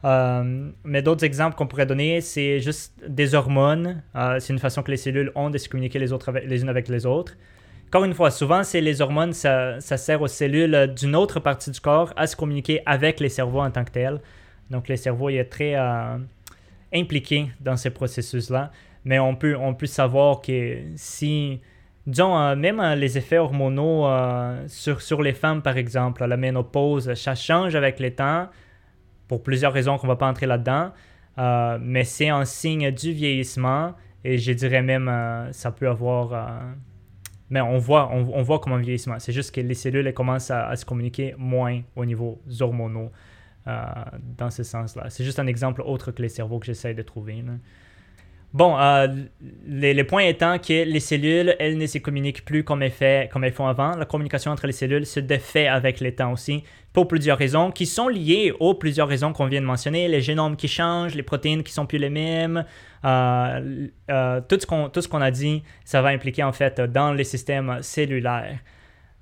Euh, 0.04 0.70
mais 0.84 1.02
d'autres 1.02 1.24
exemples 1.24 1.56
qu'on 1.56 1.66
pourrait 1.66 1.86
donner, 1.86 2.20
c'est 2.20 2.60
juste 2.60 3.02
des 3.06 3.34
hormones. 3.34 4.02
Euh, 4.14 4.38
c'est 4.38 4.52
une 4.52 4.58
façon 4.58 4.82
que 4.82 4.90
les 4.90 4.96
cellules 4.96 5.32
ont 5.34 5.50
de 5.50 5.58
se 5.58 5.68
communiquer 5.68 5.98
les, 5.98 6.08
les 6.46 6.62
unes 6.62 6.68
avec 6.68 6.88
les 6.88 7.04
autres. 7.04 7.36
Encore 7.88 8.04
une 8.04 8.14
fois, 8.14 8.30
souvent, 8.30 8.62
c'est 8.64 8.80
les 8.80 9.00
hormones, 9.00 9.32
ça, 9.32 9.80
sert 9.80 10.20
aux 10.20 10.28
cellules 10.28 10.92
d'une 10.94 11.16
autre 11.16 11.40
partie 11.40 11.70
du 11.70 11.80
corps 11.80 12.12
à 12.16 12.26
se 12.26 12.36
communiquer 12.36 12.82
avec 12.84 13.18
les 13.18 13.30
cerveaux 13.30 13.60
en 13.60 13.70
tant 13.70 13.84
que 13.84 13.90
tels. 13.90 14.20
Donc, 14.70 14.88
le 14.88 14.96
cerveau 14.96 15.30
il 15.30 15.38
est 15.38 15.46
très 15.46 15.74
euh, 15.74 16.18
impliqué 16.94 17.48
dans 17.60 17.76
ces 17.76 17.90
processus-là. 17.90 18.70
Mais 19.04 19.18
on 19.18 19.34
peut, 19.34 19.56
on 19.56 19.72
peut 19.72 19.86
savoir 19.86 20.42
que 20.42 20.80
si, 20.96 21.60
disons, 22.06 22.38
euh, 22.38 22.54
même 22.54 22.82
les 22.98 23.16
effets 23.16 23.38
hormonaux 23.38 24.06
sur, 24.68 25.00
sur 25.00 25.22
les 25.22 25.32
femmes, 25.32 25.62
par 25.62 25.78
exemple, 25.78 26.24
la 26.26 26.36
ménopause, 26.36 27.14
ça 27.14 27.34
change 27.34 27.74
avec 27.74 28.00
le 28.00 28.10
temps 28.10 28.48
pour 29.28 29.42
plusieurs 29.42 29.72
raisons 29.72 29.98
qu'on 29.98 30.06
ne 30.06 30.12
va 30.12 30.16
pas 30.16 30.28
entrer 30.28 30.46
là-dedans. 30.46 30.90
Euh, 31.38 31.78
mais 31.80 32.04
c'est 32.04 32.30
un 32.30 32.44
signe 32.44 32.90
du 32.90 33.12
vieillissement 33.12 33.94
et 34.24 34.38
je 34.38 34.52
dirais 34.52 34.82
même 34.82 35.08
euh, 35.08 35.52
ça 35.52 35.70
peut 35.70 35.88
avoir. 35.88 36.32
euh, 36.32 36.72
mais 37.50 37.60
on 37.60 37.78
voit, 37.78 38.10
on, 38.12 38.42
voit 38.42 38.58
comme 38.58 38.74
un 38.74 38.80
vieillissement. 38.80 39.18
C'est 39.20 39.32
juste 39.32 39.54
que 39.54 39.60
les 39.60 39.74
cellules 39.74 40.06
elles 40.06 40.12
commencent 40.12 40.50
à, 40.50 40.74
se 40.76 40.84
communiquer 40.84 41.34
moins 41.38 41.80
au 41.96 42.04
niveau 42.04 42.42
hormonaux 42.60 43.10
dans 43.64 44.50
ce 44.50 44.62
sens-là. 44.62 45.10
C'est 45.10 45.24
juste 45.24 45.38
un 45.38 45.46
exemple 45.46 45.82
autre 45.82 46.10
que 46.10 46.20
les 46.20 46.28
cerveaux 46.28 46.58
que 46.58 46.66
j'essaie 46.66 46.92
de 46.94 47.02
trouver. 47.02 47.42
Bon, 48.54 48.78
euh, 48.78 49.08
les, 49.66 49.92
les 49.92 50.04
points 50.04 50.22
étant 50.24 50.58
que 50.58 50.84
les 50.84 51.00
cellules, 51.00 51.54
elles 51.58 51.76
ne 51.76 51.86
se 51.86 51.98
communiquent 51.98 52.46
plus 52.46 52.64
comme 52.64 52.82
elles, 52.82 52.90
fait- 52.90 53.30
comme 53.30 53.44
elles 53.44 53.52
font 53.52 53.66
avant. 53.66 53.94
La 53.94 54.06
communication 54.06 54.50
entre 54.50 54.66
les 54.66 54.72
cellules 54.72 55.04
se 55.04 55.20
défait 55.20 55.66
avec 55.66 56.00
le 56.00 56.14
temps 56.14 56.32
aussi, 56.32 56.64
pour 56.98 57.06
plusieurs 57.06 57.38
raisons, 57.38 57.70
qui 57.70 57.86
sont 57.86 58.08
liées 58.08 58.52
aux 58.58 58.74
plusieurs 58.74 59.06
raisons 59.06 59.32
qu'on 59.32 59.46
vient 59.46 59.60
de 59.60 59.66
mentionner. 59.66 60.08
Les 60.08 60.20
génomes 60.20 60.56
qui 60.56 60.66
changent, 60.66 61.14
les 61.14 61.22
protéines 61.22 61.62
qui 61.62 61.72
sont 61.72 61.86
plus 61.86 61.98
les 61.98 62.10
mêmes, 62.10 62.64
euh, 63.04 63.86
euh, 64.10 64.40
tout 64.48 64.58
ce 64.58 65.06
qu'on 65.06 65.20
a 65.20 65.30
dit, 65.30 65.62
ça 65.84 66.02
va 66.02 66.08
impliquer 66.08 66.42
en 66.42 66.52
fait 66.52 66.80
dans 66.80 67.12
les 67.12 67.22
systèmes 67.22 67.78
cellulaires. 67.82 68.58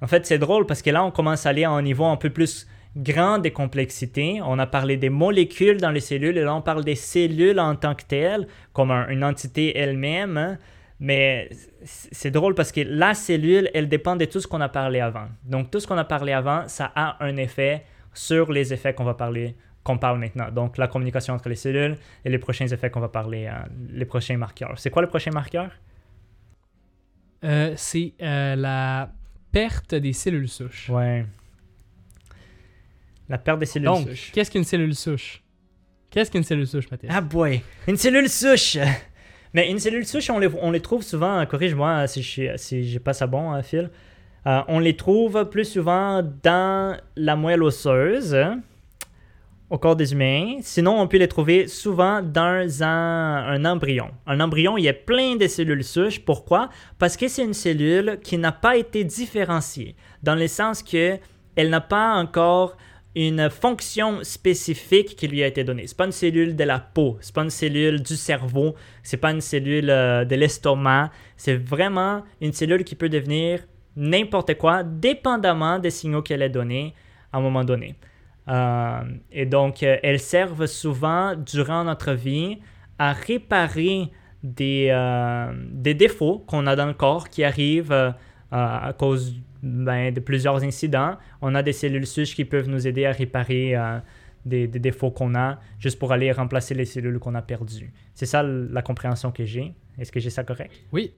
En 0.00 0.06
fait, 0.06 0.24
c'est 0.24 0.38
drôle 0.38 0.64
parce 0.64 0.80
que 0.80 0.88
là, 0.88 1.04
on 1.04 1.10
commence 1.10 1.44
à 1.44 1.50
aller 1.50 1.64
à 1.64 1.70
un 1.70 1.82
niveau 1.82 2.06
un 2.06 2.16
peu 2.16 2.30
plus 2.30 2.66
grand 2.96 3.36
des 3.36 3.50
complexités. 3.50 4.40
On 4.42 4.58
a 4.58 4.66
parlé 4.66 4.96
des 4.96 5.10
molécules 5.10 5.76
dans 5.76 5.90
les 5.90 6.00
cellules 6.00 6.38
et 6.38 6.44
là, 6.44 6.54
on 6.54 6.62
parle 6.62 6.82
des 6.82 6.94
cellules 6.94 7.60
en 7.60 7.76
tant 7.76 7.94
que 7.94 8.04
telles, 8.08 8.46
comme 8.72 8.90
un- 8.90 9.06
une 9.08 9.22
entité 9.22 9.76
elle-même. 9.76 10.38
hein. 10.38 10.56
Mais 10.98 11.50
c'est 11.84 12.30
drôle 12.30 12.54
parce 12.54 12.72
que 12.72 12.80
la 12.80 13.12
cellule, 13.12 13.68
elle 13.74 13.88
dépend 13.88 14.16
de 14.16 14.24
tout 14.24 14.40
ce 14.40 14.46
qu'on 14.46 14.60
a 14.62 14.68
parlé 14.68 15.00
avant. 15.00 15.28
Donc, 15.44 15.70
tout 15.70 15.78
ce 15.78 15.86
qu'on 15.86 15.98
a 15.98 16.04
parlé 16.04 16.32
avant, 16.32 16.66
ça 16.68 16.90
a 16.94 17.22
un 17.24 17.36
effet 17.36 17.84
sur 18.14 18.50
les 18.50 18.72
effets 18.72 18.94
qu'on 18.94 19.04
va 19.04 19.12
parler, 19.12 19.54
qu'on 19.84 19.98
parle 19.98 20.18
maintenant. 20.18 20.50
Donc, 20.50 20.78
la 20.78 20.88
communication 20.88 21.34
entre 21.34 21.50
les 21.50 21.54
cellules 21.56 21.96
et 22.24 22.30
les 22.30 22.38
prochains 22.38 22.66
effets 22.66 22.88
qu'on 22.90 23.00
va 23.00 23.08
parler, 23.10 23.46
euh, 23.46 23.52
les 23.90 24.06
prochains 24.06 24.38
marqueurs. 24.38 24.78
C'est 24.78 24.88
quoi 24.88 25.02
le 25.02 25.08
prochain 25.08 25.32
marqueur? 25.32 25.70
Euh, 27.44 27.74
c'est 27.76 28.14
euh, 28.22 28.56
la 28.56 29.10
perte 29.52 29.94
des 29.94 30.14
cellules 30.14 30.48
souches. 30.48 30.88
Ouais. 30.88 31.26
La 33.28 33.36
perte 33.36 33.58
des 33.58 33.66
cellules 33.66 33.86
Donc, 33.86 34.08
souches. 34.08 34.32
qu'est-ce 34.32 34.50
qu'une 34.50 34.64
cellule 34.64 34.94
souche? 34.94 35.42
Qu'est-ce 36.10 36.30
qu'une 36.30 36.44
cellule 36.44 36.66
souche, 36.66 36.90
Mathias? 36.90 37.12
Ah 37.14 37.20
boy, 37.20 37.60
une 37.86 37.96
cellule 37.98 38.30
souche. 38.30 38.78
Mais 39.56 39.70
une 39.70 39.78
cellule 39.78 40.04
souche, 40.04 40.28
on 40.28 40.38
les, 40.38 40.50
on 40.60 40.70
les 40.70 40.80
trouve 40.80 41.02
souvent, 41.02 41.38
euh, 41.38 41.46
corrige-moi 41.46 42.06
si 42.08 42.20
je 42.20 42.52
si 42.56 42.84
j'ai 42.84 42.98
pas 42.98 43.14
ça 43.14 43.26
bon, 43.26 43.54
euh, 43.54 43.62
Phil. 43.62 43.88
Euh, 44.46 44.60
on 44.68 44.80
les 44.80 44.94
trouve 44.94 45.48
plus 45.48 45.64
souvent 45.64 46.22
dans 46.42 46.94
la 47.16 47.36
moelle 47.36 47.62
osseuse, 47.62 48.34
hein, 48.34 48.60
au 49.70 49.78
corps 49.78 49.96
des 49.96 50.12
humains. 50.12 50.58
Sinon, 50.60 51.00
on 51.00 51.08
peut 51.08 51.16
les 51.16 51.26
trouver 51.26 51.68
souvent 51.68 52.20
dans 52.20 52.82
un, 52.82 53.46
un 53.46 53.64
embryon. 53.64 54.10
Un 54.26 54.40
embryon, 54.40 54.76
il 54.76 54.84
y 54.84 54.90
a 54.90 54.92
plein 54.92 55.36
de 55.36 55.46
cellules 55.46 55.84
souches. 55.84 56.20
Pourquoi? 56.20 56.68
Parce 56.98 57.16
que 57.16 57.26
c'est 57.26 57.42
une 57.42 57.54
cellule 57.54 58.18
qui 58.22 58.36
n'a 58.36 58.52
pas 58.52 58.76
été 58.76 59.04
différenciée, 59.04 59.96
dans 60.22 60.34
le 60.34 60.48
sens 60.48 60.82
que 60.82 61.18
elle 61.56 61.70
n'a 61.70 61.80
pas 61.80 62.12
encore 62.16 62.76
une 63.16 63.48
fonction 63.48 64.22
spécifique 64.22 65.16
qui 65.16 65.26
lui 65.26 65.42
a 65.42 65.46
été 65.46 65.64
donnée. 65.64 65.86
C'est 65.86 65.96
pas 65.96 66.04
une 66.04 66.12
cellule 66.12 66.54
de 66.54 66.64
la 66.64 66.78
peau, 66.78 67.16
c'est 67.20 67.34
pas 67.34 67.42
une 67.42 67.50
cellule 67.50 68.02
du 68.02 68.14
cerveau, 68.14 68.74
c'est 69.02 69.16
pas 69.16 69.32
une 69.32 69.40
cellule 69.40 69.88
euh, 69.88 70.26
de 70.26 70.36
l'estomac, 70.36 71.10
c'est 71.34 71.56
vraiment 71.56 72.22
une 72.42 72.52
cellule 72.52 72.84
qui 72.84 72.94
peut 72.94 73.08
devenir 73.08 73.60
n'importe 73.96 74.58
quoi, 74.58 74.82
dépendamment 74.82 75.78
des 75.78 75.88
signaux 75.88 76.20
qu'elle 76.20 76.42
a 76.42 76.50
donnés 76.50 76.94
à 77.32 77.38
un 77.38 77.40
moment 77.40 77.64
donné. 77.64 77.94
Euh, 78.48 79.00
et 79.32 79.46
donc, 79.46 79.82
euh, 79.82 79.96
elles 80.02 80.20
servent 80.20 80.66
souvent 80.66 81.34
durant 81.36 81.84
notre 81.84 82.12
vie 82.12 82.58
à 82.98 83.14
réparer 83.14 84.10
des, 84.42 84.92
défauts 85.94 86.44
qu'on 86.46 86.66
a 86.66 86.76
dans 86.76 86.86
le 86.86 86.92
corps 86.92 87.30
qui 87.30 87.44
arrivent 87.44 88.14
à 88.52 88.92
cause 88.96 89.34
ben, 89.62 90.12
de 90.12 90.20
plusieurs 90.20 90.62
incidents. 90.62 91.16
On 91.40 91.54
a 91.54 91.62
des 91.62 91.72
cellules 91.72 92.06
souches 92.06 92.34
qui 92.34 92.44
peuvent 92.44 92.68
nous 92.68 92.86
aider 92.86 93.06
à 93.06 93.12
réparer 93.12 93.76
euh, 93.76 93.98
des, 94.44 94.66
des 94.68 94.78
défauts 94.78 95.10
qu'on 95.10 95.34
a 95.34 95.58
juste 95.78 95.98
pour 95.98 96.12
aller 96.12 96.32
remplacer 96.32 96.74
les 96.74 96.84
cellules 96.84 97.18
qu'on 97.18 97.34
a 97.34 97.42
perdues. 97.42 97.92
C'est 98.14 98.26
ça 98.26 98.42
la 98.42 98.82
compréhension 98.82 99.32
que 99.32 99.44
j'ai. 99.44 99.74
Est-ce 99.98 100.12
que 100.12 100.20
j'ai 100.20 100.30
ça 100.30 100.44
correct? 100.44 100.72
Oui. 100.92 101.12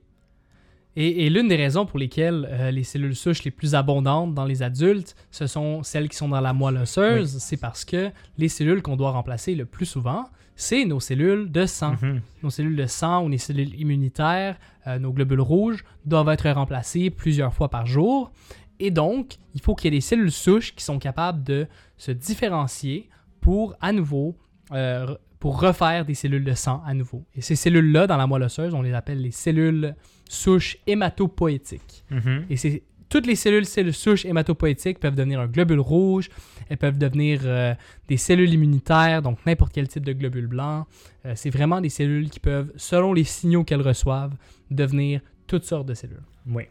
Et, 0.96 1.26
et 1.26 1.30
l'une 1.30 1.46
des 1.46 1.56
raisons 1.56 1.86
pour 1.86 1.98
lesquelles 1.98 2.48
euh, 2.50 2.70
les 2.70 2.82
cellules 2.82 3.14
souches 3.14 3.44
les 3.44 3.50
plus 3.50 3.74
abondantes 3.74 4.34
dans 4.34 4.46
les 4.46 4.62
adultes, 4.62 5.14
ce 5.30 5.46
sont 5.46 5.82
celles 5.82 6.08
qui 6.08 6.16
sont 6.16 6.28
dans 6.28 6.40
la 6.40 6.52
moelle 6.52 6.78
osseuse, 6.78 7.38
c'est 7.38 7.58
parce 7.58 7.84
que 7.84 8.10
les 8.36 8.48
cellules 8.48 8.82
qu'on 8.82 8.96
doit 8.96 9.12
remplacer 9.12 9.54
le 9.54 9.64
plus 9.64 9.86
souvent, 9.86 10.24
c'est 10.58 10.84
nos 10.84 10.98
cellules 10.98 11.52
de 11.52 11.66
sang. 11.66 11.94
Mhm. 12.02 12.20
Nos 12.42 12.50
cellules 12.50 12.76
de 12.76 12.86
sang 12.86 13.24
ou 13.24 13.28
les 13.28 13.38
cellules 13.38 13.74
immunitaires, 13.80 14.58
euh, 14.88 14.98
nos 14.98 15.12
globules 15.12 15.40
rouges, 15.40 15.84
doivent 16.04 16.28
être 16.30 16.50
remplacés 16.50 17.10
plusieurs 17.10 17.54
fois 17.54 17.70
par 17.70 17.86
jour. 17.86 18.32
Et 18.80 18.90
donc, 18.90 19.36
il 19.54 19.62
faut 19.62 19.76
qu'il 19.76 19.94
y 19.94 19.96
ait 19.96 19.98
des 19.98 20.02
cellules 20.02 20.32
souches 20.32 20.74
qui 20.74 20.82
sont 20.82 20.98
capables 20.98 21.44
de 21.44 21.68
se 21.96 22.10
différencier 22.10 23.08
pour 23.40 23.76
à 23.80 23.92
nouveau 23.92 24.36
euh, 24.72 25.14
pour 25.38 25.60
refaire 25.60 26.04
des 26.04 26.14
cellules 26.14 26.44
de 26.44 26.54
sang 26.54 26.82
à 26.84 26.92
nouveau. 26.92 27.24
Et 27.36 27.40
ces 27.40 27.54
cellules-là, 27.54 28.08
dans 28.08 28.16
la 28.16 28.26
moelle 28.26 28.42
osseuse, 28.42 28.74
on 28.74 28.82
les 28.82 28.94
appelle 28.94 29.22
les 29.22 29.30
cellules 29.30 29.94
souches 30.28 30.76
hématopoïétiques. 30.88 32.04
Mhm. 32.10 32.46
Et 32.50 32.56
c'est 32.56 32.82
toutes 33.08 33.26
les 33.26 33.36
cellules, 33.36 33.66
cellules 33.66 33.94
souches 33.94 34.24
hématopoïétiques 34.24 34.98
peuvent 34.98 35.14
devenir 35.14 35.40
un 35.40 35.46
globule 35.46 35.80
rouge, 35.80 36.28
elles 36.68 36.76
peuvent 36.76 36.98
devenir 36.98 37.40
euh, 37.44 37.74
des 38.08 38.16
cellules 38.16 38.52
immunitaires, 38.52 39.22
donc 39.22 39.38
n'importe 39.46 39.72
quel 39.72 39.88
type 39.88 40.04
de 40.04 40.12
globule 40.12 40.46
blanc. 40.46 40.86
Euh, 41.24 41.32
c'est 41.34 41.50
vraiment 41.50 41.80
des 41.80 41.88
cellules 41.88 42.30
qui 42.30 42.40
peuvent, 42.40 42.72
selon 42.76 43.12
les 43.12 43.24
signaux 43.24 43.64
qu'elles 43.64 43.82
reçoivent, 43.82 44.36
devenir 44.70 45.20
toutes 45.46 45.64
sortes 45.64 45.86
de 45.86 45.94
cellules. 45.94 46.22
Oui. 46.46 46.64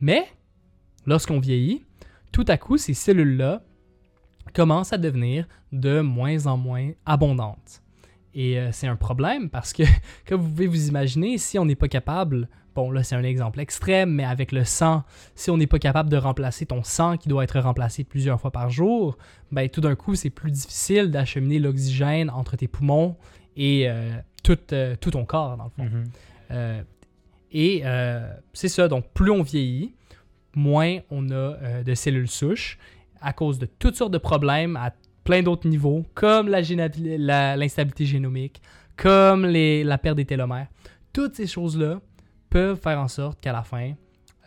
Mais, 0.00 0.26
lorsqu'on 1.06 1.40
vieillit, 1.40 1.84
tout 2.32 2.44
à 2.48 2.56
coup, 2.56 2.76
ces 2.76 2.94
cellules-là 2.94 3.62
commencent 4.54 4.92
à 4.92 4.98
devenir 4.98 5.46
de 5.72 6.00
moins 6.00 6.46
en 6.46 6.56
moins 6.56 6.90
abondantes. 7.06 7.82
Et 8.34 8.58
euh, 8.58 8.70
c'est 8.72 8.86
un 8.86 8.96
problème 8.96 9.50
parce 9.50 9.72
que, 9.72 9.82
comme 10.26 10.40
vous 10.40 10.50
pouvez 10.50 10.66
vous 10.66 10.88
imaginer, 10.88 11.38
si 11.38 11.58
on 11.58 11.64
n'est 11.64 11.74
pas 11.74 11.88
capable, 11.88 12.48
bon 12.74 12.90
là 12.90 13.02
c'est 13.02 13.16
un 13.16 13.24
exemple 13.24 13.60
extrême, 13.60 14.10
mais 14.10 14.24
avec 14.24 14.52
le 14.52 14.64
sang, 14.64 15.02
si 15.34 15.50
on 15.50 15.56
n'est 15.56 15.66
pas 15.66 15.78
capable 15.78 16.10
de 16.10 16.16
remplacer 16.16 16.66
ton 16.66 16.82
sang 16.82 17.16
qui 17.16 17.28
doit 17.28 17.44
être 17.44 17.58
remplacé 17.58 18.04
plusieurs 18.04 18.40
fois 18.40 18.50
par 18.50 18.70
jour, 18.70 19.18
ben 19.50 19.68
tout 19.68 19.80
d'un 19.80 19.96
coup 19.96 20.14
c'est 20.14 20.30
plus 20.30 20.50
difficile 20.50 21.10
d'acheminer 21.10 21.58
l'oxygène 21.58 22.30
entre 22.30 22.56
tes 22.56 22.68
poumons 22.68 23.16
et 23.56 23.88
euh, 23.88 24.10
tout, 24.44 24.58
euh, 24.72 24.94
tout 25.00 25.10
ton 25.10 25.24
corps 25.24 25.56
dans 25.56 25.64
le 25.64 25.70
fond. 25.70 25.84
Mhm. 25.84 26.84
Et 27.52 27.82
c'est 28.52 28.68
ça, 28.68 28.86
donc 28.86 29.06
plus 29.12 29.30
on 29.32 29.42
vieillit, 29.42 29.92
moins 30.54 30.98
on 31.10 31.30
a 31.30 31.82
de 31.82 31.94
cellules 31.94 32.28
souches 32.28 32.78
à 33.20 33.32
cause 33.32 33.58
de 33.58 33.66
toutes 33.66 33.96
sortes 33.96 34.12
de 34.12 34.18
problèmes 34.18 34.76
à 34.76 34.92
plein 35.30 35.44
d'autres 35.44 35.68
niveaux, 35.68 36.04
comme 36.12 36.48
la 36.48 36.60
génabi- 36.60 37.16
la- 37.16 37.56
l'instabilité 37.56 38.04
génomique, 38.04 38.60
comme 38.96 39.46
les- 39.46 39.84
la 39.84 39.96
perte 39.96 40.16
des 40.16 40.24
télomères. 40.24 40.66
Toutes 41.12 41.36
ces 41.36 41.46
choses-là 41.46 42.00
peuvent 42.50 42.76
faire 42.80 42.98
en 42.98 43.06
sorte 43.06 43.40
qu'à 43.40 43.52
la 43.52 43.62
fin, 43.62 43.92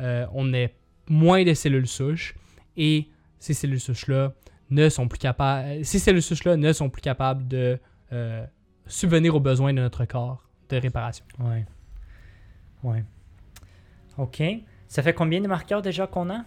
euh, 0.01 0.25
on 0.34 0.53
ait 0.53 0.75
moins 1.07 1.45
de 1.45 1.53
cellules 1.53 1.88
souches 1.88 2.36
et 2.75 3.07
ces 3.39 3.53
cellules 3.53 3.79
souches-là 3.79 4.34
ne 4.71 4.89
sont 4.89 5.07
plus 5.07 5.19
capables, 5.19 5.86
ces 5.86 5.99
cellules 5.99 6.21
souches-là 6.21 6.57
ne 6.57 6.73
sont 6.73 6.89
plus 6.89 7.01
capables 7.01 7.47
de 7.47 7.79
euh, 8.11 8.45
subvenir 8.86 9.36
aux 9.36 9.39
besoins 9.39 9.73
de 9.73 9.79
notre 9.79 10.03
corps 10.03 10.45
de 10.67 10.75
réparation. 10.75 11.23
Ouais. 11.39 11.65
Ouais. 12.84 13.05
OK. 14.17 14.43
Ça 14.89 15.01
fait 15.01 15.13
combien 15.13 15.39
de 15.39 15.47
marqueurs 15.47 15.81
déjà 15.81 16.07
qu'on 16.07 16.29
a? 16.29 16.43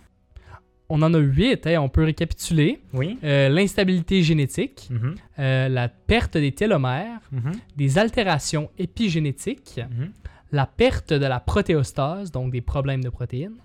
On 0.89 1.03
en 1.03 1.13
a 1.15 1.19
huit, 1.19 1.67
hein, 1.67 1.81
on 1.81 1.89
peut 1.89 2.05
récapituler. 2.05 2.81
Oui. 2.93 3.19
Euh, 3.25 3.49
L'instabilité 3.49 4.23
génétique, 4.23 4.89
Mhm. 4.91 5.15
euh, 5.41 5.69
la 5.69 5.89
perte 5.89 6.37
des 6.37 6.53
télomères, 6.53 7.21
Mhm. 7.33 7.53
des 7.77 7.99
altérations 7.99 8.71
épigénétiques, 8.79 9.81
Mhm. 9.91 10.13
la 10.53 10.67
perte 10.67 11.13
de 11.13 11.27
la 11.27 11.41
protéostase, 11.41 12.31
donc 12.31 12.53
des 12.53 12.61
problèmes 12.61 13.03
de 13.03 13.09
protéines, 13.09 13.57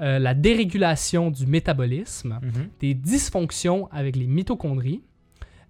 euh, 0.00 0.18
la 0.18 0.34
dérégulation 0.34 1.30
du 1.30 1.46
métabolisme, 1.46 2.38
des 2.80 2.92
dysfonctions 2.94 3.88
avec 3.90 4.14
les 4.16 4.26
mitochondries, 4.26 5.02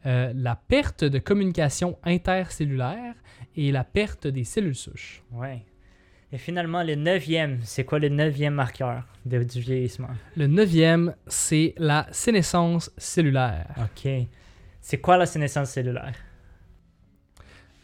la 0.04 0.56
perte 0.56 1.04
de 1.04 1.18
communication 1.18 1.96
intercellulaire 2.02 3.14
et 3.56 3.70
la 3.72 3.84
perte 3.84 4.26
des 4.26 4.44
cellules 4.44 4.74
souches. 4.74 5.22
Ouais. 5.32 5.62
Et 6.34 6.38
finalement, 6.38 6.82
le 6.82 6.96
neuvième, 6.96 7.60
c'est 7.62 7.84
quoi 7.84 8.00
le 8.00 8.08
neuvième 8.08 8.54
marqueur 8.54 9.04
de- 9.24 9.44
du 9.44 9.60
vieillissement? 9.60 10.08
Le 10.36 10.48
neuvième, 10.48 11.14
c'est 11.28 11.74
la 11.78 12.08
sénescence 12.10 12.90
cellulaire. 12.98 13.72
OK. 13.78 14.10
C'est 14.80 14.98
quoi 14.98 15.16
la 15.16 15.26
sénescence 15.26 15.70
cellulaire? 15.70 16.12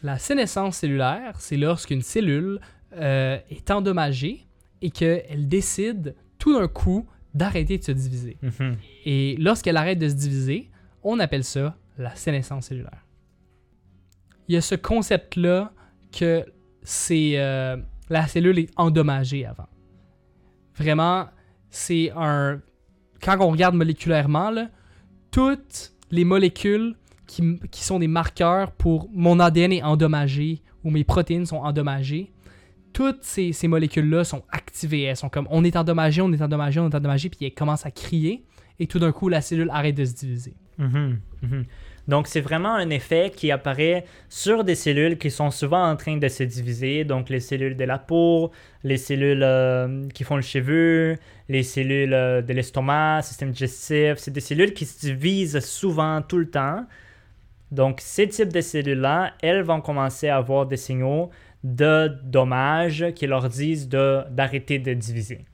La 0.03 0.17
sénescence 0.19 0.77
cellulaire, 0.79 1.39
c'est 1.39 1.55
lorsqu'une 1.55 2.01
cellule 2.01 2.59
euh, 2.93 3.39
est 3.49 3.71
endommagée 3.71 4.45
et 4.81 4.89
qu'elle 4.91 5.47
décide 5.47 6.13
tout 6.37 6.59
d'un 6.59 6.67
coup 6.67 7.07
d'arrêter 7.33 7.77
de 7.77 7.83
se 7.85 7.93
diviser. 7.93 8.35
Mhm. 8.41 8.75
Et 9.05 9.37
lorsqu'elle 9.39 9.77
arrête 9.77 9.97
de 9.97 10.09
se 10.09 10.15
diviser, 10.15 10.69
on 11.03 11.19
appelle 11.21 11.45
ça 11.45 11.77
la 11.97 12.13
sénescence 12.15 12.65
cellulaire. 12.67 13.05
Il 14.49 14.55
y 14.55 14.57
a 14.57 14.61
ce 14.61 14.75
concept-là 14.75 15.71
que 16.11 16.43
c'est 16.83 17.33
euh, 17.37 17.77
la 18.11 18.27
cellule 18.27 18.59
est 18.59 18.69
endommagée 18.75 19.45
avant. 19.45 19.67
Vraiment, 20.75 21.27
c'est 21.69 22.11
un. 22.15 22.61
Quand 23.21 23.37
on 23.39 23.49
regarde 23.49 23.75
moléculairement, 23.75 24.51
toutes 25.31 25.93
les 26.09 26.25
molécules 26.25 26.95
qui, 27.27 27.59
qui 27.71 27.83
sont 27.83 27.99
des 27.99 28.07
marqueurs 28.07 28.71
pour 28.71 29.09
mon 29.13 29.39
ADN 29.39 29.71
est 29.71 29.83
endommagé 29.83 30.61
ou 30.83 30.91
mes 30.91 31.03
protéines 31.03 31.45
sont 31.45 31.57
endommagées, 31.57 32.31
toutes 32.93 33.23
ces, 33.23 33.53
ces 33.53 33.67
molécules-là 33.67 34.23
sont 34.23 34.43
activées. 34.49 35.03
Elles 35.03 35.15
sont 35.15 35.29
comme 35.29 35.47
on 35.49 35.63
est 35.63 35.75
endommagé, 35.75 36.21
on 36.21 36.31
est 36.33 36.41
endommagé, 36.41 36.79
on 36.79 36.89
est 36.89 36.95
endommagé, 36.95 37.29
puis 37.29 37.45
elles 37.45 37.53
commencent 37.53 37.85
à 37.85 37.91
crier 37.91 38.43
et 38.81 38.87
tout 38.87 38.97
d'un 38.97 39.11
coup, 39.11 39.29
la 39.29 39.41
cellule 39.41 39.69
arrête 39.69 39.95
de 39.95 40.05
se 40.05 40.15
diviser. 40.15 40.55
Mhm. 40.79 41.19
Mhm. 41.43 41.65
Donc, 42.11 42.27
c'est 42.27 42.41
vraiment 42.41 42.75
un 42.75 42.89
effet 42.89 43.31
qui 43.33 43.51
apparaît 43.51 44.03
sur 44.27 44.65
des 44.65 44.75
cellules 44.75 45.17
qui 45.17 45.31
sont 45.31 45.49
souvent 45.49 45.89
en 45.89 45.95
train 45.95 46.17
de 46.17 46.27
se 46.27 46.43
diviser. 46.43 47.05
Donc, 47.05 47.29
les 47.29 47.39
cellules 47.39 47.77
de 47.77 47.85
la 47.85 47.99
peau, 47.99 48.51
les 48.83 48.97
cellules 48.97 49.41
euh, 49.41 50.09
qui 50.09 50.25
font 50.25 50.35
le 50.35 50.41
cheveu, 50.41 51.15
les 51.47 51.63
cellules 51.63 52.13
euh, 52.13 52.41
de 52.41 52.51
l'estomac, 52.51 53.21
système 53.21 53.51
digestif. 53.51 54.15
C'est 54.17 54.31
des 54.31 54.41
cellules 54.41 54.73
qui 54.73 54.85
se 54.85 54.99
divisent 54.99 55.61
souvent 55.61 56.21
tout 56.21 56.37
le 56.37 56.49
temps. 56.49 56.85
Donc, 57.71 58.01
ces 58.01 58.27
types 58.27 58.51
de 58.51 58.59
cellules-là, 58.59 59.31
elles 59.41 59.61
vont 59.61 59.79
commencer 59.79 60.27
à 60.27 60.35
avoir 60.35 60.65
des 60.65 60.75
signaux 60.75 61.29
de 61.63 62.09
dommages 62.25 63.05
qui 63.15 63.25
leur 63.25 63.47
disent 63.47 63.87
de- 63.87 64.23
d'arrêter 64.29 64.79
de, 64.79 64.93
diviser. 64.93 65.45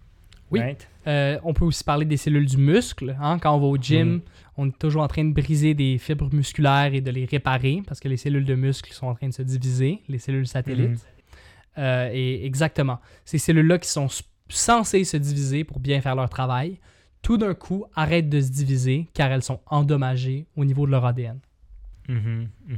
Oui. 0.49 0.61
Right? 0.61 0.87
Euh, 1.07 1.39
on 1.43 1.53
peut 1.53 1.63
aussi 1.65 1.83
parler 1.83 2.05
des 2.05 2.17
cellules 2.17 2.45
du 2.45 2.57
muscle. 2.57 3.15
hein. 3.21 3.39
Quand 3.39 3.55
on 3.55 3.59
va 3.59 3.67
au 3.67 3.77
gym, 3.77 4.07
Mhm. 4.15 4.21
on 4.57 4.67
est 4.67 4.77
toujours 4.77 5.03
en 5.03 5.07
train 5.07 5.23
de 5.23 5.33
briser 5.33 5.73
des 5.73 5.97
fibres 5.97 6.29
musculaires 6.33 6.93
et 6.93 6.99
de 7.01 7.11
les 7.11 7.23
réparer 7.25 7.81
parce 7.87 7.99
que 8.01 8.09
les 8.09 8.17
cellules 8.17 8.43
de 8.45 8.55
muscle 8.55 8.91
sont 8.91 9.07
en 9.07 9.15
train 9.15 9.29
de 9.29 9.33
se 9.33 9.41
diviser, 9.41 10.01
les 10.09 10.17
cellules 10.19 10.47
satellites. 10.47 10.89
Mhm. 10.89 10.97
Euh, 11.77 12.09
et 12.11 12.45
exactement, 12.45 12.99
ces 13.23 13.37
cellules-là 13.37 13.77
qui 13.77 13.87
sont 13.89 14.07
censées 14.49 15.03
se 15.03 15.15
diviser 15.17 15.63
pour 15.63 15.79
bien 15.79 16.01
faire 16.01 16.15
leur 16.15 16.27
travail, 16.29 16.77
tout 17.21 17.37
d'un 17.37 17.53
coup 17.53 17.85
arrêtent 17.95 18.29
de 18.29 18.41
se 18.41 18.51
diviser 18.51 19.07
car 19.13 19.31
elles 19.31 19.43
sont 19.43 19.59
endommagées 19.67 20.45
au 20.57 20.65
niveau 20.65 20.85
de 20.85 20.91
leur 20.91 21.05
ADN. 21.05 21.39
Mhm, 22.09 22.47
mhm. 22.67 22.77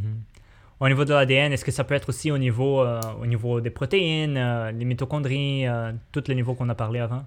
Au 0.80 0.88
niveau 0.88 1.04
de 1.04 1.14
l'ADN, 1.14 1.52
est-ce 1.52 1.66
que 1.66 1.72
ça 1.72 1.84
peut 1.84 1.94
être 1.96 2.10
aussi 2.10 2.32
au 2.32 2.38
niveau, 2.38 2.82
euh, 2.82 3.02
au 3.22 3.26
niveau 3.26 3.60
des 3.60 3.70
protéines, 3.70 4.36
les 4.78 4.86
mitochondries, 4.86 5.66
tous 6.12 6.24
les 6.28 6.36
niveaux 6.36 6.54
qu'on 6.56 6.70
a 6.70 6.76
parlé 6.76 7.00
avant? 7.00 7.26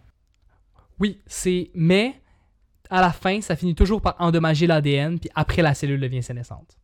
Oui, 1.02 1.18
c'est. 1.26 1.72
Mais 1.74 2.14
à 2.88 3.00
la 3.00 3.10
fin, 3.10 3.40
ça 3.40 3.56
finit 3.56 3.74
toujours 3.74 4.00
par 4.00 4.14
endommager 4.20 4.68
l'ADN, 4.68 5.18
puis 5.18 5.28
après 5.34 5.60
la 5.60 5.74
cellule 5.74 6.00
devient 6.00 6.22
sénescente. 6.22 6.78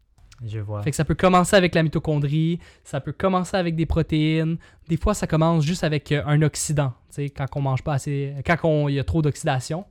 Je 0.45 0.59
vois. 0.59 0.83
Fait 0.83 0.91
que 0.91 0.97
ça 0.97 1.05
peut 1.05 1.15
commencer 1.15 1.55
avec 1.55 1.73
la 1.77 1.85
mitochondrie, 1.85 2.59
ça 2.83 3.01
peut 3.01 3.13
commencer 3.13 3.57
avec 3.57 3.77
des 3.77 3.87
protéines. 3.87 4.59
Des 4.89 4.97
fois, 4.97 5.15
ça 5.15 5.29
commence 5.29 5.65
juste 5.65 5.85
avec 5.85 6.11
euh, 6.11 6.23
un 6.27 6.43
oxydant. 6.43 6.95
Tu 7.11 7.15
sais, 7.15 7.31
quand 7.31 7.47
on 7.55 7.61
mange 7.61 7.85
pas 7.85 7.95
assez, 7.95 8.35
quand 8.45 8.89
il 8.89 8.97
y 8.97 8.99
a 8.99 9.05
trop 9.05 9.23
d'oxydation, 9.23 9.85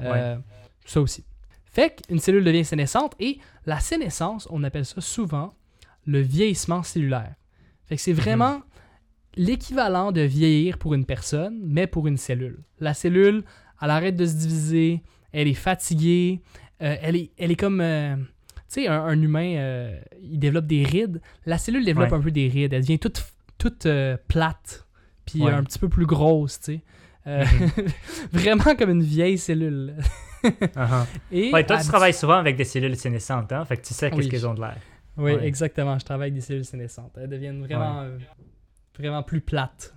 euh, 0.00 0.36
ça 0.84 1.00
aussi. 1.00 1.24
Fait 1.64 2.02
qu'une 2.02 2.18
cellule 2.18 2.44
devient 2.44 2.66
sénescente 2.66 3.14
et 3.18 3.38
la 3.64 3.80
sénescence, 3.80 4.46
on 4.50 4.62
appelle 4.62 4.84
ça 4.84 5.00
souvent 5.00 5.54
le 6.04 6.20
vieillissement 6.20 6.82
cellulaire. 6.82 7.34
Fait 7.86 7.96
que 7.96 8.02
c'est 8.02 8.12
vraiment 8.12 8.60
l'équivalent 9.36 10.12
de 10.12 10.20
vieillir 10.20 10.76
pour 10.76 10.92
une 10.92 11.06
personne, 11.06 11.60
mais 11.64 11.86
pour 11.86 12.06
une 12.06 12.16
cellule. 12.16 12.62
La 12.78 12.94
cellule, 12.94 13.44
elle 13.80 13.90
arrête 13.90 14.16
de 14.16 14.26
se 14.26 14.34
diviser, 14.34 15.02
elle 15.32 15.48
est 15.48 15.54
fatiguée, 15.54 16.40
euh, 16.82 16.96
elle, 17.02 17.16
est, 17.16 17.30
elle 17.38 17.50
est 17.50 17.56
comme... 17.56 17.80
euh, 17.80 18.16
tu 18.16 18.82
sais, 18.82 18.86
un, 18.88 19.00
un 19.02 19.20
humain, 19.20 19.56
euh, 19.56 20.00
il 20.22 20.38
développe 20.38 20.66
des 20.66 20.84
rides. 20.84 21.20
La 21.46 21.58
cellule 21.58 21.84
développe 21.84 22.10
Ouais. 22.12 22.18
un 22.18 22.20
peu 22.20 22.30
des 22.30 22.48
rides. 22.48 22.72
Elle 22.72 22.82
devient 22.82 22.98
toute, 23.00 23.24
toute 23.58 23.86
plate, 24.28 24.86
puis 25.26 25.42
Ouais. 25.42 25.52
un 25.52 25.64
petit 25.64 25.78
peu 25.78 25.88
plus 25.88 26.06
grosse, 26.06 26.60
tu 26.60 26.74
sais. 26.74 26.80
Euh, 27.26 27.44
vraiment 28.32 28.74
comme 28.76 28.90
une 28.90 29.02
vieille 29.02 29.38
cellule. 29.38 29.94
Uh-huh. 30.42 31.04
Et 31.32 31.52
Ouais, 31.52 31.66
toi, 31.66 31.78
tu 31.78 31.86
travailles 31.88 32.14
souvent 32.14 32.36
avec 32.38 32.56
des 32.56 32.64
cellules 32.64 32.96
sénescentes, 32.96 33.52
hein? 33.52 33.64
Fait 33.66 33.76
que 33.76 33.86
tu 33.86 33.92
sais 33.92 34.08
qu'est-ce 34.10 34.22
Oui. 34.22 34.28
qu'elles 34.28 34.46
ont 34.46 34.54
de 34.54 34.60
l'air. 34.60 34.76
Oui, 35.16 35.32
Ouais. 35.32 35.46
exactement. 35.46 35.98
Je 35.98 36.04
travaille 36.04 36.28
avec 36.28 36.34
des 36.34 36.40
cellules 36.40 36.64
sénescentes. 36.64 37.12
Elles 37.20 37.28
deviennent 37.28 37.60
vraiment, 37.62 38.06
vraiment 38.98 39.22
plus 39.22 39.40
plates. 39.40 39.94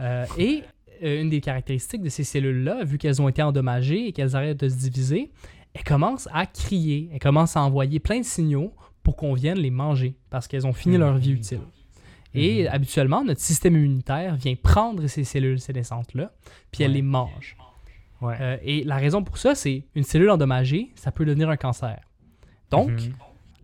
Euh, 0.00 0.24
et 0.38 0.62
une 1.02 1.28
des 1.30 1.40
caractéristiques 1.40 2.02
de 2.02 2.08
ces 2.08 2.24
cellules-là, 2.24 2.84
vu 2.84 2.98
qu'elles 2.98 3.20
ont 3.22 3.28
été 3.28 3.42
endommagées 3.42 4.06
et 4.08 4.12
qu'elles 4.12 4.34
arrêtent 4.36 4.60
de 4.60 4.68
se 4.68 4.76
diviser, 4.76 5.30
elles 5.74 5.84
commencent 5.84 6.28
à 6.32 6.46
crier. 6.46 7.10
Elles 7.12 7.18
commencent 7.18 7.56
à 7.56 7.62
envoyer 7.62 8.00
plein 8.00 8.18
de 8.20 8.24
signaux 8.24 8.72
pour 9.02 9.16
qu'on 9.16 9.34
vienne 9.34 9.58
les 9.58 9.70
manger 9.70 10.16
parce 10.30 10.48
qu'elles 10.48 10.66
ont 10.66 10.72
fini 10.72 10.94
Mhm. 10.96 11.00
leur 11.00 11.16
vie 11.18 11.32
utile. 11.32 11.60
Et 12.34 12.62
Mhm. 12.64 12.68
habituellement, 12.72 13.24
notre 13.24 13.40
système 13.40 13.76
immunitaire 13.76 14.36
vient 14.36 14.54
prendre 14.56 15.06
ces 15.06 15.24
cellules 15.24 15.60
sénescentes-là, 15.60 16.32
puis 16.70 16.82
elle 16.84 16.90
Ouais. 16.90 16.96
les 16.96 17.02
mange. 17.02 17.56
Ouais. 18.20 18.34
Euh, 18.40 18.56
et 18.62 18.84
la 18.84 18.96
raison 18.96 19.22
pour 19.22 19.38
ça, 19.38 19.54
c'est 19.54 19.84
une 19.94 20.02
cellule 20.02 20.30
endommagée, 20.30 20.90
ça 20.96 21.12
peut 21.12 21.24
devenir 21.24 21.48
un 21.50 21.56
cancer. 21.56 22.00
Donc, 22.70 22.90
Mhm. 22.90 23.12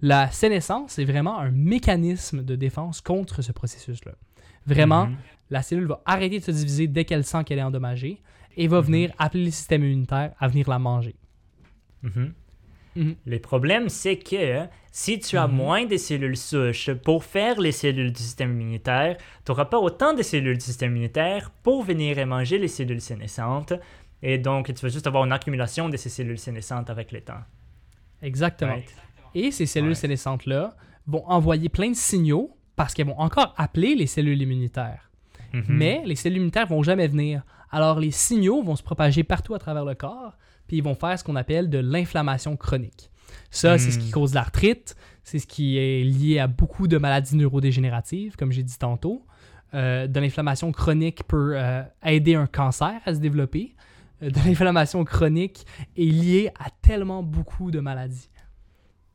la 0.03 0.30
sénescence, 0.30 0.93
c'est 0.93 1.05
vraiment 1.05 1.39
un 1.39 1.51
mécanisme 1.51 2.43
de 2.45 2.55
défense 2.57 3.01
contre 3.01 3.43
ce 3.43 3.53
processus-là. 3.53 4.12
Vraiment. 4.66 5.09
La 5.53 5.63
cellule 5.63 5.87
va 5.87 6.03
arrêter 6.07 6.39
de 6.41 6.45
se 6.45 6.51
diviser 6.51 6.87
dès 6.89 7.05
qu'elle 7.05 7.25
sent 7.25 7.45
qu'elle 7.45 7.59
est 7.59 7.63
endommagée 7.63 8.21
et 8.57 8.67
va 8.69 8.81
venir 8.81 9.13
appeler 9.19 9.45
le 9.45 9.51
système 9.51 9.85
immunitaire 9.85 10.33
à 10.41 10.49
venir 10.49 10.69
la 10.69 10.79
manger. 10.79 11.15
Mhm. 12.03 12.33
Mhm. 12.97 13.15
Le 13.25 13.39
problème, 13.39 13.89
c'est 13.89 14.17
que 14.19 14.67
si 14.91 15.19
tu 15.19 15.39
as 15.39 15.47
Mhm. 15.47 15.55
moins 15.55 15.85
de 15.87 15.97
cellules 15.97 16.37
souches 16.37 16.91
pour 16.93 17.25
faire 17.25 17.61
les 17.61 17.73
cellules 17.73 18.13
du 18.13 18.23
système 18.23 18.53
immunitaire, 18.53 19.17
tu 19.45 19.51
n'auras 19.53 19.65
pas 19.67 19.79
autant 19.79 20.13
de 20.13 20.23
cellules 20.23 20.59
du 20.59 20.65
système 20.65 20.91
immunitaire 20.93 21.51
pour 21.63 21.83
venir 21.85 22.19
et 22.19 22.25
manger 22.27 22.59
les 22.59 22.69
cellules 22.69 23.01
sénescentes. 23.01 23.73
Et 24.23 24.37
donc, 24.39 24.67
tu 24.75 24.81
vas 24.83 24.89
juste 24.89 25.07
avoir 25.07 25.25
une 25.25 25.33
accumulation 25.33 25.89
de 25.89 25.97
ces 25.97 26.09
cellules 26.11 26.39
sénescentes 26.39 26.91
avec 26.91 27.13
le 27.13 27.21
temps. 27.23 27.43
Exactement. 28.21 28.77
Et 29.35 29.51
ces 29.51 29.67
cellules 29.67 29.91
Ouais. 29.91 29.95
sénescentes-là 29.95 30.77
vont 31.07 31.25
envoyer 31.29 31.69
plein 31.69 31.91
de 31.91 31.97
signaux 31.97 32.57
parce 32.77 32.93
qu'elles 32.95 33.07
vont 33.07 33.19
encore 33.19 33.55
appeler 33.57 33.95
les 33.95 34.07
cellules 34.07 34.41
immunitaires. 34.43 35.11
Mhm. 35.53 35.65
Mais 35.69 36.03
les 36.05 36.17
cellules 36.17 36.37
immunitaires 36.39 36.67
vont 36.67 36.83
jamais 36.83 37.07
venir. 37.09 37.43
Alors 37.71 37.99
les 38.01 38.11
signaux 38.11 38.63
vont 38.63 38.77
se 38.77 38.83
propager 38.83 39.23
partout 39.25 39.55
à 39.55 39.59
travers 39.59 39.85
le 39.85 39.95
corps, 39.95 40.37
puis 40.67 40.77
ils 40.79 40.83
vont 40.83 40.95
faire 40.95 41.19
ce 41.19 41.25
qu'on 41.25 41.37
appelle 41.37 41.71
de 41.71 41.79
l'inflammation 41.79 42.57
chronique. 42.57 43.11
Ça, 43.51 43.79
c'est 43.79 43.91
ce 43.91 43.99
qui 43.99 44.09
Hmm. 44.09 44.13
cause 44.13 44.35
l'arthrite, 44.35 44.95
c'est 45.25 45.39
ce 45.39 45.47
qui 45.47 45.79
est 45.79 46.03
lié 46.05 46.39
à 46.39 46.47
beaucoup 46.47 46.87
de 46.89 46.99
maladies 46.99 47.37
neurodégénératives, 47.37 48.37
comme 48.37 48.53
j'ai 48.53 48.63
dit 48.63 48.79
tantôt. 48.79 49.25
Euh, 49.75 50.07
de 50.07 50.21
l'inflammation 50.21 50.71
chronique 50.71 51.23
peut 51.27 51.55
euh, 51.57 51.83
aider 52.05 52.35
un 52.35 52.47
cancer 52.47 53.01
à 53.07 53.15
se 53.15 53.21
développer. 53.21 53.75
Euh, 54.23 54.29
de 54.31 54.39
l'inflammation 54.47 55.03
chronique 55.05 55.65
est 55.97 56.03
liée 56.05 56.51
à 56.61 56.69
tellement 56.83 57.23
beaucoup 57.23 57.71
de 57.71 57.81
maladies. 57.81 58.29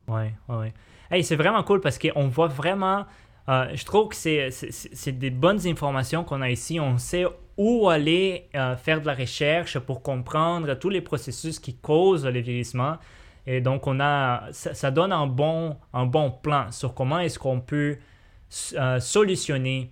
Ouais, 0.08 0.34
ouais, 0.48 0.56
ouais. 0.56 0.74
Hey, 1.10 1.22
c'est 1.22 1.36
vraiment 1.36 1.62
cool 1.62 1.80
parce 1.80 1.98
qu'on 1.98 2.26
voit 2.28 2.48
vraiment 2.48 3.04
Euh, 3.48 3.68
je 3.74 3.84
trouve 3.84 4.08
que 4.08 4.16
c'est, 4.16 5.12
des 5.12 5.30
bonnes 5.30 5.66
informations 5.66 6.22
qu'on 6.22 6.42
a 6.42 6.50
ici. 6.50 6.78
On 6.78 6.98
sait 6.98 7.24
où 7.56 7.88
aller 7.88 8.48
euh, 8.54 8.76
faire 8.76 9.00
de 9.00 9.06
la 9.06 9.14
recherche 9.14 9.78
pour 9.78 10.02
comprendre 10.02 10.74
tous 10.74 10.90
les 10.90 11.00
processus 11.00 11.58
qui 11.58 11.74
causent 11.74 12.26
le 12.26 12.40
vieillissement. 12.40 12.96
Et 13.46 13.62
donc, 13.62 13.86
on 13.86 13.98
a, 14.00 14.48
ça, 14.52 14.90
donne 14.90 15.12
un 15.12 15.26
bon, 15.26 15.76
un 15.94 16.04
bon 16.04 16.30
plan 16.30 16.70
sur 16.70 16.94
comment 16.94 17.18
est-ce 17.20 17.38
qu'on 17.38 17.60
peut 17.60 17.96
euh, 18.74 19.00
solutionner, 19.00 19.90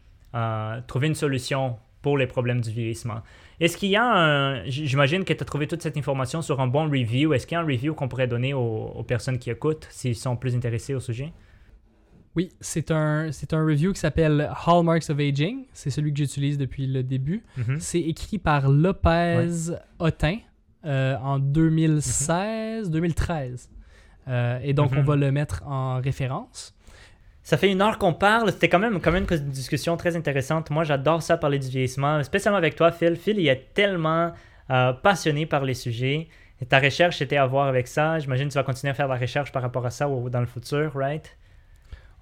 trouver 0.86 1.06
une 1.06 1.14
solution 1.14 1.78
pour 2.02 2.18
les 2.18 2.26
problèmes 2.26 2.60
du 2.60 2.70
vieillissement. 2.70 3.22
Est-ce 3.58 3.78
qu'il 3.78 3.88
y 3.88 3.96
a 3.96 4.04
un. 4.04 4.64
J'imagine 4.66 5.24
que 5.24 5.32
tu 5.32 5.42
as 5.42 5.46
trouvé 5.46 5.66
toute 5.66 5.80
cette 5.80 5.96
information 5.96 6.42
sur 6.42 6.60
un 6.60 6.66
bon 6.66 6.84
review. 6.90 7.32
Est-ce 7.32 7.46
qu'il 7.46 7.56
y 7.56 7.58
a 7.58 7.62
un 7.62 7.66
review 7.66 7.94
qu'on 7.94 8.06
pourrait 8.06 8.26
donner 8.26 8.52
aux 8.52 9.02
personnes 9.08 9.38
qui 9.38 9.50
écoutent 9.50 9.88
s'ils 9.90 10.14
sont 10.14 10.36
plus 10.36 10.54
intéressés 10.54 10.94
au 10.94 11.00
sujet? 11.00 11.32
Oui, 12.36 12.50
c'est 12.60 12.90
un, 12.90 13.32
c'est 13.32 13.54
un 13.54 13.64
review 13.64 13.92
qui 13.94 14.00
s'appelle 14.00 14.50
Hallmarks 14.66 15.08
of 15.08 15.18
Aging. 15.18 15.64
C'est 15.72 15.88
celui 15.90 16.12
que 16.12 16.18
j'utilise 16.18 16.58
depuis 16.58 16.86
le 16.86 17.02
début. 17.02 17.42
Mhm. 17.56 17.78
C'est 17.80 18.00
écrit 18.00 18.38
par 18.38 18.68
Lopez 18.68 19.48
Otin 19.98 20.36
euh, 20.84 21.16
en 21.22 21.38
2016, 21.38 22.90
2013. 22.90 23.70
Euh, 24.28 24.58
et 24.62 24.74
donc, 24.74 24.92
Mhm. 24.92 24.98
on 24.98 25.02
va 25.02 25.16
le 25.16 25.32
mettre 25.32 25.62
en 25.66 26.00
référence. 26.00 26.74
Ça 27.42 27.56
fait 27.56 27.70
une 27.70 27.80
heure 27.80 27.96
qu'on 27.98 28.12
parle. 28.12 28.50
C'était 28.52 28.68
quand 28.68 28.80
même, 28.80 29.00
quand 29.00 29.12
même 29.12 29.26
une 29.30 29.50
discussion 29.50 29.96
très 29.96 30.16
intéressante. 30.16 30.70
Moi, 30.70 30.82
j'adore 30.84 31.22
ça, 31.22 31.36
parler 31.36 31.58
du 31.60 31.68
vieillissement, 31.68 32.22
spécialement 32.24 32.58
avec 32.58 32.74
toi, 32.74 32.90
Phil. 32.92 33.16
Phil, 33.16 33.38
il 33.38 33.48
est 33.48 33.72
tellement 33.72 34.32
euh, 34.70 34.92
passionné 34.92 35.46
par 35.46 35.64
les 35.64 35.74
sujets. 35.74 36.26
Et 36.60 36.66
ta 36.66 36.80
recherche 36.80 37.22
était 37.22 37.36
à 37.36 37.46
voir 37.46 37.68
avec 37.68 37.86
ça. 37.86 38.18
J'imagine 38.18 38.48
que 38.48 38.52
tu 38.52 38.58
vas 38.58 38.64
continuer 38.64 38.90
à 38.90 38.94
faire 38.94 39.06
de 39.06 39.12
la 39.12 39.18
recherche 39.18 39.52
par 39.52 39.62
rapport 39.62 39.86
à 39.86 39.90
ça 39.90 40.08
ou 40.08 40.28
dans 40.28 40.40
le 40.40 40.46
futur, 40.46 40.90
right? 40.94 41.36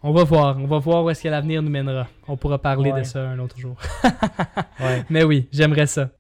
On 0.07 0.13
va 0.13 0.23
voir. 0.23 0.59
On 0.59 0.67
va 0.67 0.79
voir 0.79 1.03
où 1.03 1.09
est-ce 1.11 1.23
que 1.23 1.29
l'avenir 1.29 1.63
nous 1.63 1.71
mènera. 1.71 2.07
On 2.29 2.37
pourra 2.37 2.59
parler 2.61 2.93
Ouais. 2.93 3.01
de 3.01 3.05
ça 3.07 3.27
un 3.29 3.39
autre 3.39 3.59
jour. 3.59 3.77
Ouais. 4.81 5.03
Mais 5.09 5.25
oui, 5.25 5.49
j'aimerais 5.51 5.87
ça. 5.87 6.11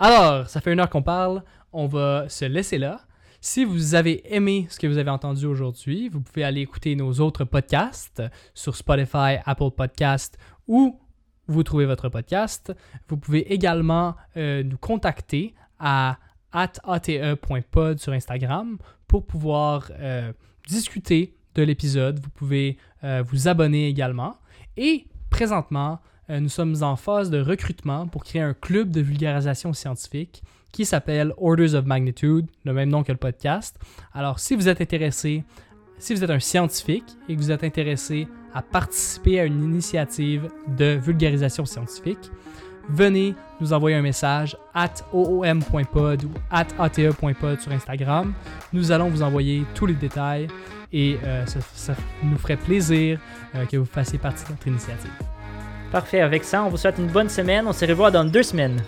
Alors, 0.00 0.48
ça 0.48 0.60
fait 0.60 0.72
une 0.72 0.80
heure 0.80 0.90
qu'on 0.90 1.02
parle. 1.02 1.42
On 1.72 1.86
va 1.86 2.28
se 2.28 2.44
laisser 2.44 2.78
là. 2.78 3.00
Si 3.40 3.64
vous 3.64 3.94
avez 3.94 4.34
aimé 4.34 4.66
ce 4.70 4.78
que 4.78 4.86
vous 4.86 4.98
avez 4.98 5.10
entendu 5.10 5.46
aujourd'hui, 5.46 6.08
vous 6.08 6.20
pouvez 6.20 6.42
aller 6.42 6.60
écouter 6.62 6.96
nos 6.96 7.12
autres 7.20 7.44
podcasts 7.44 8.22
sur 8.54 8.74
Spotify, 8.76 9.36
Apple 9.44 9.70
Podcasts 9.76 10.36
ou 10.66 10.98
vous 11.46 11.62
trouvez 11.62 11.86
votre 11.86 12.08
podcast. 12.08 12.72
Vous 13.08 13.16
pouvez 13.16 13.52
également 13.52 14.16
euh, 14.36 14.62
nous 14.62 14.78
contacter 14.78 15.54
à 15.78 16.18
ate.pod 16.52 17.98
sur 17.98 18.12
Instagram 18.12 18.78
pour 19.06 19.26
pouvoir 19.26 19.90
euh, 20.00 20.32
discuter 20.68 21.34
de 21.54 21.62
l'épisode. 21.62 22.20
Vous 22.22 22.30
pouvez 22.30 22.78
euh, 23.04 23.22
vous 23.26 23.48
abonner 23.48 23.88
également. 23.88 24.36
Et 24.76 25.06
présentement, 25.30 26.00
euh, 26.30 26.40
nous 26.40 26.48
sommes 26.48 26.76
en 26.82 26.96
phase 26.96 27.30
de 27.30 27.40
recrutement 27.40 28.06
pour 28.06 28.24
créer 28.24 28.42
un 28.42 28.54
club 28.54 28.90
de 28.90 29.00
vulgarisation 29.00 29.72
scientifique 29.72 30.42
qui 30.72 30.86
s'appelle 30.86 31.34
Orders 31.36 31.74
of 31.74 31.84
Magnitude, 31.84 32.46
le 32.64 32.72
même 32.72 32.88
nom 32.88 33.02
que 33.02 33.12
le 33.12 33.18
podcast. 33.18 33.78
Alors, 34.14 34.38
si 34.38 34.56
vous 34.56 34.68
êtes 34.68 34.80
intéressé, 34.80 35.44
si 35.98 36.14
vous 36.14 36.24
êtes 36.24 36.30
un 36.30 36.40
scientifique 36.40 37.04
et 37.28 37.36
que 37.36 37.40
vous 37.40 37.50
êtes 37.50 37.62
intéressé 37.62 38.26
à 38.54 38.62
participer 38.62 39.40
à 39.40 39.44
une 39.44 39.62
initiative 39.62 40.48
de 40.68 40.94
vulgarisation 40.94 41.66
scientifique, 41.66 42.30
venez 42.88 43.34
nous 43.60 43.72
envoyer 43.72 43.96
un 43.96 44.02
message 44.02 44.56
at 44.74 44.94
oom.pod 45.12 46.24
ou 46.24 46.30
at 46.50 46.66
ate.pod 46.78 47.60
sur 47.60 47.72
Instagram. 47.72 48.32
Nous 48.72 48.90
allons 48.90 49.08
vous 49.08 49.22
envoyer 49.22 49.64
tous 49.74 49.86
les 49.86 49.94
détails 49.94 50.48
et 50.92 51.18
euh, 51.24 51.44
ça, 51.46 51.94
nous 52.22 52.38
ferait 52.38 52.56
plaisir 52.56 53.18
euh, 53.54 53.64
que 53.66 53.76
vous 53.76 53.84
fassiez 53.84 54.18
partie 54.18 54.44
de 54.44 54.50
notre 54.50 54.66
initiative. 54.66 55.10
Parfait. 55.90 56.20
Avec 56.20 56.44
ça, 56.44 56.64
on 56.64 56.68
vous 56.68 56.76
souhaite 56.76 56.98
une 56.98 57.08
bonne 57.08 57.28
semaine. 57.28 57.66
On 57.66 57.72
se 57.72 57.84
revoit 57.84 58.10
dans 58.10 58.24
deux 58.24 58.42
semaines. 58.42 58.82